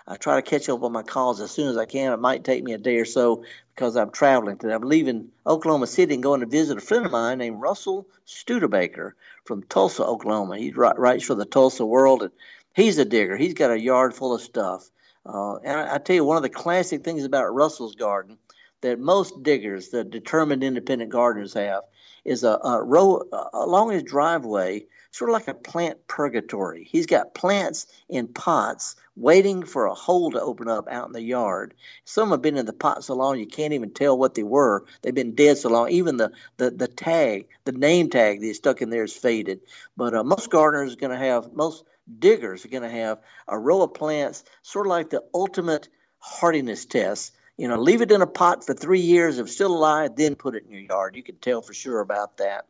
I 0.06 0.16
try 0.16 0.36
to 0.36 0.42
catch 0.42 0.68
up 0.68 0.82
on 0.82 0.92
my 0.92 1.02
calls 1.02 1.40
as 1.40 1.50
soon 1.50 1.68
as 1.68 1.76
I 1.76 1.86
can. 1.86 2.12
It 2.12 2.20
might 2.20 2.44
take 2.44 2.62
me 2.64 2.72
a 2.72 2.78
day 2.78 2.96
or 2.96 3.04
so 3.04 3.44
because 3.74 3.96
I'm 3.96 4.10
traveling 4.10 4.58
today. 4.58 4.74
I'm 4.74 4.82
leaving 4.82 5.28
Oklahoma 5.46 5.86
City 5.86 6.14
and 6.14 6.22
going 6.22 6.40
to 6.40 6.46
visit 6.46 6.78
a 6.78 6.80
friend 6.80 7.06
of 7.06 7.12
mine 7.12 7.38
named 7.38 7.60
Russell 7.60 8.06
Studebaker 8.24 9.14
from 9.44 9.62
Tulsa, 9.64 10.04
Oklahoma. 10.04 10.58
He 10.58 10.72
writes 10.72 11.24
for 11.24 11.34
the 11.34 11.44
Tulsa 11.44 11.84
World, 11.84 12.22
and 12.22 12.32
he's 12.74 12.98
a 12.98 13.04
digger. 13.04 13.36
He's 13.36 13.54
got 13.54 13.70
a 13.70 13.80
yard 13.80 14.14
full 14.14 14.34
of 14.34 14.40
stuff. 14.40 14.90
Uh, 15.26 15.56
and 15.56 15.78
I, 15.78 15.96
I 15.96 15.98
tell 15.98 16.16
you, 16.16 16.24
one 16.24 16.36
of 16.36 16.42
the 16.42 16.48
classic 16.48 17.04
things 17.04 17.24
about 17.24 17.54
Russell's 17.54 17.94
garden– 17.94 18.38
that 18.80 18.98
most 18.98 19.42
diggers, 19.42 19.88
the 19.88 20.04
determined 20.04 20.62
independent 20.62 21.10
gardeners 21.10 21.54
have, 21.54 21.82
is 22.24 22.44
a, 22.44 22.58
a 22.62 22.82
row 22.82 23.22
along 23.52 23.90
his 23.90 24.02
driveway, 24.02 24.86
sort 25.10 25.30
of 25.30 25.34
like 25.34 25.48
a 25.48 25.54
plant 25.54 26.06
purgatory. 26.06 26.84
He's 26.84 27.06
got 27.06 27.34
plants 27.34 27.86
in 28.08 28.28
pots 28.28 28.96
waiting 29.16 29.64
for 29.64 29.86
a 29.86 29.94
hole 29.94 30.30
to 30.30 30.40
open 30.40 30.68
up 30.68 30.86
out 30.88 31.06
in 31.06 31.12
the 31.12 31.22
yard. 31.22 31.74
Some 32.04 32.30
have 32.30 32.42
been 32.42 32.56
in 32.56 32.66
the 32.66 32.72
pot 32.72 33.02
so 33.02 33.14
long 33.14 33.38
you 33.38 33.46
can't 33.46 33.72
even 33.72 33.90
tell 33.90 34.16
what 34.16 34.34
they 34.34 34.44
were. 34.44 34.84
They've 35.02 35.14
been 35.14 35.34
dead 35.34 35.58
so 35.58 35.70
long. 35.70 35.90
Even 35.90 36.16
the, 36.16 36.32
the, 36.56 36.70
the 36.70 36.86
tag, 36.86 37.48
the 37.64 37.72
name 37.72 38.10
tag 38.10 38.40
that's 38.40 38.58
stuck 38.58 38.80
in 38.80 38.90
there 38.90 39.04
is 39.04 39.16
faded. 39.16 39.60
But 39.96 40.14
uh, 40.14 40.22
most 40.22 40.50
gardeners 40.50 40.92
are 40.92 40.98
going 40.98 41.18
to 41.18 41.24
have, 41.24 41.52
most 41.52 41.84
diggers 42.18 42.64
are 42.64 42.68
going 42.68 42.84
to 42.84 42.88
have 42.88 43.18
a 43.48 43.58
row 43.58 43.82
of 43.82 43.94
plants, 43.94 44.44
sort 44.62 44.86
of 44.86 44.90
like 44.90 45.10
the 45.10 45.24
ultimate 45.34 45.88
hardiness 46.18 46.84
test. 46.84 47.34
You 47.58 47.66
know, 47.66 47.76
leave 47.76 48.02
it 48.02 48.12
in 48.12 48.22
a 48.22 48.26
pot 48.26 48.64
for 48.64 48.72
three 48.72 49.00
years. 49.00 49.38
If 49.38 49.50
still 49.50 49.76
alive, 49.76 50.16
then 50.16 50.36
put 50.36 50.54
it 50.54 50.64
in 50.64 50.70
your 50.70 50.80
yard. 50.80 51.16
You 51.16 51.24
can 51.24 51.36
tell 51.36 51.60
for 51.60 51.74
sure 51.74 52.00
about 52.00 52.38
that. 52.38 52.66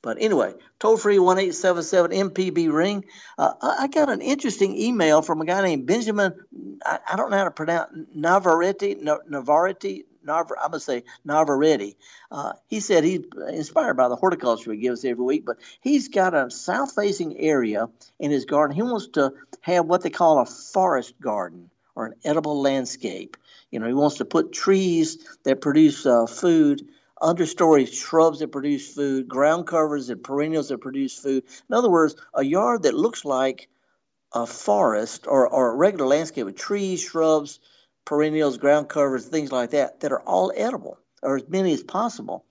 But 0.00 0.16
anyway, 0.20 0.54
toll 0.80 0.96
free 0.96 1.20
one 1.20 1.38
eight 1.38 1.54
seven 1.54 1.82
seven 1.84 2.10
MPB 2.10 2.72
ring. 2.72 3.04
Uh, 3.38 3.52
I 3.62 3.86
got 3.86 4.08
an 4.08 4.20
interesting 4.20 4.76
email 4.76 5.22
from 5.22 5.40
a 5.40 5.44
guy 5.44 5.62
named 5.62 5.86
Benjamin. 5.86 6.34
I, 6.84 6.98
I 7.12 7.16
don't 7.16 7.30
know 7.30 7.36
how 7.36 7.44
to 7.44 7.52
pronounce 7.52 7.92
Navarrete. 8.14 9.00
Navarrete. 9.00 10.06
Navar, 10.26 10.52
I'm 10.60 10.70
gonna 10.70 10.80
say 10.80 11.04
Navarrete. 11.24 11.96
Uh, 12.30 12.52
he 12.68 12.80
said 12.80 13.04
he's 13.04 13.24
inspired 13.48 13.94
by 13.96 14.08
the 14.08 14.16
horticulture 14.16 14.70
we 14.70 14.76
give 14.76 14.92
us 14.92 15.04
every 15.04 15.24
week, 15.24 15.44
but 15.44 15.58
he's 15.80 16.08
got 16.08 16.32
a 16.32 16.48
south-facing 16.48 17.38
area 17.38 17.88
in 18.20 18.30
his 18.30 18.44
garden. 18.44 18.74
He 18.74 18.82
wants 18.82 19.08
to 19.14 19.34
have 19.60 19.86
what 19.86 20.02
they 20.02 20.10
call 20.10 20.38
a 20.38 20.46
forest 20.46 21.14
garden 21.20 21.70
or 21.94 22.06
an 22.06 22.14
edible 22.24 22.60
landscape. 22.60 23.36
You 23.72 23.80
know, 23.80 23.88
he 23.88 23.94
wants 23.94 24.18
to 24.18 24.24
put 24.24 24.52
trees 24.52 25.26
that 25.44 25.60
produce 25.60 26.06
uh, 26.06 26.26
food 26.26 26.88
understory 27.20 27.90
shrubs 27.90 28.40
that 28.40 28.52
produce 28.52 28.94
food, 28.94 29.28
ground 29.28 29.66
covers 29.66 30.10
and 30.10 30.22
perennials 30.22 30.68
that 30.68 30.78
produce 30.78 31.18
food. 31.18 31.44
In 31.70 31.74
other 31.74 31.90
words, 31.90 32.16
a 32.34 32.44
yard 32.44 32.82
that 32.82 32.94
looks 32.94 33.24
like 33.24 33.68
a 34.34 34.46
forest 34.46 35.26
or, 35.26 35.48
or 35.48 35.72
a 35.72 35.76
regular 35.76 36.06
landscape 36.06 36.46
with 36.46 36.56
trees, 36.56 37.00
shrubs, 37.02 37.60
perennials, 38.04 38.58
ground 38.58 38.88
covers, 38.88 39.26
things 39.26 39.52
like 39.52 39.70
that, 39.70 40.00
that 40.00 40.12
are 40.12 40.22
all 40.22 40.52
edible, 40.54 40.98
or 41.22 41.36
as 41.36 41.48
many 41.48 41.72
as 41.72 41.82
possible. 41.82 42.44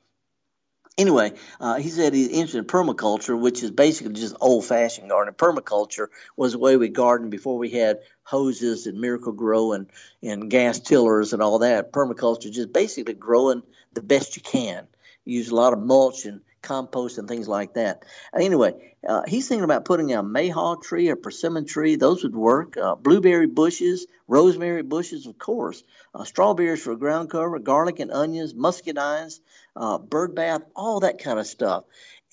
Anyway, 0.97 1.31
uh, 1.59 1.75
he 1.75 1.89
said 1.89 2.13
he's 2.13 2.27
interested 2.27 2.59
in 2.59 2.65
permaculture, 2.65 3.39
which 3.39 3.63
is 3.63 3.71
basically 3.71 4.13
just 4.13 4.35
old-fashioned 4.41 5.09
gardening. 5.09 5.35
Permaculture 5.35 6.07
was 6.35 6.51
the 6.51 6.59
way 6.59 6.75
we 6.75 6.89
gardened 6.89 7.31
before 7.31 7.57
we 7.57 7.69
had 7.69 7.99
hoses 8.23 8.87
and 8.87 8.99
Miracle-Gro 8.99 9.71
and, 9.73 9.89
and 10.21 10.49
gas 10.51 10.79
tillers 10.79 11.33
and 11.33 11.41
all 11.41 11.59
that. 11.59 11.93
Permaculture 11.93 12.51
just 12.51 12.73
basically 12.73 13.13
growing 13.13 13.63
the 13.93 14.01
best 14.01 14.35
you 14.35 14.41
can. 14.41 14.85
You 15.23 15.37
use 15.37 15.49
a 15.49 15.55
lot 15.55 15.73
of 15.73 15.79
mulch 15.79 16.25
and 16.25 16.41
compost 16.61 17.17
and 17.17 17.27
things 17.27 17.47
like 17.47 17.73
that. 17.73 18.03
Anyway, 18.37 18.95
uh, 19.07 19.23
he's 19.27 19.47
thinking 19.47 19.63
about 19.63 19.85
putting 19.85 20.13
a 20.13 20.23
mayhaw 20.23 20.81
tree, 20.81 21.09
or 21.09 21.15
persimmon 21.15 21.65
tree. 21.65 21.95
Those 21.95 22.23
would 22.23 22.35
work. 22.35 22.77
Uh, 22.77 22.95
blueberry 22.95 23.47
bushes, 23.47 24.07
rosemary 24.27 24.83
bushes, 24.83 25.25
of 25.25 25.37
course. 25.37 25.83
Uh, 26.13 26.23
strawberries 26.23 26.83
for 26.83 26.95
ground 26.95 27.29
cover, 27.29 27.59
garlic 27.59 27.99
and 27.99 28.11
onions, 28.11 28.53
muscadines, 28.53 29.39
uh, 29.75 29.97
bird 29.97 30.35
bath, 30.35 30.61
all 30.75 31.01
that 31.01 31.19
kind 31.19 31.39
of 31.39 31.47
stuff. 31.47 31.83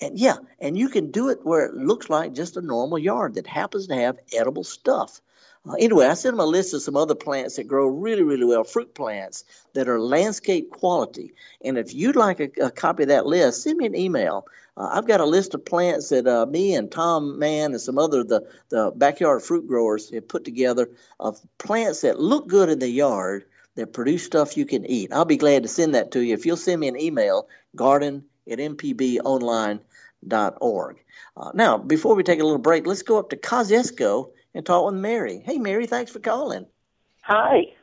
And 0.01 0.17
yeah, 0.17 0.37
and 0.59 0.77
you 0.77 0.89
can 0.89 1.11
do 1.11 1.29
it 1.29 1.39
where 1.43 1.65
it 1.65 1.75
looks 1.75 2.09
like 2.09 2.33
just 2.33 2.55
a 2.57 2.61
normal 2.61 2.97
yard 2.97 3.35
that 3.35 3.47
happens 3.47 3.87
to 3.87 3.95
have 3.95 4.17
edible 4.33 4.63
stuff. 4.63 5.19
Uh, 5.67 5.73
anyway, 5.73 6.05
I 6.05 6.13
sent 6.13 6.35
him 6.35 6.39
a 6.39 6.45
list 6.45 6.73
of 6.73 6.81
some 6.81 6.95
other 6.95 7.15
plants 7.15 7.57
that 7.57 7.67
grow 7.67 7.87
really, 7.87 8.23
really 8.23 8.45
well, 8.45 8.63
fruit 8.63 8.95
plants 8.95 9.43
that 9.73 9.89
are 9.89 9.99
landscape 9.99 10.71
quality. 10.71 11.33
And 11.63 11.77
if 11.77 11.93
you'd 11.93 12.15
like 12.15 12.39
a, 12.39 12.49
a 12.65 12.71
copy 12.71 13.03
of 13.03 13.09
that 13.09 13.25
list, 13.25 13.63
send 13.63 13.77
me 13.77 13.85
an 13.85 13.95
email. 13.95 14.45
Uh, 14.77 14.89
I've 14.93 15.07
got 15.07 15.19
a 15.19 15.25
list 15.25 15.53
of 15.53 15.65
plants 15.65 16.09
that 16.09 16.25
uh, 16.25 16.45
me 16.45 16.75
and 16.75 16.89
Tom 16.89 17.37
Mann 17.39 17.71
and 17.71 17.81
some 17.81 17.97
other 17.97 18.23
the 18.23 18.47
the 18.69 18.91
backyard 18.95 19.43
fruit 19.43 19.67
growers 19.67 20.09
have 20.11 20.29
put 20.29 20.45
together 20.45 20.89
of 21.19 21.39
plants 21.57 22.01
that 22.01 22.19
look 22.19 22.47
good 22.47 22.69
in 22.69 22.79
the 22.79 22.89
yard 22.89 23.43
that 23.75 23.91
produce 23.93 24.25
stuff 24.25 24.55
you 24.55 24.65
can 24.65 24.85
eat. 24.85 25.11
I'll 25.11 25.25
be 25.25 25.37
glad 25.37 25.63
to 25.63 25.69
send 25.69 25.95
that 25.95 26.11
to 26.11 26.21
you 26.21 26.33
if 26.33 26.45
you'll 26.45 26.55
send 26.57 26.79
me 26.79 26.87
an 26.87 26.99
email, 26.99 27.49
garden 27.75 28.23
at 28.49 28.59
mpbonline.org. 28.59 29.83
Uh, 31.37 31.51
now, 31.53 31.77
before 31.77 32.15
we 32.15 32.23
take 32.23 32.39
a 32.39 32.43
little 32.43 32.57
break, 32.57 32.87
let's 32.87 33.03
go 33.03 33.19
up 33.19 33.29
to 33.29 33.37
Kosciusko 33.37 34.31
and 34.53 34.65
talk 34.65 34.85
with 34.85 34.99
Mary. 34.99 35.41
Hey, 35.43 35.57
Mary, 35.57 35.85
thanks 35.87 36.11
for 36.11 36.19
calling. 36.19 36.65
Hi. 37.21 37.73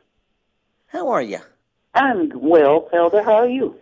How 0.87 1.09
are 1.09 1.21
you? 1.21 1.39
I'm 1.93 2.31
well, 2.35 2.89
Felder. 2.93 3.23
How 3.23 3.35
are 3.35 3.49
you? 3.49 3.75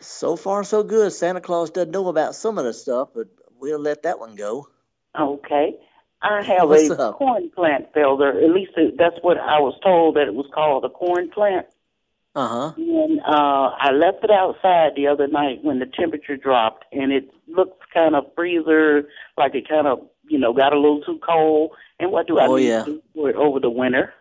So 0.00 0.36
far, 0.36 0.64
so 0.64 0.82
good. 0.82 1.12
Santa 1.12 1.40
Claus 1.40 1.70
doesn't 1.70 1.90
know 1.90 2.08
about 2.08 2.34
some 2.34 2.58
of 2.58 2.64
the 2.64 2.72
stuff, 2.72 3.08
but 3.14 3.28
we'll 3.58 3.80
let 3.80 4.04
that 4.04 4.18
one 4.18 4.36
go. 4.36 4.68
Okay. 5.18 5.76
I 6.20 6.42
have 6.42 6.68
What's 6.68 6.90
a 6.90 7.00
up? 7.00 7.14
corn 7.16 7.50
plant, 7.50 7.92
Felder. 7.92 8.42
At 8.42 8.50
least 8.50 8.72
that's 8.96 9.16
what 9.22 9.38
I 9.38 9.60
was 9.60 9.78
told 9.82 10.16
that 10.16 10.26
it 10.28 10.34
was 10.34 10.46
called 10.52 10.84
a 10.84 10.88
corn 10.88 11.30
plant. 11.30 11.66
Uh 12.34 12.48
huh. 12.48 12.72
And 12.76 13.20
uh, 13.20 13.70
I 13.78 13.90
left 13.92 14.22
it 14.22 14.30
outside 14.30 14.92
the 14.94 15.08
other 15.08 15.26
night 15.26 15.60
when 15.62 15.78
the 15.78 15.86
temperature 15.86 16.36
dropped, 16.36 16.84
and 16.92 17.12
it 17.12 17.30
looks 17.48 17.84
kind 17.92 18.14
of 18.14 18.24
freezer, 18.36 19.08
like 19.36 19.54
it 19.54 19.68
kind 19.68 19.86
of, 19.86 20.00
you 20.28 20.38
know, 20.38 20.52
got 20.52 20.72
a 20.72 20.78
little 20.78 21.00
too 21.02 21.18
cold. 21.24 21.72
And 21.98 22.12
what 22.12 22.26
do 22.26 22.38
I 22.38 22.46
Oh, 22.46 22.56
need 22.56 22.66
yeah. 22.66 22.84
to 22.84 22.92
do 22.92 23.02
for 23.14 23.30
it 23.30 23.36
over 23.36 23.60
the 23.60 23.70
winter? 23.70 24.12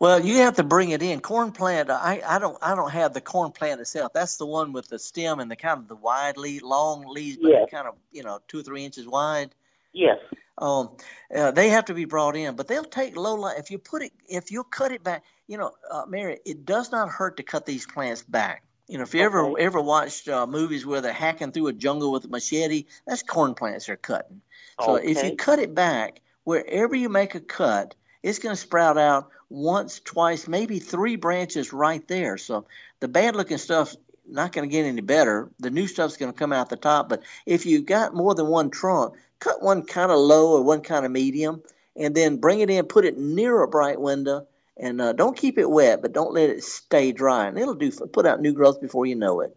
Well, 0.00 0.24
you 0.24 0.38
have 0.38 0.56
to 0.56 0.64
bring 0.64 0.90
it 0.90 1.02
in. 1.02 1.20
Corn 1.20 1.52
plant. 1.52 1.90
I, 1.90 2.20
I 2.26 2.38
don't 2.38 2.58
I 2.60 2.74
don't 2.74 2.90
have 2.90 3.14
the 3.14 3.20
corn 3.20 3.52
plant 3.52 3.80
itself. 3.80 4.12
That's 4.12 4.36
the 4.36 4.46
one 4.46 4.72
with 4.72 4.88
the 4.88 4.98
stem 4.98 5.40
and 5.40 5.50
the 5.50 5.56
kind 5.56 5.78
of 5.78 5.88
the 5.88 5.96
wide 5.96 6.36
lead, 6.36 6.62
long 6.62 7.06
leaves, 7.06 7.38
but 7.40 7.50
Yes. 7.50 7.68
kind 7.70 7.86
of 7.86 7.94
you 8.12 8.22
know 8.22 8.40
two 8.48 8.60
or 8.60 8.62
three 8.62 8.84
inches 8.84 9.06
wide. 9.06 9.54
Yes. 9.92 10.18
Um, 10.58 10.96
uh, 11.34 11.50
they 11.50 11.70
have 11.70 11.86
to 11.86 11.94
be 11.94 12.04
brought 12.04 12.36
in, 12.36 12.54
but 12.54 12.68
they'll 12.68 12.84
take 12.84 13.16
low 13.16 13.34
light. 13.34 13.58
If 13.58 13.70
you 13.70 13.78
put 13.78 14.02
it, 14.02 14.12
if 14.28 14.52
you 14.52 14.62
cut 14.64 14.92
it 14.92 15.02
back, 15.02 15.24
you 15.48 15.58
know, 15.58 15.72
uh, 15.90 16.04
Mary, 16.06 16.38
it 16.44 16.64
does 16.64 16.92
not 16.92 17.08
hurt 17.08 17.38
to 17.38 17.42
cut 17.42 17.66
these 17.66 17.86
plants 17.86 18.22
back. 18.22 18.62
You 18.86 18.98
know, 18.98 19.04
if 19.04 19.14
you 19.14 19.22
ever 19.22 19.58
ever 19.58 19.80
watched 19.80 20.28
uh, 20.28 20.46
movies 20.46 20.84
where 20.84 21.00
they're 21.00 21.12
hacking 21.12 21.52
through 21.52 21.68
a 21.68 21.72
jungle 21.72 22.12
with 22.12 22.24
a 22.24 22.28
machete, 22.28 22.84
that's 23.06 23.22
corn 23.22 23.54
plants 23.54 23.86
they're 23.86 23.96
cutting. 23.96 24.42
So 24.80 24.96
if 24.96 25.22
you 25.22 25.36
cut 25.36 25.58
it 25.58 25.74
back, 25.74 26.20
wherever 26.44 26.94
you 26.94 27.08
make 27.08 27.34
a 27.34 27.40
cut, 27.40 27.94
it's 28.22 28.38
going 28.38 28.54
to 28.54 28.60
sprout 28.60 28.98
out 28.98 29.30
once, 29.48 30.00
twice, 30.00 30.48
maybe 30.48 30.78
three 30.78 31.16
branches 31.16 31.72
right 31.72 32.06
there. 32.08 32.38
So 32.38 32.66
the 33.00 33.08
bad 33.08 33.36
looking 33.36 33.58
stuff's 33.58 33.96
not 34.26 34.52
going 34.52 34.68
to 34.68 34.72
get 34.72 34.86
any 34.86 35.00
better. 35.00 35.50
The 35.60 35.70
new 35.70 35.86
stuff's 35.86 36.16
going 36.16 36.32
to 36.32 36.38
come 36.38 36.52
out 36.52 36.70
the 36.70 36.76
top. 36.76 37.08
But 37.08 37.22
if 37.46 37.66
you've 37.66 37.86
got 37.86 38.14
more 38.14 38.34
than 38.34 38.46
one 38.46 38.70
trunk, 38.70 39.14
cut 39.38 39.62
one 39.62 39.82
kind 39.82 40.10
of 40.10 40.18
low 40.18 40.56
or 40.56 40.62
one 40.62 40.80
kind 40.80 41.04
of 41.04 41.12
medium, 41.12 41.62
and 41.96 42.14
then 42.14 42.38
bring 42.38 42.60
it 42.60 42.70
in, 42.70 42.86
put 42.86 43.04
it 43.04 43.18
near 43.18 43.62
a 43.62 43.68
bright 43.68 44.00
window, 44.00 44.46
and 44.76 45.00
uh, 45.00 45.12
don't 45.12 45.36
keep 45.36 45.58
it 45.58 45.70
wet, 45.70 46.02
but 46.02 46.12
don't 46.12 46.32
let 46.32 46.50
it 46.50 46.64
stay 46.64 47.12
dry, 47.12 47.46
and 47.46 47.58
it'll 47.58 47.74
do 47.74 47.90
put 47.90 48.26
out 48.26 48.40
new 48.40 48.52
growth 48.52 48.80
before 48.80 49.06
you 49.06 49.14
know 49.14 49.40
it. 49.40 49.56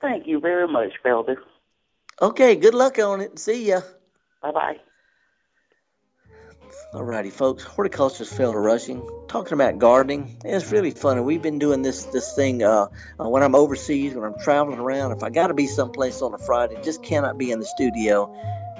Thank 0.00 0.26
you 0.26 0.40
very 0.40 0.68
much, 0.68 0.92
Felder. 1.04 1.36
Okay, 2.22 2.56
good 2.56 2.74
luck 2.74 2.98
on 2.98 3.20
it. 3.20 3.38
See 3.38 3.68
ya. 3.68 3.80
Bye 4.42 4.52
bye. 4.52 4.76
Alrighty, 6.92 7.32
folks. 7.32 7.62
Horticulturist 7.62 8.32
Felder 8.36 8.62
Rushing 8.62 9.06
talking 9.28 9.52
about 9.54 9.78
gardening. 9.78 10.40
It's 10.44 10.70
really 10.72 10.90
funny. 10.90 11.20
We've 11.20 11.42
been 11.42 11.58
doing 11.58 11.82
this 11.82 12.04
this 12.04 12.34
thing 12.34 12.62
uh, 12.62 12.86
uh, 13.20 13.28
when 13.28 13.42
I'm 13.42 13.54
overseas, 13.54 14.14
when 14.14 14.24
I'm 14.24 14.38
traveling 14.38 14.78
around. 14.78 15.12
If 15.12 15.22
I 15.22 15.30
got 15.30 15.48
to 15.48 15.54
be 15.54 15.66
someplace 15.66 16.22
on 16.22 16.32
a 16.34 16.38
Friday, 16.38 16.76
just 16.82 17.02
cannot 17.02 17.38
be 17.38 17.50
in 17.50 17.60
the 17.60 17.66
studio. 17.66 18.34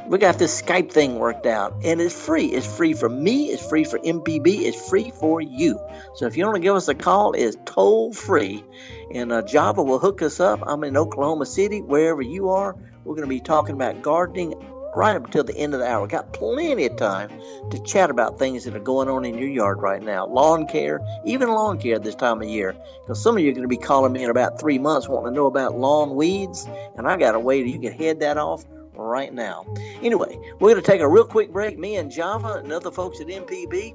We 0.06 0.18
got 0.18 0.38
this 0.38 0.62
Skype 0.62 0.92
thing 0.92 1.18
worked 1.18 1.46
out, 1.46 1.84
and 1.84 2.00
it's 2.00 2.14
free. 2.14 2.46
It's 2.46 2.66
free 2.66 2.94
for 2.94 3.08
me. 3.08 3.46
It's 3.46 3.66
free 3.68 3.82
for 3.82 3.98
MPB. 3.98 4.62
It's 4.62 4.88
free 4.88 5.10
for 5.10 5.40
you. 5.40 5.80
So 6.14 6.26
if 6.26 6.36
you 6.36 6.44
want 6.44 6.56
to 6.56 6.62
give 6.62 6.76
us 6.76 6.86
a 6.86 6.94
call, 6.94 7.32
it's 7.32 7.56
toll 7.64 8.12
free, 8.12 8.64
and 9.12 9.32
uh, 9.32 9.42
Java 9.42 9.82
will 9.82 9.98
hook 9.98 10.22
us 10.22 10.38
up. 10.38 10.60
I'm 10.64 10.84
in 10.84 10.96
Oklahoma 10.96 11.44
City, 11.44 11.80
wherever 11.82 12.22
you 12.22 12.50
are. 12.50 12.76
We're 13.04 13.16
going 13.16 13.28
to 13.28 13.34
be 13.34 13.40
talking 13.40 13.74
about 13.74 14.02
gardening 14.02 14.54
right 14.96 15.14
up 15.14 15.26
until 15.26 15.44
the 15.44 15.56
end 15.56 15.74
of 15.74 15.80
the 15.80 15.86
hour. 15.86 16.02
We 16.02 16.08
got 16.08 16.32
plenty 16.32 16.86
of 16.86 16.96
time 16.96 17.30
to 17.70 17.78
chat 17.82 18.10
about 18.10 18.38
things 18.38 18.64
that 18.64 18.74
are 18.74 18.80
going 18.80 19.08
on 19.08 19.24
in 19.24 19.36
your 19.36 19.48
yard 19.48 19.82
right 19.82 20.02
now. 20.02 20.26
Lawn 20.26 20.66
care, 20.66 21.00
even 21.24 21.50
lawn 21.50 21.78
care 21.78 21.98
this 21.98 22.14
time 22.14 22.40
of 22.40 22.48
year. 22.48 22.74
Because 23.02 23.22
some 23.22 23.36
of 23.36 23.42
you 23.42 23.50
are 23.50 23.52
going 23.52 23.62
to 23.62 23.68
be 23.68 23.76
calling 23.76 24.12
me 24.12 24.24
in 24.24 24.30
about 24.30 24.58
three 24.58 24.78
months 24.78 25.06
wanting 25.06 25.32
to 25.32 25.36
know 25.36 25.46
about 25.46 25.76
lawn 25.76 26.16
weeds, 26.16 26.66
and 26.96 27.06
I 27.06 27.18
got 27.18 27.34
a 27.34 27.40
way 27.40 27.62
that 27.62 27.68
you 27.68 27.78
can 27.78 27.92
head 27.92 28.20
that 28.20 28.38
off 28.38 28.64
right 28.94 29.32
now. 29.32 29.66
Anyway, 30.02 30.38
we're 30.58 30.70
going 30.70 30.82
to 30.82 30.90
take 30.90 31.02
a 31.02 31.08
real 31.08 31.26
quick 31.26 31.52
break, 31.52 31.78
me 31.78 31.96
and 31.96 32.10
Java 32.10 32.54
and 32.54 32.72
other 32.72 32.90
folks 32.90 33.20
at 33.20 33.26
MPB, 33.26 33.94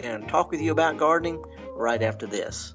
and 0.00 0.28
talk 0.28 0.50
with 0.50 0.60
you 0.60 0.72
about 0.72 0.96
gardening 0.96 1.42
right 1.76 2.02
after 2.02 2.26
this. 2.26 2.74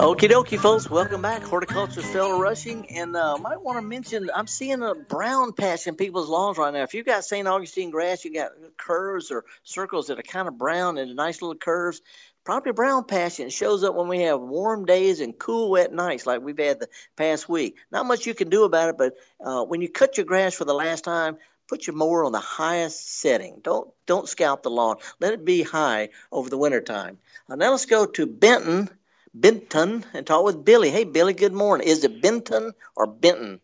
Okie 0.00 0.30
dokie, 0.30 0.58
folks. 0.58 0.88
Welcome 0.88 1.20
back. 1.20 1.42
Horticulturist 1.42 2.10
Felder 2.10 2.40
Rushing. 2.40 2.88
And 2.88 3.14
uh, 3.14 3.36
might 3.36 3.60
want 3.60 3.76
to 3.76 3.82
mention, 3.82 4.30
I'm 4.34 4.46
seeing 4.46 4.80
a 4.80 4.94
brown 4.94 5.52
patch 5.52 5.86
in 5.86 5.94
people's 5.94 6.30
lawns 6.30 6.56
right 6.56 6.72
now. 6.72 6.84
If 6.84 6.94
you've 6.94 7.04
got 7.04 7.22
St. 7.22 7.46
Augustine 7.46 7.90
grass, 7.90 8.24
you 8.24 8.32
got 8.32 8.52
curves 8.78 9.30
or 9.30 9.44
circles 9.62 10.06
that 10.06 10.18
are 10.18 10.22
kind 10.22 10.48
of 10.48 10.56
brown 10.56 10.96
and 10.96 11.14
nice 11.14 11.42
little 11.42 11.54
curves. 11.54 12.00
Probably 12.44 12.72
brown 12.72 13.04
patch, 13.04 13.40
and 13.40 13.52
shows 13.52 13.84
up 13.84 13.94
when 13.94 14.08
we 14.08 14.22
have 14.22 14.40
warm 14.40 14.86
days 14.86 15.20
and 15.20 15.38
cool, 15.38 15.70
wet 15.70 15.92
nights 15.92 16.24
like 16.24 16.40
we've 16.40 16.56
had 16.56 16.80
the 16.80 16.88
past 17.14 17.46
week. 17.46 17.76
Not 17.92 18.06
much 18.06 18.24
you 18.24 18.32
can 18.32 18.48
do 18.48 18.64
about 18.64 18.88
it, 18.88 18.96
but 18.96 19.16
uh, 19.38 19.64
when 19.64 19.82
you 19.82 19.90
cut 19.90 20.16
your 20.16 20.24
grass 20.24 20.54
for 20.54 20.64
the 20.64 20.72
last 20.72 21.04
time, 21.04 21.36
put 21.68 21.86
your 21.86 21.94
mower 21.94 22.24
on 22.24 22.32
the 22.32 22.40
highest 22.40 23.20
setting. 23.20 23.60
Don't 23.62 23.90
don't 24.06 24.26
scalp 24.26 24.62
the 24.62 24.70
lawn. 24.70 24.96
Let 25.20 25.34
it 25.34 25.44
be 25.44 25.62
high 25.62 26.08
over 26.32 26.48
the 26.48 26.56
winter 26.56 26.80
time. 26.80 27.18
Uh, 27.50 27.56
now 27.56 27.72
let's 27.72 27.84
go 27.84 28.06
to 28.06 28.26
Benton 28.26 28.88
Benton 29.34 30.04
and 30.12 30.26
talk 30.26 30.44
with 30.44 30.64
Billy. 30.64 30.90
Hey, 30.90 31.04
Billy, 31.04 31.34
good 31.34 31.52
morning. 31.52 31.86
Is 31.86 32.04
it 32.04 32.20
Benton 32.20 32.72
or 32.96 33.06
Benton? 33.06 33.60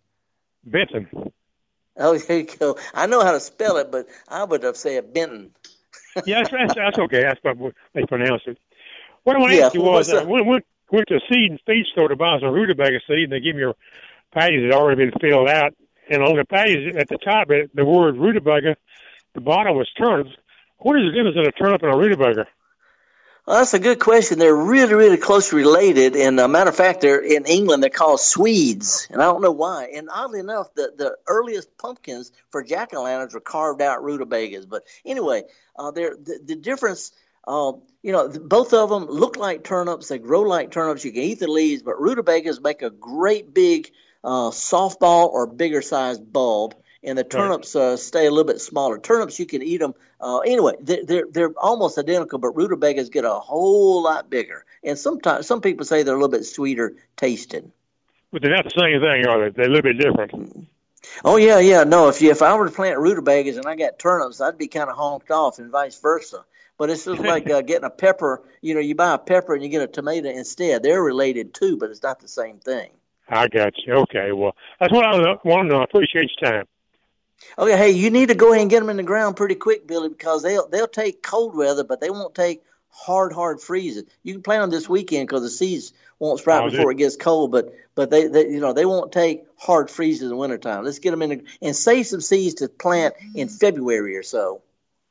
Benton. 0.65 1.09
Oh, 1.97 2.17
there 2.29 2.39
you 2.39 2.45
go. 2.45 2.79
I 2.95 3.07
know 3.07 3.25
how 3.25 3.33
to 3.33 3.41
spell 3.41 3.77
it, 3.79 3.91
but 3.91 4.07
I 4.29 4.45
would 4.45 4.63
have 4.63 4.77
said 4.77 5.13
Benton. 5.13 5.53
yeah, 6.27 6.43
that's, 6.43 6.51
that's, 6.51 6.75
that's 6.75 6.99
okay. 6.99 7.23
That's 7.23 7.41
what 7.43 7.75
they 7.95 8.05
pronounce 8.05 8.43
it. 8.47 8.59
What 9.25 9.37
I 9.37 9.39
want 9.41 9.53
to 9.53 9.59
yeah, 9.59 9.67
ask 9.67 9.75
you 9.75 9.83
was, 9.83 10.13
I 10.13 10.19
uh, 10.19 10.25
went, 10.25 10.47
went, 10.47 10.67
went 10.93 11.09
to 11.09 11.17
a 11.17 11.21
seed 11.29 11.51
and 11.51 11.61
feed 11.67 11.87
store 11.87 12.09
to 12.09 12.17
buy 12.17 12.39
some 12.41 12.53
rutabaga 12.53 13.01
seed, 13.09 13.25
and 13.25 13.33
they 13.33 13.41
give 13.41 13.57
me 13.57 13.63
your 13.63 13.75
patties 14.33 14.61
that 14.61 14.73
had 14.73 14.81
already 14.81 15.05
been 15.05 15.19
filled 15.21 15.49
out. 15.49 15.75
And 16.09 16.23
on 16.23 16.37
the 16.37 16.45
patties 16.45 16.95
at 16.97 17.09
the 17.09 17.19
top, 17.19 17.49
the 17.49 17.85
word 17.85 18.17
rutabaga, 18.17 18.77
the 19.35 19.41
bottom 19.41 19.77
was 19.77 19.91
turnips. 19.99 20.31
What 20.79 20.97
is 21.01 21.07
the 21.07 21.13
difference 21.13 21.37
in 21.37 21.47
a 21.47 21.53
turnip 21.53 21.83
and 21.83 21.93
a 21.93 21.97
rutabaga? 21.97 22.47
Well, 23.47 23.59
that's 23.59 23.75
a 23.75 23.79
good 23.79 24.01
question. 24.01 24.41
They're 24.41 24.57
really, 24.57 24.95
really 24.95 25.17
closely 25.19 25.61
related. 25.61 26.17
And 26.17 26.41
a 26.41 26.49
matter 26.49 26.71
of 26.71 26.77
fact, 26.77 27.01
they're 27.01 27.21
in 27.21 27.45
England. 27.45 27.81
They're 27.81 27.91
called 27.91 28.19
Swedes, 28.19 29.07
and 29.09 29.23
I 29.23 29.27
don't 29.27 29.41
know 29.41 29.53
why. 29.53 29.91
And 29.95 30.09
oddly 30.13 30.41
enough, 30.41 30.75
the 30.75 30.93
the 30.97 31.17
earliest 31.29 31.79
pumpkins 31.79 32.33
for 32.51 32.65
jack 32.65 32.93
o' 32.93 33.03
lanterns 33.05 33.35
were 33.35 33.41
carved 33.41 33.83
out 33.83 34.03
rutabagas. 34.03 34.67
But 34.67 34.83
anyway, 35.05 35.45
uh, 35.79 35.93
the, 35.93 36.41
the 36.45 36.57
difference. 36.57 37.13
Uh, 37.49 37.75
you 38.03 38.11
know, 38.11 38.29
both 38.29 38.75
of 38.75 38.91
them 38.91 39.05
look 39.05 39.37
like 39.37 39.63
turnips. 39.63 40.09
They 40.09 40.19
grow 40.19 40.43
like 40.43 40.73
turnips. 40.73 41.05
You 41.05 41.13
can 41.13 41.23
eat 41.23 41.39
the 41.39 41.47
leaves, 41.47 41.83
but 41.83 42.01
rutabagas 42.01 42.61
make 42.61 42.83
a 42.83 42.91
great 42.91 43.55
big 43.55 43.93
uh, 44.25 44.51
softball 44.51 45.29
or 45.29 45.47
bigger 45.47 45.81
sized 45.81 46.33
bulb 46.33 46.75
and 47.07 47.17
the 47.17 47.25
turnips 47.25 47.77
uh, 47.77 47.97
stay 47.97 48.27
a 48.27 48.31
little 48.31 48.45
bit 48.45 48.61
smaller. 48.61 48.99
Turnips 48.99 49.39
you 49.39 49.47
can 49.47 49.63
eat 49.63 49.79
them 49.79 49.95
uh, 50.21 50.41
anyway. 50.41 50.73
They're, 50.81 51.05
they're, 51.05 51.27
they're 51.31 51.53
almost 51.57 51.99
identical, 51.99 52.39
but 52.39 52.57
rutabagas 52.57 53.09
get 53.11 53.25
a 53.25 53.35
whole 53.35 54.03
lot 54.03 54.29
bigger. 54.29 54.65
And 54.83 54.99
sometimes 54.99 55.47
some 55.47 55.61
people 55.61 55.87
say 55.87 56.03
they're 56.03 56.15
a 56.15 56.19
little 56.19 56.29
bit 56.29 56.45
sweeter 56.45 56.97
tasting. 57.17 57.73
But 58.33 58.43
they're 58.43 58.55
not 58.55 58.65
the 58.65 58.71
same 58.71 59.01
thing, 59.01 59.27
are 59.27 59.45
they? 59.45 59.51
They're 59.51 59.67
a 59.67 59.69
little 59.69 59.83
bit 59.83 59.99
different. 59.99 60.69
Oh 61.25 61.37
yeah, 61.37 61.61
yeah. 61.61 61.85
No, 61.85 62.09
if 62.09 62.21
you, 62.21 62.31
if 62.33 62.43
I 62.43 62.55
were 62.57 62.67
to 62.67 62.75
plant 62.75 62.99
rutabagas 62.99 63.57
and 63.57 63.67
I 63.67 63.77
got 63.77 63.99
turnips, 63.99 64.41
I'd 64.41 64.59
be 64.59 64.67
kind 64.67 64.91
of 64.91 64.97
honked 64.97 65.31
off, 65.31 65.61
and 65.61 65.71
vice 65.71 66.01
versa. 66.01 66.45
But 66.79 66.91
it's 66.91 67.05
just 67.05 67.23
like 67.23 67.49
uh, 67.49 67.63
getting 67.63 67.85
a 67.85 67.91
pepper. 67.91 68.43
You 68.61 68.75
know, 68.75 68.81
you 68.81 68.95
buy 68.97 69.15
a 69.15 69.19
pepper 69.19 69.55
and 69.55 69.63
you 69.63 69.71
get 69.71 69.83
a 69.83 69.87
tomato 69.87 70.29
instead. 70.29 70.83
They're 70.83 71.03
related 71.03 71.55
too, 71.55 71.79
but 71.79 71.91
it's 71.91 72.03
not 72.03 72.21
the 72.21 72.29
same 72.29 72.59
thing. 72.59 72.91
I 73.29 73.49
got 73.49 73.73
you. 73.79 73.95
Okay, 73.95 74.33
well, 74.33 74.55
that's 74.79 74.93
what 74.93 75.05
I 75.05 75.39
want 75.45 75.69
to 75.69 75.75
know. 75.75 75.81
I 75.81 75.85
appreciate 75.85 76.31
your 76.41 76.51
time. 76.51 76.67
Okay, 77.59 77.77
hey, 77.77 77.91
you 77.91 78.11
need 78.11 78.29
to 78.29 78.35
go 78.35 78.53
ahead 78.53 78.63
and 78.63 78.71
get 78.71 78.81
them 78.81 78.91
in 78.91 78.97
the 78.97 79.03
ground 79.03 79.37
pretty 79.37 79.55
quick, 79.55 79.87
Billy, 79.87 80.09
because 80.09 80.43
they'll 80.43 80.69
they'll 80.69 80.89
take 80.89 81.23
cold 81.23 81.57
weather, 81.57 81.85
but 81.85 82.01
they 82.01 82.11
won't 82.11 82.35
take 82.35 82.63
hard, 82.91 83.33
hard 83.33 83.61
freezing. 83.61 84.05
You 84.23 84.35
can 84.35 84.43
plant 84.43 84.63
them 84.63 84.71
this 84.71 84.89
weekend 84.89 85.29
because 85.29 85.43
the 85.43 85.51
seeds 85.51 85.93
won't 86.19 86.41
sprout 86.41 86.65
oh, 86.65 86.71
before 86.71 86.91
it 86.91 86.99
gets 86.99 87.17
cold, 87.17 87.53
but 87.53 87.75
but 87.95 88.11
they, 88.11 88.27
they 88.27 88.49
you 88.49 88.61
know 88.61 88.73
they 88.73 88.87
won't 88.87 89.13
take 89.13 89.45
hard 89.59 89.91
freezes 89.91 90.23
in 90.23 90.29
the 90.29 90.37
wintertime. 90.37 90.85
Let's 90.85 90.99
get 90.99 91.11
them 91.11 91.23
in 91.23 91.31
the, 91.31 91.45
and 91.63 91.77
save 91.77 92.07
some 92.07 92.21
seeds 92.21 92.57
to 92.57 92.69
plant 92.69 93.15
in 93.35 93.49
February 93.49 94.17
or 94.17 94.23
so. 94.23 94.63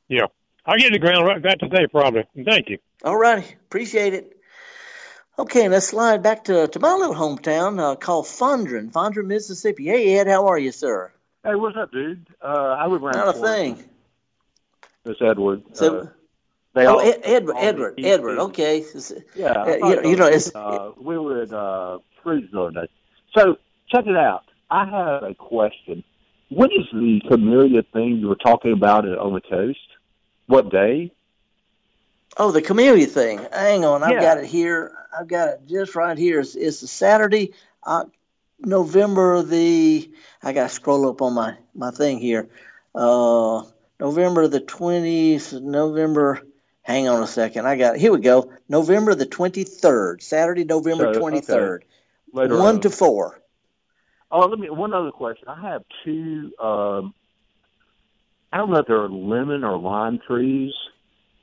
Yeah, 0.08 0.28
I'll 0.66 0.78
get 0.78 0.88
in 0.88 0.94
the 0.94 1.00
ground 1.00 1.26
right 1.26 1.42
back 1.42 1.60
today, 1.60 1.88
probably. 1.88 2.26
Thank 2.44 2.70
you. 2.70 2.80
All 3.04 3.18
righty, 3.18 3.46
appreciate 3.68 4.14
it. 4.14 4.32
Okay, 5.38 5.68
let's 5.68 5.88
slide 5.88 6.24
back 6.24 6.46
to, 6.46 6.68
to 6.70 6.80
my 6.80 6.94
little 6.94 7.14
hometown 7.14 7.80
uh, 7.80 7.96
called 7.96 8.26
Fondren, 8.26 8.90
Fondren, 8.90 9.26
Mississippi. 9.26 9.86
Hey, 9.86 10.18
Ed, 10.18 10.28
how 10.28 10.48
are 10.48 10.58
you, 10.58 10.72
sir? 10.72 11.12
Hey, 11.46 11.54
what's 11.54 11.78
up, 11.78 11.92
dude? 11.92 12.26
Uh, 12.42 12.76
I 12.80 12.88
live 12.88 13.04
around. 13.04 13.18
Not 13.18 13.36
a 13.36 13.40
thing. 13.40 13.84
It's 15.06 15.22
Edward. 15.22 15.62
So, 15.74 16.00
uh, 16.00 16.08
oh, 16.78 16.88
all, 16.88 17.02
Ed, 17.02 17.20
Edward, 17.24 17.56
Edward, 17.60 17.94
Edward. 18.00 18.40
Okay. 18.40 18.84
Yeah, 19.36 19.52
uh, 19.52 19.76
you, 19.76 20.10
you, 20.10 20.16
know, 20.16 20.26
it's, 20.26 20.56
uh, 20.56 20.94
we 20.98 21.20
were 21.20 21.44
at 21.44 21.54
uh, 21.54 22.00
today. 22.24 22.88
So 23.38 23.58
check 23.92 24.08
it 24.08 24.18
out. 24.18 24.46
I 24.72 24.86
have 24.86 25.22
a 25.22 25.36
question. 25.36 26.04
What 26.50 26.72
is 26.72 26.88
the 26.92 27.22
camellia 27.30 27.84
thing 27.94 28.18
you 28.18 28.28
were 28.28 28.38
talking 28.38 28.74
about 28.74 29.08
on 29.08 29.34
the 29.34 29.42
coast? 29.42 29.78
What 30.48 30.72
day? 30.72 31.12
Oh, 32.38 32.50
the 32.50 32.64
camellia 32.64 33.06
thing. 33.06 33.46
Hang 33.54 33.86
on, 33.86 34.02
I've 34.02 34.14
yeah. 34.14 34.22
got 34.22 34.38
it 34.40 34.46
here. 34.46 34.94
I've 35.16 35.28
got 35.28 35.50
it 35.50 35.62
just 35.68 35.94
right 35.94 36.18
here. 36.18 36.40
It's, 36.40 36.56
it's 36.56 36.82
a 36.82 36.88
Saturday, 36.88 37.54
November 38.60 39.44
the 39.44 40.12
I 40.42 40.54
got 40.54 40.70
to 40.70 40.76
scroll 40.76 41.10
up 41.10 41.22
on 41.22 41.34
my 41.34 41.58
my 41.74 41.92
thing 41.92 42.20
here. 42.20 42.50
Uh, 42.94 43.64
November 44.00 44.48
the 44.48 44.62
twentieth. 44.62 45.54
November. 45.54 46.46
Hang 46.82 47.08
on 47.08 47.24
a 47.24 47.28
second. 47.28 47.66
I 47.66 47.78
got 47.78 47.98
here. 47.98 48.12
We 48.12 48.20
go. 48.20 48.52
November 48.70 49.16
the 49.16 49.26
twenty 49.26 49.64
third. 49.64 50.22
Saturday, 50.22 50.64
November 50.64 51.14
twenty 51.14 51.42
third. 51.42 51.84
Okay. 52.36 52.54
One 52.54 52.76
on. 52.76 52.82
to 52.82 52.90
four. 52.90 53.42
Oh, 54.32 54.46
let 54.48 54.60
me. 54.60 54.70
One 54.70 54.94
other 54.94 55.12
question. 55.12 55.48
I 55.48 55.62
have 55.72 55.84
two. 56.04 56.52
Um, 56.60 57.14
I 58.52 58.58
don't 58.58 58.70
know 58.70 58.80
if 58.80 58.88
they're 58.88 59.10
lemon 59.10 59.64
or 59.64 59.78
lime 59.78 60.20
trees. 60.26 60.74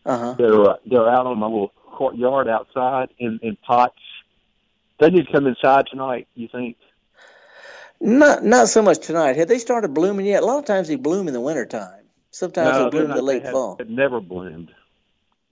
Uh-huh. 0.04 0.34
They're 0.38 0.76
they're 0.86 1.08
out 1.08 1.26
on 1.26 1.38
my 1.38 1.46
little 1.46 1.72
courtyard 1.76 2.48
outside 2.48 3.10
in 3.18 3.38
in 3.42 3.56
pots. 3.56 3.94
They 4.98 5.10
need 5.10 5.26
to 5.26 5.32
come 5.32 5.46
inside 5.46 5.86
tonight. 5.90 6.28
You 6.34 6.48
think? 6.48 6.76
Not 8.05 8.44
not 8.44 8.68
so 8.68 8.82
much 8.82 8.98
tonight. 8.98 9.36
Have 9.36 9.46
they 9.46 9.59
started 9.59 9.94
blooming 9.94 10.26
yet? 10.26 10.42
A 10.42 10.46
lot 10.46 10.59
of 10.59 10.64
times 10.64 10.88
they 10.88 10.96
bloom 10.96 11.28
in 11.28 11.34
the 11.34 11.40
wintertime. 11.40 12.03
Sometimes 12.32 12.76
no, 12.76 12.84
they 12.84 12.90
bloom 12.90 13.11
in 13.12 13.16
the 13.16 13.22
late 13.22 13.44
have, 13.44 13.53
fall. 13.53 13.76
It 13.78 13.88
never 13.88 14.20
bloomed. 14.20 14.74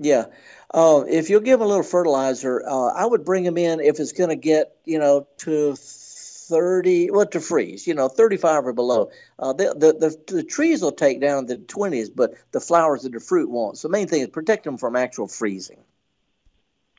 Yeah. 0.01 0.25
Uh, 0.73 1.05
if 1.09 1.31
you'll 1.31 1.43
give 1.43 1.61
them 1.61 1.67
a 1.67 1.69
little 1.69 1.85
fertilizer, 1.85 2.61
uh, 2.67 2.89
I 2.89 3.07
would 3.07 3.25
bring 3.25 3.45
them 3.45 3.57
in 3.57 3.79
if 3.79 4.01
it's 4.01 4.13
going 4.13 4.31
to 4.31 4.37
get, 4.37 4.75
you 4.85 4.99
know, 4.99 5.29
to 5.39 5.77
30, 5.77 7.11
what 7.11 7.33
to 7.33 7.41
freeze, 7.41 7.87
you 7.87 7.95
know, 7.95 8.09
35 8.09 8.67
or 8.67 8.73
below. 8.73 9.11
Uh, 9.39 9.53
the, 9.53 9.75
the, 9.77 9.93
the, 9.93 10.35
the 10.35 10.43
trees 10.43 10.83
will 10.83 10.93
take 10.93 11.21
down 11.21 11.47
the 11.47 11.57
20s, 11.57 12.09
but 12.15 12.35
the 12.51 12.61
flowers 12.61 13.05
and 13.05 13.15
the 13.15 13.21
fruit 13.21 13.49
won't. 13.49 13.79
So 13.79 13.89
the 13.89 13.93
main 13.93 14.09
thing 14.09 14.23
is 14.23 14.29
protect 14.29 14.65
them 14.65 14.77
from 14.77 14.97
actual 14.97 15.29
freezing. 15.29 15.79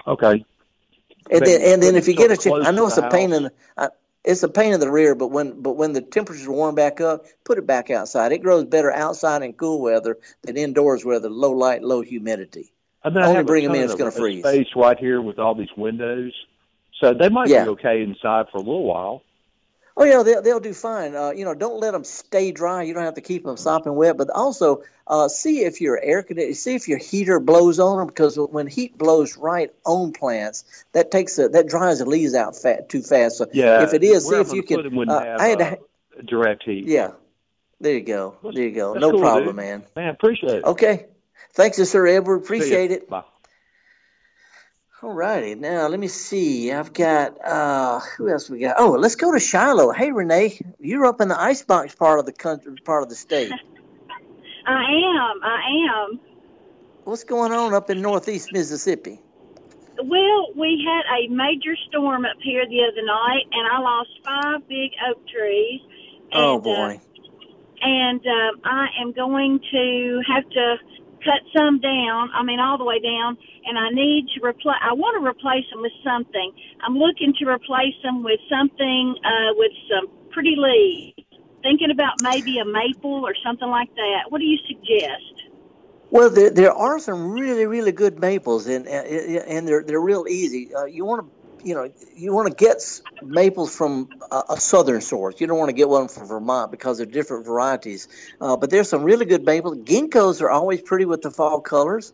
Okay. 0.07 0.45
And 1.29 1.45
then, 1.45 1.61
and 1.61 1.83
then 1.83 1.95
if 1.95 2.07
you 2.07 2.15
get 2.15 2.31
a 2.31 2.37
chance, 2.37 2.67
I 2.67 2.71
know 2.71 2.87
it's 2.87 2.97
a 2.97 3.09
pain 3.09 3.33
in 3.33 3.43
the, 3.43 3.51
I, 3.77 3.89
it's 4.23 4.43
a 4.43 4.49
pain 4.49 4.73
in 4.73 4.79
the 4.79 4.91
rear, 4.91 5.15
but 5.15 5.27
when 5.27 5.61
but 5.61 5.73
when 5.73 5.93
the 5.93 6.01
temperatures 6.01 6.47
warm 6.47 6.75
back 6.75 7.01
up, 7.01 7.25
put 7.43 7.57
it 7.57 7.65
back 7.65 7.89
outside. 7.89 8.31
It 8.31 8.39
grows 8.39 8.65
better 8.65 8.91
outside 8.91 9.41
in 9.41 9.53
cool 9.53 9.81
weather 9.81 10.17
than 10.43 10.57
indoors 10.57 11.03
where 11.03 11.19
the 11.19 11.29
low 11.29 11.51
light, 11.51 11.83
low 11.83 12.01
humidity. 12.01 12.71
I 13.03 13.09
mean, 13.09 13.23
Only 13.23 13.39
I 13.39 13.43
bring 13.43 13.63
them 13.63 13.73
in, 13.73 13.83
it's 13.83 13.95
going 13.95 14.11
to 14.11 14.17
freeze. 14.17 14.43
Space 14.43 14.67
right 14.75 14.97
here 14.97 15.21
with 15.21 15.39
all 15.39 15.55
these 15.55 15.75
windows, 15.75 16.33
so 16.99 17.13
they 17.13 17.29
might 17.29 17.49
yeah. 17.49 17.63
be 17.63 17.69
okay 17.71 18.03
inside 18.03 18.45
for 18.51 18.57
a 18.57 18.61
little 18.61 18.83
while. 18.83 19.23
Oh 19.97 20.05
yeah, 20.05 20.23
they'll 20.23 20.41
they'll 20.41 20.59
do 20.59 20.73
fine. 20.73 21.15
Uh, 21.15 21.31
you 21.31 21.43
know, 21.45 21.53
don't 21.53 21.79
let 21.79 21.91
them 21.91 22.03
stay 22.03 22.51
dry. 22.51 22.83
You 22.83 22.93
don't 22.93 23.03
have 23.03 23.15
to 23.15 23.21
keep 23.21 23.43
them 23.43 23.57
sopping 23.57 23.93
wet, 23.93 24.17
but 24.17 24.29
also 24.29 24.83
uh, 25.05 25.27
see 25.27 25.63
if 25.63 25.81
your 25.81 25.99
air 26.01 26.23
conditioner, 26.23 26.53
see 26.53 26.75
if 26.75 26.87
your 26.87 26.97
heater 26.97 27.39
blows 27.39 27.79
on 27.79 27.97
them 27.97 28.07
because 28.07 28.37
when 28.37 28.67
heat 28.67 28.97
blows 28.97 29.37
right 29.37 29.71
on 29.85 30.13
plants, 30.13 30.85
that 30.93 31.11
takes 31.11 31.37
a, 31.39 31.49
that 31.49 31.67
dries 31.67 31.99
the 31.99 32.05
leaves 32.05 32.33
out 32.33 32.55
fat, 32.55 32.87
too 32.89 33.01
fast. 33.01 33.37
So 33.37 33.47
yeah, 33.51 33.83
if 33.83 33.93
it 33.93 34.03
is, 34.03 34.27
see 34.27 34.35
if 34.35 34.53
you 34.53 34.63
can. 34.63 35.09
Uh, 35.09 35.19
have, 35.19 35.41
I 35.41 35.47
had 35.47 35.59
to, 35.59 35.65
uh, 35.65 35.75
direct 36.25 36.63
heat. 36.63 36.85
Yeah, 36.85 37.11
there 37.81 37.93
you 37.93 38.01
go. 38.01 38.35
There 38.41 38.53
you 38.53 38.71
go. 38.71 38.93
That's 38.93 39.01
no 39.01 39.11
cool, 39.11 39.19
problem, 39.19 39.47
dude. 39.47 39.55
man. 39.55 39.83
Man, 39.95 40.09
appreciate 40.09 40.53
it. 40.53 40.63
Okay, 40.63 41.07
thanks, 41.51 41.77
Sir 41.77 42.07
Edward. 42.07 42.37
Appreciate 42.37 42.91
it. 42.91 43.09
Bye. 43.09 43.23
All 45.03 45.13
righty. 45.13 45.55
Now 45.55 45.87
let 45.87 45.99
me 45.99 46.07
see. 46.07 46.71
I've 46.71 46.93
got 46.93 47.43
uh 47.43 47.99
who 48.17 48.29
else 48.29 48.49
we 48.51 48.59
got? 48.59 48.75
Oh, 48.77 48.91
let's 48.91 49.15
go 49.15 49.31
to 49.31 49.39
Shiloh. 49.39 49.91
Hey 49.91 50.11
Renee, 50.11 50.59
you're 50.79 51.07
up 51.07 51.21
in 51.21 51.27
the 51.27 51.39
icebox 51.39 51.95
part 51.95 52.19
of 52.19 52.27
the 52.27 52.31
country 52.31 52.75
part 52.85 53.01
of 53.01 53.09
the 53.09 53.15
state. 53.15 53.51
I 54.67 54.83
am. 54.83 55.43
I 55.43 55.61
am. 55.89 56.19
What's 57.03 57.23
going 57.23 57.51
on 57.51 57.73
up 57.73 57.89
in 57.89 58.01
northeast 58.03 58.53
Mississippi? 58.53 59.19
Well, 59.97 60.47
we 60.55 60.85
had 60.85 61.03
a 61.17 61.27
major 61.29 61.75
storm 61.89 62.25
up 62.25 62.37
here 62.39 62.65
the 62.67 62.81
other 62.83 63.03
night, 63.03 63.45
and 63.51 63.67
I 63.67 63.79
lost 63.79 64.09
five 64.23 64.67
big 64.67 64.91
oak 65.09 65.27
trees. 65.27 65.81
And, 66.31 66.43
oh 66.43 66.59
boy. 66.59 66.95
Uh, 66.95 67.11
and 67.81 68.21
um, 68.21 68.61
I 68.63 68.87
am 69.01 69.13
going 69.13 69.59
to 69.71 70.21
have 70.27 70.47
to 70.51 70.75
cut 71.23 71.41
some 71.55 71.79
down. 71.79 72.29
I 72.33 72.43
mean, 72.43 72.59
all 72.59 72.77
the 72.77 72.85
way 72.85 72.99
down, 72.99 73.37
and 73.65 73.77
I 73.77 73.89
need 73.89 74.27
to 74.35 74.45
replace. 74.45 74.81
I 74.81 74.93
want 74.93 75.21
to 75.21 75.27
replace 75.27 75.65
them 75.71 75.81
with 75.81 75.93
something. 76.03 76.51
I'm 76.83 76.97
looking 76.97 77.33
to 77.39 77.45
replace 77.45 77.95
them 78.03 78.23
with 78.23 78.39
something 78.49 79.15
uh, 79.23 79.53
with 79.55 79.71
some 79.89 80.09
pretty 80.31 80.55
leaves. 80.57 81.27
Thinking 81.61 81.91
about 81.91 82.19
maybe 82.19 82.57
a 82.57 82.65
maple 82.65 83.23
or 83.23 83.35
something 83.45 83.69
like 83.69 83.93
that. 83.95 84.29
What 84.29 84.39
do 84.39 84.45
you 84.45 84.57
suggest? 84.67 85.51
Well, 86.09 86.29
there, 86.29 86.49
there 86.49 86.73
are 86.73 86.99
some 86.99 87.31
really, 87.31 87.65
really 87.65 87.91
good 87.93 88.19
maples, 88.19 88.67
and 88.67 88.87
and 88.87 89.67
they're 89.67 89.83
they're 89.83 90.01
real 90.01 90.25
easy. 90.27 90.73
Uh, 90.75 90.85
you 90.85 91.05
want 91.05 91.25
to, 91.25 91.40
you 91.63 91.75
know, 91.75 91.91
you 92.15 92.33
want 92.33 92.47
to 92.49 92.53
get 92.53 92.81
maples 93.21 93.75
from 93.75 94.09
a, 94.31 94.43
a, 94.51 94.57
southern 94.57 95.01
source. 95.01 95.39
You 95.39 95.47
don't 95.47 95.57
want 95.57 95.69
to 95.69 95.73
get 95.73 95.89
one 95.89 96.07
from 96.07 96.27
Vermont 96.27 96.71
because 96.71 96.97
they're 96.97 97.05
different 97.05 97.45
varieties. 97.45 98.07
Uh, 98.39 98.57
but 98.57 98.69
there's 98.69 98.89
some 98.89 99.03
really 99.03 99.25
good 99.25 99.45
maples. 99.45 99.77
Ginkgos 99.77 100.41
are 100.41 100.49
always 100.49 100.81
pretty 100.81 101.05
with 101.05 101.21
the 101.21 101.31
fall 101.31 101.61
colors. 101.61 102.13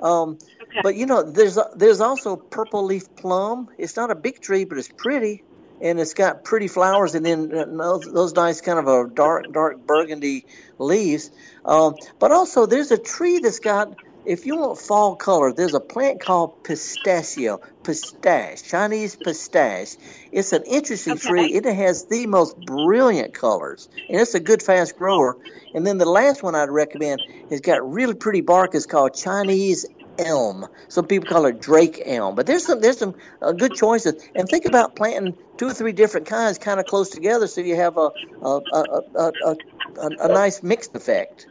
Um, 0.00 0.38
okay. 0.62 0.80
But 0.82 0.96
you 0.96 1.06
know, 1.06 1.22
there's 1.22 1.58
there's 1.76 2.00
also 2.00 2.36
purple 2.36 2.84
leaf 2.84 3.14
plum. 3.16 3.68
It's 3.78 3.96
not 3.96 4.10
a 4.10 4.14
big 4.14 4.40
tree, 4.40 4.64
but 4.64 4.78
it's 4.78 4.88
pretty 4.88 5.42
and 5.80 6.00
it's 6.00 6.14
got 6.14 6.44
pretty 6.44 6.68
flowers 6.68 7.14
and 7.14 7.24
then 7.24 7.54
uh, 7.54 7.64
those, 7.64 8.12
those 8.12 8.34
nice 8.34 8.60
kind 8.60 8.78
of 8.78 8.88
a 8.88 9.08
dark 9.08 9.52
dark 9.52 9.86
burgundy 9.86 10.44
leaves 10.78 11.30
um, 11.64 11.94
but 12.18 12.32
also 12.32 12.66
there's 12.66 12.90
a 12.90 12.98
tree 12.98 13.38
that's 13.38 13.60
got 13.60 13.94
if 14.28 14.44
you 14.44 14.56
want 14.56 14.78
fall 14.78 15.16
color 15.16 15.52
there's 15.52 15.74
a 15.74 15.80
plant 15.80 16.20
called 16.20 16.62
pistachio 16.62 17.58
pistache 17.82 18.60
chinese 18.62 19.16
pistache 19.16 19.96
it's 20.30 20.52
an 20.52 20.62
interesting 20.64 21.14
okay. 21.14 21.28
tree 21.28 21.54
it 21.54 21.64
has 21.64 22.04
the 22.06 22.26
most 22.26 22.54
brilliant 22.60 23.32
colors 23.32 23.88
and 24.08 24.20
it's 24.20 24.34
a 24.34 24.40
good 24.40 24.62
fast 24.62 24.96
grower 24.96 25.36
and 25.74 25.86
then 25.86 25.96
the 25.96 26.08
last 26.08 26.42
one 26.42 26.54
i'd 26.54 26.68
recommend 26.68 27.22
has 27.48 27.60
got 27.62 27.90
really 27.90 28.14
pretty 28.14 28.42
bark 28.42 28.74
It's 28.74 28.86
called 28.86 29.14
chinese 29.14 29.86
elm. 30.18 30.66
Some 30.88 31.06
people 31.06 31.28
call 31.28 31.46
it 31.46 31.60
Drake 31.60 32.02
elm, 32.04 32.34
but 32.34 32.46
there's 32.46 32.66
some 32.66 32.80
there's 32.80 32.98
some 32.98 33.14
uh, 33.40 33.52
good 33.52 33.74
choices. 33.74 34.20
And 34.34 34.48
think 34.48 34.64
about 34.64 34.96
planting 34.96 35.36
two 35.56 35.68
or 35.68 35.72
three 35.72 35.92
different 35.92 36.26
kinds 36.26 36.58
kind 36.58 36.80
of 36.80 36.86
close 36.86 37.10
together, 37.10 37.46
so 37.46 37.60
you 37.60 37.76
have 37.76 37.96
a 37.96 38.10
a 38.42 38.60
a, 38.72 39.02
a, 39.14 39.32
a, 39.46 40.08
a 40.20 40.28
nice 40.28 40.60
mixed 40.62 40.96
effect. 40.96 41.46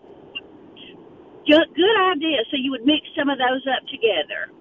Good, 1.47 1.67
good 1.75 2.11
idea. 2.11 2.39
So 2.51 2.57
you 2.57 2.71
would 2.71 2.85
mix 2.85 3.07
some 3.17 3.29
of 3.29 3.37
those 3.37 3.65
up 3.67 3.87
together. 3.87 4.51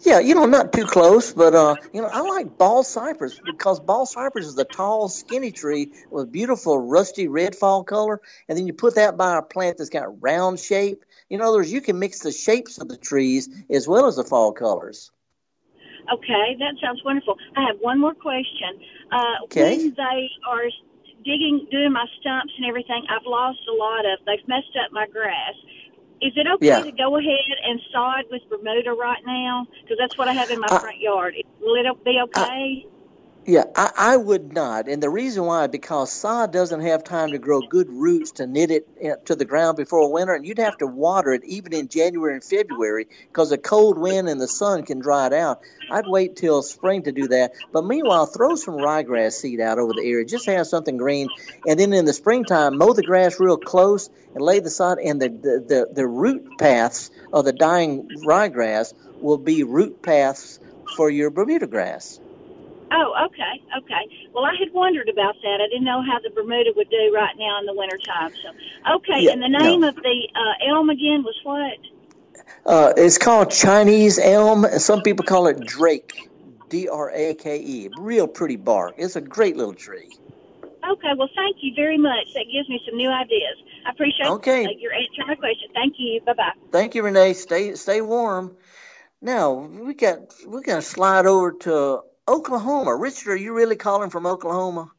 Yeah, 0.00 0.20
you 0.20 0.34
know, 0.34 0.46
not 0.46 0.72
too 0.72 0.84
close, 0.84 1.32
but 1.32 1.54
uh, 1.54 1.76
you 1.92 2.00
know, 2.00 2.08
I 2.08 2.20
like 2.20 2.56
bald 2.56 2.86
cypress 2.86 3.40
because 3.44 3.80
bald 3.80 4.08
cypress 4.08 4.46
is 4.46 4.56
a 4.58 4.64
tall, 4.64 5.08
skinny 5.08 5.50
tree 5.50 5.92
with 6.10 6.30
beautiful 6.30 6.78
rusty 6.78 7.26
red 7.26 7.56
fall 7.56 7.82
color, 7.82 8.20
and 8.48 8.56
then 8.56 8.66
you 8.66 8.72
put 8.72 8.96
that 8.96 9.16
by 9.16 9.38
a 9.38 9.42
plant 9.42 9.78
that's 9.78 9.90
got 9.90 10.22
round 10.22 10.60
shape, 10.60 11.04
in 11.30 11.40
other 11.40 11.58
words, 11.58 11.72
you 11.72 11.80
can 11.80 11.98
mix 11.98 12.20
the 12.20 12.32
shapes 12.32 12.78
of 12.78 12.88
the 12.88 12.96
trees 12.96 13.48
as 13.70 13.88
well 13.88 14.06
as 14.06 14.16
the 14.16 14.24
fall 14.24 14.52
colors. 14.52 15.10
Okay, 16.12 16.56
that 16.60 16.74
sounds 16.82 17.02
wonderful. 17.04 17.36
I 17.56 17.66
have 17.66 17.80
one 17.80 17.98
more 17.98 18.14
question. 18.14 18.78
Uh, 19.10 19.44
okay. 19.44 19.76
When 19.78 19.94
they 19.96 20.30
are 20.46 20.68
digging, 21.24 21.66
doing 21.70 21.92
my 21.92 22.04
stumps 22.20 22.52
and 22.58 22.66
everything, 22.66 23.06
I've 23.08 23.24
lost 23.24 23.60
a 23.68 23.74
lot 23.74 24.04
of. 24.04 24.20
They've 24.26 24.46
messed 24.46 24.76
up 24.84 24.92
my 24.92 25.06
grass. 25.06 25.54
Is 26.24 26.32
it 26.36 26.46
okay 26.54 26.66
yeah. 26.66 26.80
to 26.80 26.92
go 26.92 27.18
ahead 27.18 27.58
and 27.68 27.78
sod 27.92 28.24
with 28.30 28.40
Bermuda 28.48 28.92
right 28.92 29.20
now? 29.26 29.66
Because 29.82 29.98
that's 30.00 30.16
what 30.16 30.26
I 30.26 30.32
have 30.32 30.48
in 30.48 30.58
my 30.58 30.68
uh, 30.68 30.80
front 30.80 30.98
yard. 30.98 31.34
Will 31.60 31.74
it 31.76 32.04
be 32.04 32.18
okay? 32.24 32.86
Yeah, 33.46 33.64
I, 33.76 33.90
I 33.94 34.16
would 34.16 34.54
not. 34.54 34.88
And 34.88 35.02
the 35.02 35.10
reason 35.10 35.44
why, 35.44 35.66
because 35.66 36.10
sod 36.10 36.50
doesn't 36.50 36.80
have 36.80 37.04
time 37.04 37.32
to 37.32 37.38
grow 37.38 37.60
good 37.60 37.90
roots 37.90 38.32
to 38.32 38.46
knit 38.46 38.70
it 38.70 38.88
eh, 38.98 39.16
to 39.26 39.34
the 39.34 39.44
ground 39.44 39.76
before 39.76 40.10
winter, 40.10 40.32
and 40.32 40.46
you'd 40.46 40.58
have 40.58 40.78
to 40.78 40.86
water 40.86 41.34
it 41.34 41.44
even 41.44 41.74
in 41.74 41.88
January 41.88 42.32
and 42.32 42.42
February 42.42 43.06
because 43.28 43.52
a 43.52 43.58
cold 43.58 43.98
wind 43.98 44.30
and 44.30 44.40
the 44.40 44.48
sun 44.48 44.82
can 44.82 44.98
dry 44.98 45.26
it 45.26 45.34
out. 45.34 45.60
I'd 45.90 46.06
wait 46.06 46.36
till 46.36 46.62
spring 46.62 47.02
to 47.02 47.12
do 47.12 47.28
that. 47.28 47.52
But 47.70 47.84
meanwhile, 47.84 48.24
throw 48.24 48.54
some 48.54 48.74
ryegrass 48.74 49.32
seed 49.32 49.60
out 49.60 49.78
over 49.78 49.92
the 49.92 50.08
area. 50.08 50.24
Just 50.24 50.46
have 50.46 50.66
something 50.66 50.96
green. 50.96 51.28
And 51.68 51.78
then 51.78 51.92
in 51.92 52.06
the 52.06 52.14
springtime, 52.14 52.78
mow 52.78 52.94
the 52.94 53.02
grass 53.02 53.38
real 53.38 53.58
close 53.58 54.08
and 54.34 54.42
lay 54.42 54.60
the 54.60 54.70
sod, 54.70 54.98
and 54.98 55.20
the, 55.20 55.28
the, 55.28 55.64
the, 55.68 55.88
the 55.92 56.06
root 56.06 56.56
paths 56.56 57.10
of 57.30 57.44
the 57.44 57.52
dying 57.52 58.08
ryegrass 58.24 58.94
will 59.20 59.36
be 59.36 59.64
root 59.64 60.02
paths 60.02 60.58
for 60.96 61.10
your 61.10 61.28
Bermuda 61.28 61.66
grass. 61.66 62.20
Oh, 62.94 63.26
okay, 63.26 63.60
okay. 63.78 64.30
Well, 64.32 64.44
I 64.44 64.54
had 64.58 64.72
wondered 64.72 65.08
about 65.08 65.34
that. 65.42 65.58
I 65.60 65.66
didn't 65.68 65.84
know 65.84 66.02
how 66.02 66.20
the 66.22 66.30
Bermuda 66.30 66.70
would 66.76 66.90
do 66.90 67.12
right 67.12 67.34
now 67.36 67.58
in 67.58 67.66
the 67.66 67.74
wintertime. 67.74 68.30
So, 68.42 68.50
okay. 68.96 69.24
Yeah, 69.24 69.32
and 69.32 69.42
the 69.42 69.48
name 69.48 69.82
no. 69.82 69.88
of 69.88 69.96
the 69.96 70.28
uh, 70.34 70.70
elm 70.70 70.90
again 70.90 71.24
was 71.24 71.34
what? 71.42 71.78
Uh, 72.64 72.92
it's 72.96 73.18
called 73.18 73.50
Chinese 73.50 74.18
elm. 74.18 74.66
Some 74.78 75.02
people 75.02 75.24
call 75.24 75.48
it 75.48 75.66
Drake, 75.66 76.28
D 76.68 76.88
R 76.88 77.10
A 77.10 77.34
K 77.34 77.58
E. 77.60 77.88
Real 77.98 78.28
pretty 78.28 78.56
bark. 78.56 78.94
It's 78.98 79.16
a 79.16 79.20
great 79.20 79.56
little 79.56 79.74
tree. 79.74 80.08
Okay. 80.88 81.12
Well, 81.18 81.30
thank 81.34 81.56
you 81.60 81.72
very 81.74 81.98
much. 81.98 82.26
That 82.34 82.46
gives 82.52 82.68
me 82.68 82.80
some 82.86 82.96
new 82.96 83.10
ideas. 83.10 83.56
I 83.86 83.90
appreciate 83.90 84.26
Okay. 84.28 84.64
uh, 84.66 84.70
your 84.78 84.92
answering 84.92 85.26
my 85.28 85.34
question. 85.34 85.68
Thank 85.74 85.94
you. 85.98 86.20
Bye 86.24 86.34
bye. 86.34 86.52
Thank 86.70 86.94
you, 86.94 87.02
Renee. 87.02 87.32
Stay 87.32 87.74
stay 87.74 88.00
warm. 88.00 88.56
Now 89.20 89.54
we 89.54 89.94
got 89.94 90.18
we 90.46 90.62
got 90.62 90.76
to 90.76 90.82
slide 90.82 91.26
over 91.26 91.52
to 91.62 92.02
Oklahoma. 92.28 92.96
Richard, 92.96 93.32
are 93.32 93.36
you 93.36 93.54
really 93.54 93.76
calling 93.76 94.10
from 94.10 94.26
Oklahoma? 94.26 94.90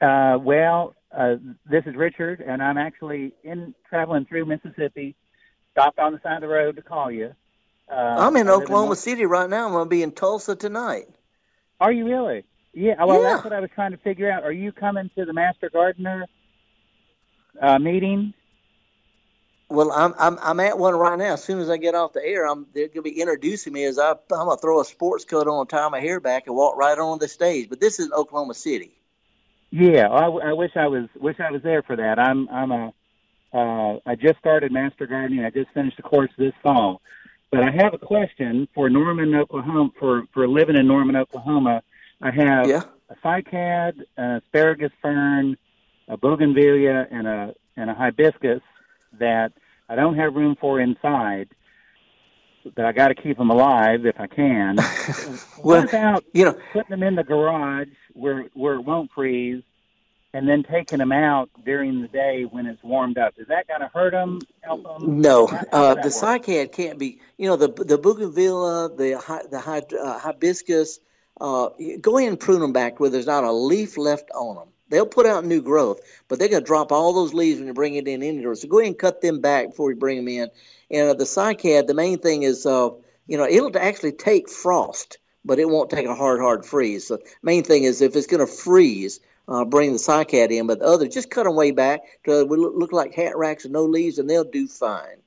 Uh, 0.00 0.38
well, 0.40 0.94
uh, 1.16 1.36
this 1.70 1.84
is 1.86 1.94
Richard, 1.94 2.40
and 2.40 2.62
I'm 2.62 2.78
actually 2.78 3.32
in 3.44 3.74
traveling 3.88 4.24
through 4.24 4.46
Mississippi. 4.46 5.14
Stopped 5.72 5.98
on 5.98 6.12
the 6.12 6.20
side 6.22 6.36
of 6.36 6.40
the 6.40 6.48
road 6.48 6.76
to 6.76 6.82
call 6.82 7.10
you. 7.10 7.32
Uh, 7.90 7.94
I'm 7.94 8.36
in 8.36 8.48
Oklahoma 8.48 8.86
North- 8.86 8.98
City 8.98 9.24
right 9.26 9.48
now. 9.48 9.66
I'm 9.66 9.72
going 9.72 9.84
to 9.84 9.90
be 9.90 10.02
in 10.02 10.12
Tulsa 10.12 10.56
tonight. 10.56 11.06
Are 11.80 11.92
you 11.92 12.06
really? 12.06 12.44
Yeah. 12.72 13.02
Well, 13.04 13.20
Yeah. 13.22 13.32
that's 13.34 13.44
what 13.44 13.52
I 13.52 13.60
was 13.60 13.70
trying 13.74 13.92
to 13.92 13.96
figure 13.98 14.30
out. 14.30 14.42
Are 14.44 14.52
you 14.52 14.72
coming 14.72 15.10
to 15.16 15.24
the 15.24 15.32
Master 15.32 15.70
Gardener 15.70 16.26
uh, 17.60 17.78
meeting? 17.78 18.32
Well, 19.70 19.92
I'm 19.92 20.14
I'm 20.18 20.38
I'm 20.42 20.60
at 20.60 20.78
one 20.78 20.94
right 20.94 21.16
now. 21.16 21.34
As 21.34 21.44
soon 21.44 21.60
as 21.60 21.70
I 21.70 21.76
get 21.76 21.94
off 21.94 22.12
the 22.12 22.24
air, 22.24 22.44
I'm 22.46 22.66
they're 22.74 22.88
going 22.88 22.96
to 22.96 23.02
be 23.02 23.20
introducing 23.20 23.72
me 23.72 23.84
as 23.84 23.98
I 23.98 24.10
I'm 24.10 24.16
going 24.28 24.56
to 24.56 24.60
throw 24.60 24.80
a 24.80 24.84
sports 24.84 25.24
coat 25.24 25.46
on, 25.46 25.66
tie 25.68 25.88
my 25.88 26.00
hair 26.00 26.18
back, 26.18 26.48
and 26.48 26.56
walk 26.56 26.76
right 26.76 26.98
on 26.98 27.20
the 27.20 27.28
stage. 27.28 27.68
But 27.68 27.78
this 27.80 28.00
is 28.00 28.10
Oklahoma 28.10 28.54
City. 28.54 28.90
Yeah, 29.70 30.08
I, 30.08 30.26
I 30.26 30.52
wish 30.52 30.72
I 30.74 30.88
was 30.88 31.08
wish 31.14 31.38
I 31.38 31.52
was 31.52 31.62
there 31.62 31.82
for 31.82 31.94
that. 31.96 32.18
I'm 32.18 32.48
I'm 32.48 32.72
a 32.72 32.92
uh, 33.52 33.98
I 34.06 34.16
just 34.16 34.38
started 34.40 34.72
master 34.72 35.06
gardening. 35.06 35.44
I 35.44 35.50
just 35.50 35.70
finished 35.72 35.96
the 35.96 36.02
course 36.02 36.30
this 36.36 36.52
fall, 36.62 37.00
but 37.52 37.62
I 37.62 37.70
have 37.70 37.94
a 37.94 37.98
question 37.98 38.66
for 38.74 38.90
Norman, 38.90 39.34
Oklahoma. 39.36 39.90
For 40.00 40.24
for 40.34 40.48
living 40.48 40.76
in 40.76 40.88
Norman, 40.88 41.14
Oklahoma, 41.14 41.82
I 42.20 42.32
have 42.32 42.66
Yeah. 42.66 42.82
a 43.08 43.14
cycad, 43.24 44.00
an 44.16 44.42
asparagus 44.42 44.90
fern, 45.00 45.56
a 46.08 46.16
bougainvillea, 46.16 47.06
and 47.12 47.28
a 47.28 47.54
and 47.76 47.88
a 47.88 47.94
hibiscus 47.94 48.62
that 49.18 49.52
I 49.90 49.96
don't 49.96 50.14
have 50.14 50.34
room 50.34 50.56
for 50.60 50.80
inside. 50.80 51.48
But 52.76 52.84
I 52.84 52.92
got 52.92 53.08
to 53.08 53.14
keep 53.14 53.36
them 53.38 53.50
alive 53.50 54.06
if 54.06 54.20
I 54.20 54.26
can. 54.28 54.76
Well, 55.62 55.82
what 55.82 55.88
about 55.90 56.24
you 56.32 56.46
know 56.46 56.56
putting 56.72 56.90
them 56.90 57.02
in 57.02 57.16
the 57.16 57.24
garage 57.24 57.88
where 58.14 58.46
where 58.54 58.74
it 58.74 58.80
won't 58.80 59.10
freeze, 59.14 59.62
and 60.32 60.48
then 60.48 60.62
taking 60.62 60.98
them 60.98 61.12
out 61.12 61.50
during 61.66 62.00
the 62.00 62.08
day 62.08 62.44
when 62.50 62.64
it's 62.64 62.82
warmed 62.82 63.18
up? 63.18 63.34
Is 63.36 63.48
that 63.48 63.68
going 63.68 63.80
to 63.80 63.88
hurt 63.88 64.12
them? 64.12 64.38
Help 64.62 64.84
them? 64.84 65.20
No, 65.20 65.48
uh, 65.48 65.94
the 65.96 66.02
that 66.02 66.06
cycad 66.06 66.72
can't 66.72 66.98
be. 66.98 67.20
You 67.36 67.48
know, 67.48 67.56
the 67.56 67.68
the 67.68 67.98
bougainvillea, 67.98 68.96
the 68.96 69.48
the 69.50 69.98
uh, 70.02 70.18
hibiscus. 70.18 70.98
Uh, 71.38 71.70
go 72.00 72.16
ahead 72.16 72.30
and 72.30 72.40
prune 72.40 72.60
them 72.60 72.72
back 72.72 73.00
where 73.00 73.10
there's 73.10 73.26
not 73.26 73.44
a 73.44 73.52
leaf 73.52 73.98
left 73.98 74.30
on 74.34 74.56
them. 74.56 74.68
They'll 74.90 75.06
put 75.06 75.26
out 75.26 75.44
new 75.44 75.62
growth, 75.62 76.00
but 76.28 76.38
they're 76.38 76.48
going 76.48 76.62
to 76.62 76.66
drop 76.66 76.92
all 76.92 77.12
those 77.12 77.32
leaves 77.32 77.58
when 77.58 77.68
you 77.68 77.74
bring 77.74 77.94
it 77.94 78.08
in 78.08 78.22
indoors. 78.22 78.62
So 78.62 78.68
go 78.68 78.80
ahead 78.80 78.88
and 78.88 78.98
cut 78.98 79.22
them 79.22 79.40
back 79.40 79.70
before 79.70 79.90
you 79.90 79.96
bring 79.96 80.16
them 80.16 80.28
in. 80.28 80.50
And 80.90 81.10
uh, 81.10 81.14
the 81.14 81.24
cycad, 81.24 81.86
the 81.86 81.94
main 81.94 82.18
thing 82.18 82.42
is, 82.42 82.66
uh, 82.66 82.90
you 83.26 83.38
know, 83.38 83.46
it'll 83.46 83.76
actually 83.78 84.12
take 84.12 84.50
frost, 84.50 85.18
but 85.44 85.60
it 85.60 85.68
won't 85.68 85.90
take 85.90 86.06
a 86.06 86.14
hard, 86.14 86.40
hard 86.40 86.66
freeze. 86.66 87.06
So 87.06 87.18
main 87.42 87.62
thing 87.62 87.84
is 87.84 88.02
if 88.02 88.16
it's 88.16 88.26
going 88.26 88.44
to 88.44 88.52
freeze, 88.52 89.20
uh, 89.48 89.64
bring 89.64 89.92
the 89.92 89.98
cycad 89.98 90.50
in. 90.50 90.66
But 90.66 90.80
the 90.80 90.86
other, 90.86 91.08
just 91.08 91.30
cut 91.30 91.44
them 91.44 91.54
way 91.54 91.70
back 91.70 92.00
to 92.24 92.40
it 92.40 92.48
look, 92.48 92.92
like 92.92 93.14
hat 93.14 93.36
racks 93.36 93.64
with 93.64 93.72
no 93.72 93.84
leaves, 93.84 94.18
and 94.18 94.28
they'll 94.28 94.44
do 94.44 94.66
fine. 94.66 95.18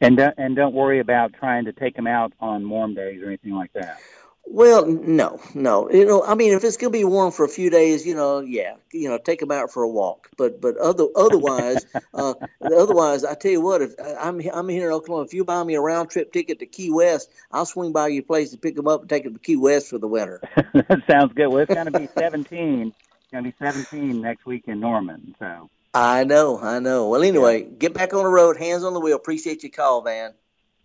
And 0.00 0.16
don't, 0.16 0.34
and 0.38 0.54
don't 0.54 0.74
worry 0.74 1.00
about 1.00 1.32
trying 1.32 1.64
to 1.64 1.72
take 1.72 1.96
them 1.96 2.06
out 2.06 2.32
on 2.40 2.68
warm 2.68 2.94
days 2.94 3.22
or 3.22 3.26
anything 3.26 3.54
like 3.54 3.72
that. 3.72 3.98
Well, 4.44 4.86
no, 4.86 5.40
no. 5.54 5.90
You 5.90 6.04
know, 6.04 6.22
I 6.22 6.34
mean, 6.34 6.52
if 6.52 6.64
it's 6.64 6.76
gonna 6.76 6.90
be 6.90 7.04
warm 7.04 7.32
for 7.32 7.44
a 7.44 7.48
few 7.48 7.70
days, 7.70 8.06
you 8.06 8.14
know, 8.14 8.40
yeah, 8.40 8.74
you 8.92 9.08
know, 9.08 9.16
take 9.16 9.40
them 9.40 9.50
out 9.50 9.72
for 9.72 9.82
a 9.82 9.88
walk. 9.88 10.28
But 10.36 10.60
but 10.60 10.76
other 10.76 11.06
otherwise, 11.16 11.86
uh, 12.14 12.34
otherwise, 12.60 13.24
I 13.24 13.34
tell 13.34 13.50
you 13.50 13.60
what, 13.60 13.82
if 13.82 13.94
I'm 13.98 14.40
I'm 14.52 14.68
here 14.68 14.88
in 14.88 14.92
Oklahoma, 14.92 15.24
if 15.24 15.32
you 15.32 15.44
buy 15.44 15.62
me 15.62 15.74
a 15.74 15.80
round 15.80 16.10
trip 16.10 16.32
ticket 16.32 16.58
to 16.58 16.66
Key 16.66 16.90
West, 16.90 17.30
I'll 17.50 17.66
swing 17.66 17.92
by 17.92 18.08
your 18.08 18.24
place 18.24 18.50
to 18.50 18.58
pick 18.58 18.76
them 18.76 18.88
up 18.88 19.02
and 19.02 19.08
take 19.08 19.24
them 19.24 19.34
to 19.34 19.38
Key 19.38 19.56
West 19.56 19.88
for 19.88 19.98
the 19.98 20.08
winter. 20.08 20.40
that 20.74 21.02
sounds 21.10 21.32
good. 21.34 21.48
Well, 21.48 21.58
it's 21.58 21.72
gonna 21.72 21.90
be 21.90 22.08
17. 22.18 22.92
It's 22.96 23.30
gonna 23.32 23.44
be 23.44 23.54
17 23.58 24.20
next 24.20 24.44
week 24.44 24.64
in 24.66 24.80
Norman. 24.80 25.34
So. 25.38 25.70
I 25.94 26.24
know, 26.24 26.58
I 26.58 26.78
know. 26.78 27.08
Well, 27.08 27.22
anyway, 27.22 27.62
yeah. 27.62 27.68
get 27.78 27.94
back 27.94 28.14
on 28.14 28.24
the 28.24 28.30
road, 28.30 28.56
hands 28.56 28.82
on 28.82 28.94
the 28.94 29.00
wheel. 29.00 29.16
Appreciate 29.16 29.62
your 29.62 29.72
call, 29.72 30.02
Van. 30.02 30.32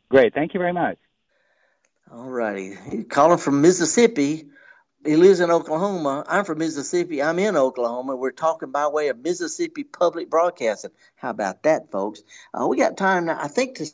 Great, 0.10 0.34
thank 0.34 0.54
you 0.54 0.60
very 0.60 0.74
much. 0.74 0.98
All 2.12 2.30
righty. 2.30 3.04
Calling 3.04 3.38
from 3.38 3.62
Mississippi. 3.62 4.48
He 5.06 5.16
lives 5.16 5.40
in 5.40 5.52
Oklahoma. 5.52 6.26
I'm 6.28 6.44
from 6.46 6.58
Mississippi. 6.58 7.22
I'm 7.22 7.40
in 7.40 7.56
Oklahoma. 7.56 8.16
We're 8.16 8.32
talking 8.32 8.72
by 8.72 8.88
way 8.88 9.10
of 9.10 9.20
Mississippi 9.20 9.84
Public 9.84 10.30
Broadcasting. 10.30 10.92
How 11.16 11.30
about 11.30 11.64
that, 11.64 11.92
folks? 11.92 12.22
Uh, 12.54 12.68
we 12.68 12.78
got 12.78 12.98
time 12.98 13.26
now, 13.26 13.38
I 13.40 13.48
think, 13.48 13.78
to. 13.78 13.86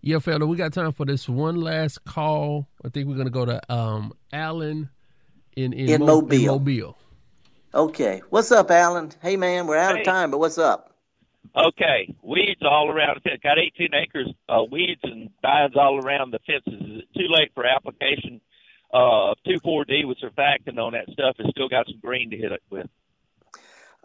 Yeah, 0.00 0.18
fella, 0.18 0.46
we 0.46 0.56
got 0.56 0.72
time 0.72 0.92
for 0.92 1.06
this 1.06 1.28
one 1.28 1.60
last 1.60 2.04
call. 2.04 2.66
I 2.84 2.88
think 2.88 3.06
we're 3.06 3.14
going 3.14 3.26
to 3.26 3.30
go 3.30 3.44
to 3.44 3.72
um, 3.72 4.12
Alan 4.32 4.88
in, 5.56 5.72
in, 5.72 5.88
in 5.88 6.00
Mo- 6.00 6.22
Mobile. 6.22 6.34
In 6.34 6.46
Mobile. 6.46 6.98
Okay. 7.72 8.22
What's 8.30 8.50
up, 8.50 8.70
Alan? 8.72 9.12
Hey, 9.20 9.36
man, 9.36 9.68
we're 9.68 9.76
out 9.76 9.94
hey. 9.94 10.00
of 10.00 10.06
time, 10.06 10.32
but 10.32 10.38
what's 10.38 10.58
up? 10.58 10.91
Okay, 11.54 12.14
weeds 12.22 12.62
all 12.62 12.88
around 12.90 13.16
the 13.16 13.28
fence. 13.28 13.40
Got 13.42 13.58
18 13.58 13.90
acres 13.94 14.32
of 14.48 14.70
weeds 14.70 15.00
and 15.02 15.30
vines 15.42 15.76
all 15.76 15.98
around 15.98 16.32
the 16.32 16.38
fences. 16.46 16.80
Is 16.80 17.02
it 17.02 17.18
too 17.18 17.26
late 17.28 17.50
for 17.54 17.66
application 17.66 18.40
of 18.92 19.36
uh, 19.36 19.50
2,4-D 19.50 20.04
with 20.06 20.18
surfactant 20.18 20.78
on 20.78 20.92
that 20.92 21.10
stuff? 21.12 21.36
It's 21.38 21.50
still 21.50 21.68
got 21.68 21.86
some 21.86 22.00
green 22.00 22.30
to 22.30 22.36
hit 22.36 22.52
it 22.52 22.62
with. 22.70 22.88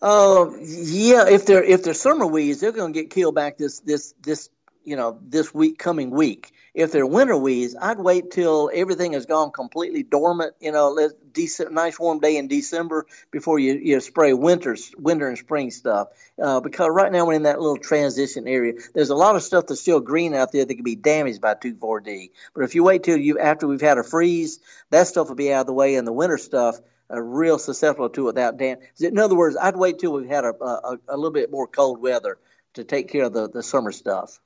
Uh, 0.02 0.52
yeah. 0.60 1.28
If 1.28 1.46
they're 1.46 1.64
if 1.64 1.84
they're 1.84 1.94
summer 1.94 2.28
weeds, 2.28 2.60
they're 2.60 2.72
going 2.72 2.94
to 2.94 3.02
get 3.02 3.10
killed 3.10 3.36
back 3.36 3.58
this 3.58 3.80
this 3.80 4.14
this 4.22 4.50
you 4.88 4.96
know 4.96 5.20
this 5.22 5.54
week 5.54 5.78
coming 5.78 6.12
week. 6.12 6.54
If 6.74 6.94
they're 6.94 7.06
winter 7.06 7.36
weeds, 7.36 7.76
I'd 7.80 8.00
wait 8.00 8.32
till 8.32 8.72
everything 8.74 9.14
has 9.14 9.26
gone 9.26 9.52
completely 9.52 10.02
dormant. 10.02 10.54
You 10.62 10.72
know, 10.72 11.10
decent, 11.34 11.74
nice 11.74 12.00
warm 12.00 12.20
day 12.20 12.38
in 12.38 12.48
December 12.48 13.06
before 13.30 13.60
you, 13.60 13.74
you 13.74 14.00
spray 14.00 14.32
winter's 14.32 14.94
winter 14.98 15.28
and 15.28 15.38
spring 15.38 15.72
stuff. 15.72 16.08
Uh, 16.42 16.62
because 16.62 16.90
right 16.90 17.12
now 17.12 17.26
we're 17.26 17.34
in 17.34 17.44
that 17.44 17.60
little 17.60 17.78
transition 17.78 18.48
area. 18.48 18.74
There's 18.94 19.10
a 19.10 19.16
lot 19.16 19.36
of 19.36 19.44
stuff 19.44 19.66
that's 19.68 19.82
still 19.82 20.00
green 20.00 20.34
out 20.34 20.54
there 20.54 20.64
that 20.64 20.74
can 20.74 20.84
be 20.86 20.96
damaged 20.96 21.42
by 21.42 21.56
2,4-D. 21.56 22.32
But 22.56 22.64
if 22.64 22.74
you 22.74 22.84
wait 22.84 23.04
till 23.04 23.18
you 23.18 23.40
after 23.40 23.68
we've 23.68 23.82
had 23.82 23.98
a 23.98 24.04
freeze, 24.04 24.60
that 24.92 25.08
stuff 25.08 25.28
will 25.28 25.36
be 25.36 25.52
out 25.52 25.62
of 25.62 25.68
the 25.68 25.74
way, 25.74 25.96
and 25.96 26.08
the 26.08 26.14
winter 26.14 26.38
stuff 26.38 26.80
are 27.10 27.22
real 27.22 27.60
susceptible 27.60 28.10
to 28.10 28.22
it 28.22 28.26
without 28.26 28.58
damage. 28.58 28.86
In 29.02 29.18
other 29.18 29.36
words, 29.36 29.58
I'd 29.60 29.76
wait 29.76 30.00
till 30.00 30.14
we've 30.14 30.30
had 30.30 30.46
a, 30.46 30.54
a, 30.64 30.98
a 31.10 31.18
little 31.18 31.32
bit 31.32 31.52
more 31.52 31.68
cold 31.68 32.02
weather 32.02 32.38
to 32.76 32.86
take 32.86 33.10
care 33.10 33.26
of 33.26 33.34
the, 33.34 33.50
the 33.50 33.64
summer 33.64 33.92
stuff. 33.92 34.40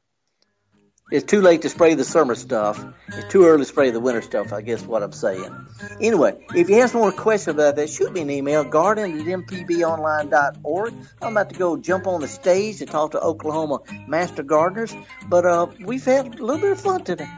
It's 1.11 1.25
too 1.25 1.41
late 1.41 1.63
to 1.63 1.69
spray 1.69 1.95
the 1.95 2.05
summer 2.05 2.35
stuff. 2.35 2.83
It's 3.09 3.29
too 3.29 3.45
early 3.45 3.63
to 3.63 3.65
spray 3.65 3.91
the 3.91 3.99
winter 3.99 4.21
stuff, 4.21 4.53
I 4.53 4.61
guess 4.61 4.81
what 4.83 5.03
I'm 5.03 5.11
saying. 5.11 5.53
Anyway, 5.99 6.37
if 6.55 6.69
you 6.69 6.79
have 6.79 6.91
some 6.91 7.01
more 7.01 7.11
questions 7.11 7.55
about 7.55 7.75
that, 7.75 7.89
shoot 7.89 8.13
me 8.13 8.21
an 8.21 8.29
email, 8.29 8.63
garden 8.63 9.19
at 9.19 9.25
mpbonline.org. 9.25 10.93
I'm 11.21 11.31
about 11.33 11.49
to 11.49 11.59
go 11.59 11.75
jump 11.75 12.07
on 12.07 12.21
the 12.21 12.29
stage 12.29 12.79
and 12.81 12.89
talk 12.89 13.11
to 13.11 13.19
Oklahoma 13.19 13.79
master 14.07 14.41
gardeners, 14.41 14.95
but 15.27 15.45
uh, 15.45 15.67
we've 15.81 16.05
had 16.05 16.27
a 16.39 16.43
little 16.43 16.61
bit 16.61 16.71
of 16.71 16.79
fun 16.79 17.03
today. 17.03 17.29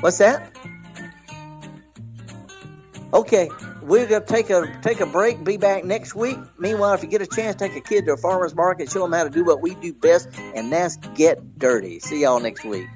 What's 0.00 0.18
that? 0.18 0.54
Okay, 3.14 3.48
we're 3.84 4.06
gonna 4.06 4.24
take 4.24 4.50
a 4.50 4.78
take 4.82 5.00
a 5.00 5.06
break. 5.06 5.44
Be 5.44 5.56
back 5.56 5.84
next 5.84 6.14
week. 6.14 6.38
Meanwhile, 6.58 6.94
if 6.94 7.02
you 7.02 7.08
get 7.08 7.22
a 7.22 7.26
chance, 7.26 7.56
take 7.56 7.76
a 7.76 7.80
kid 7.80 8.06
to 8.06 8.14
a 8.14 8.16
farmer's 8.16 8.54
market, 8.54 8.90
show 8.90 9.00
them 9.00 9.12
how 9.12 9.24
to 9.24 9.30
do 9.30 9.44
what 9.44 9.60
we 9.60 9.74
do 9.74 9.92
best, 9.92 10.28
and 10.54 10.72
that's 10.72 10.96
get 11.14 11.58
dirty. 11.58 12.00
See 12.00 12.22
y'all 12.22 12.40
next 12.40 12.64
week. 12.64 12.86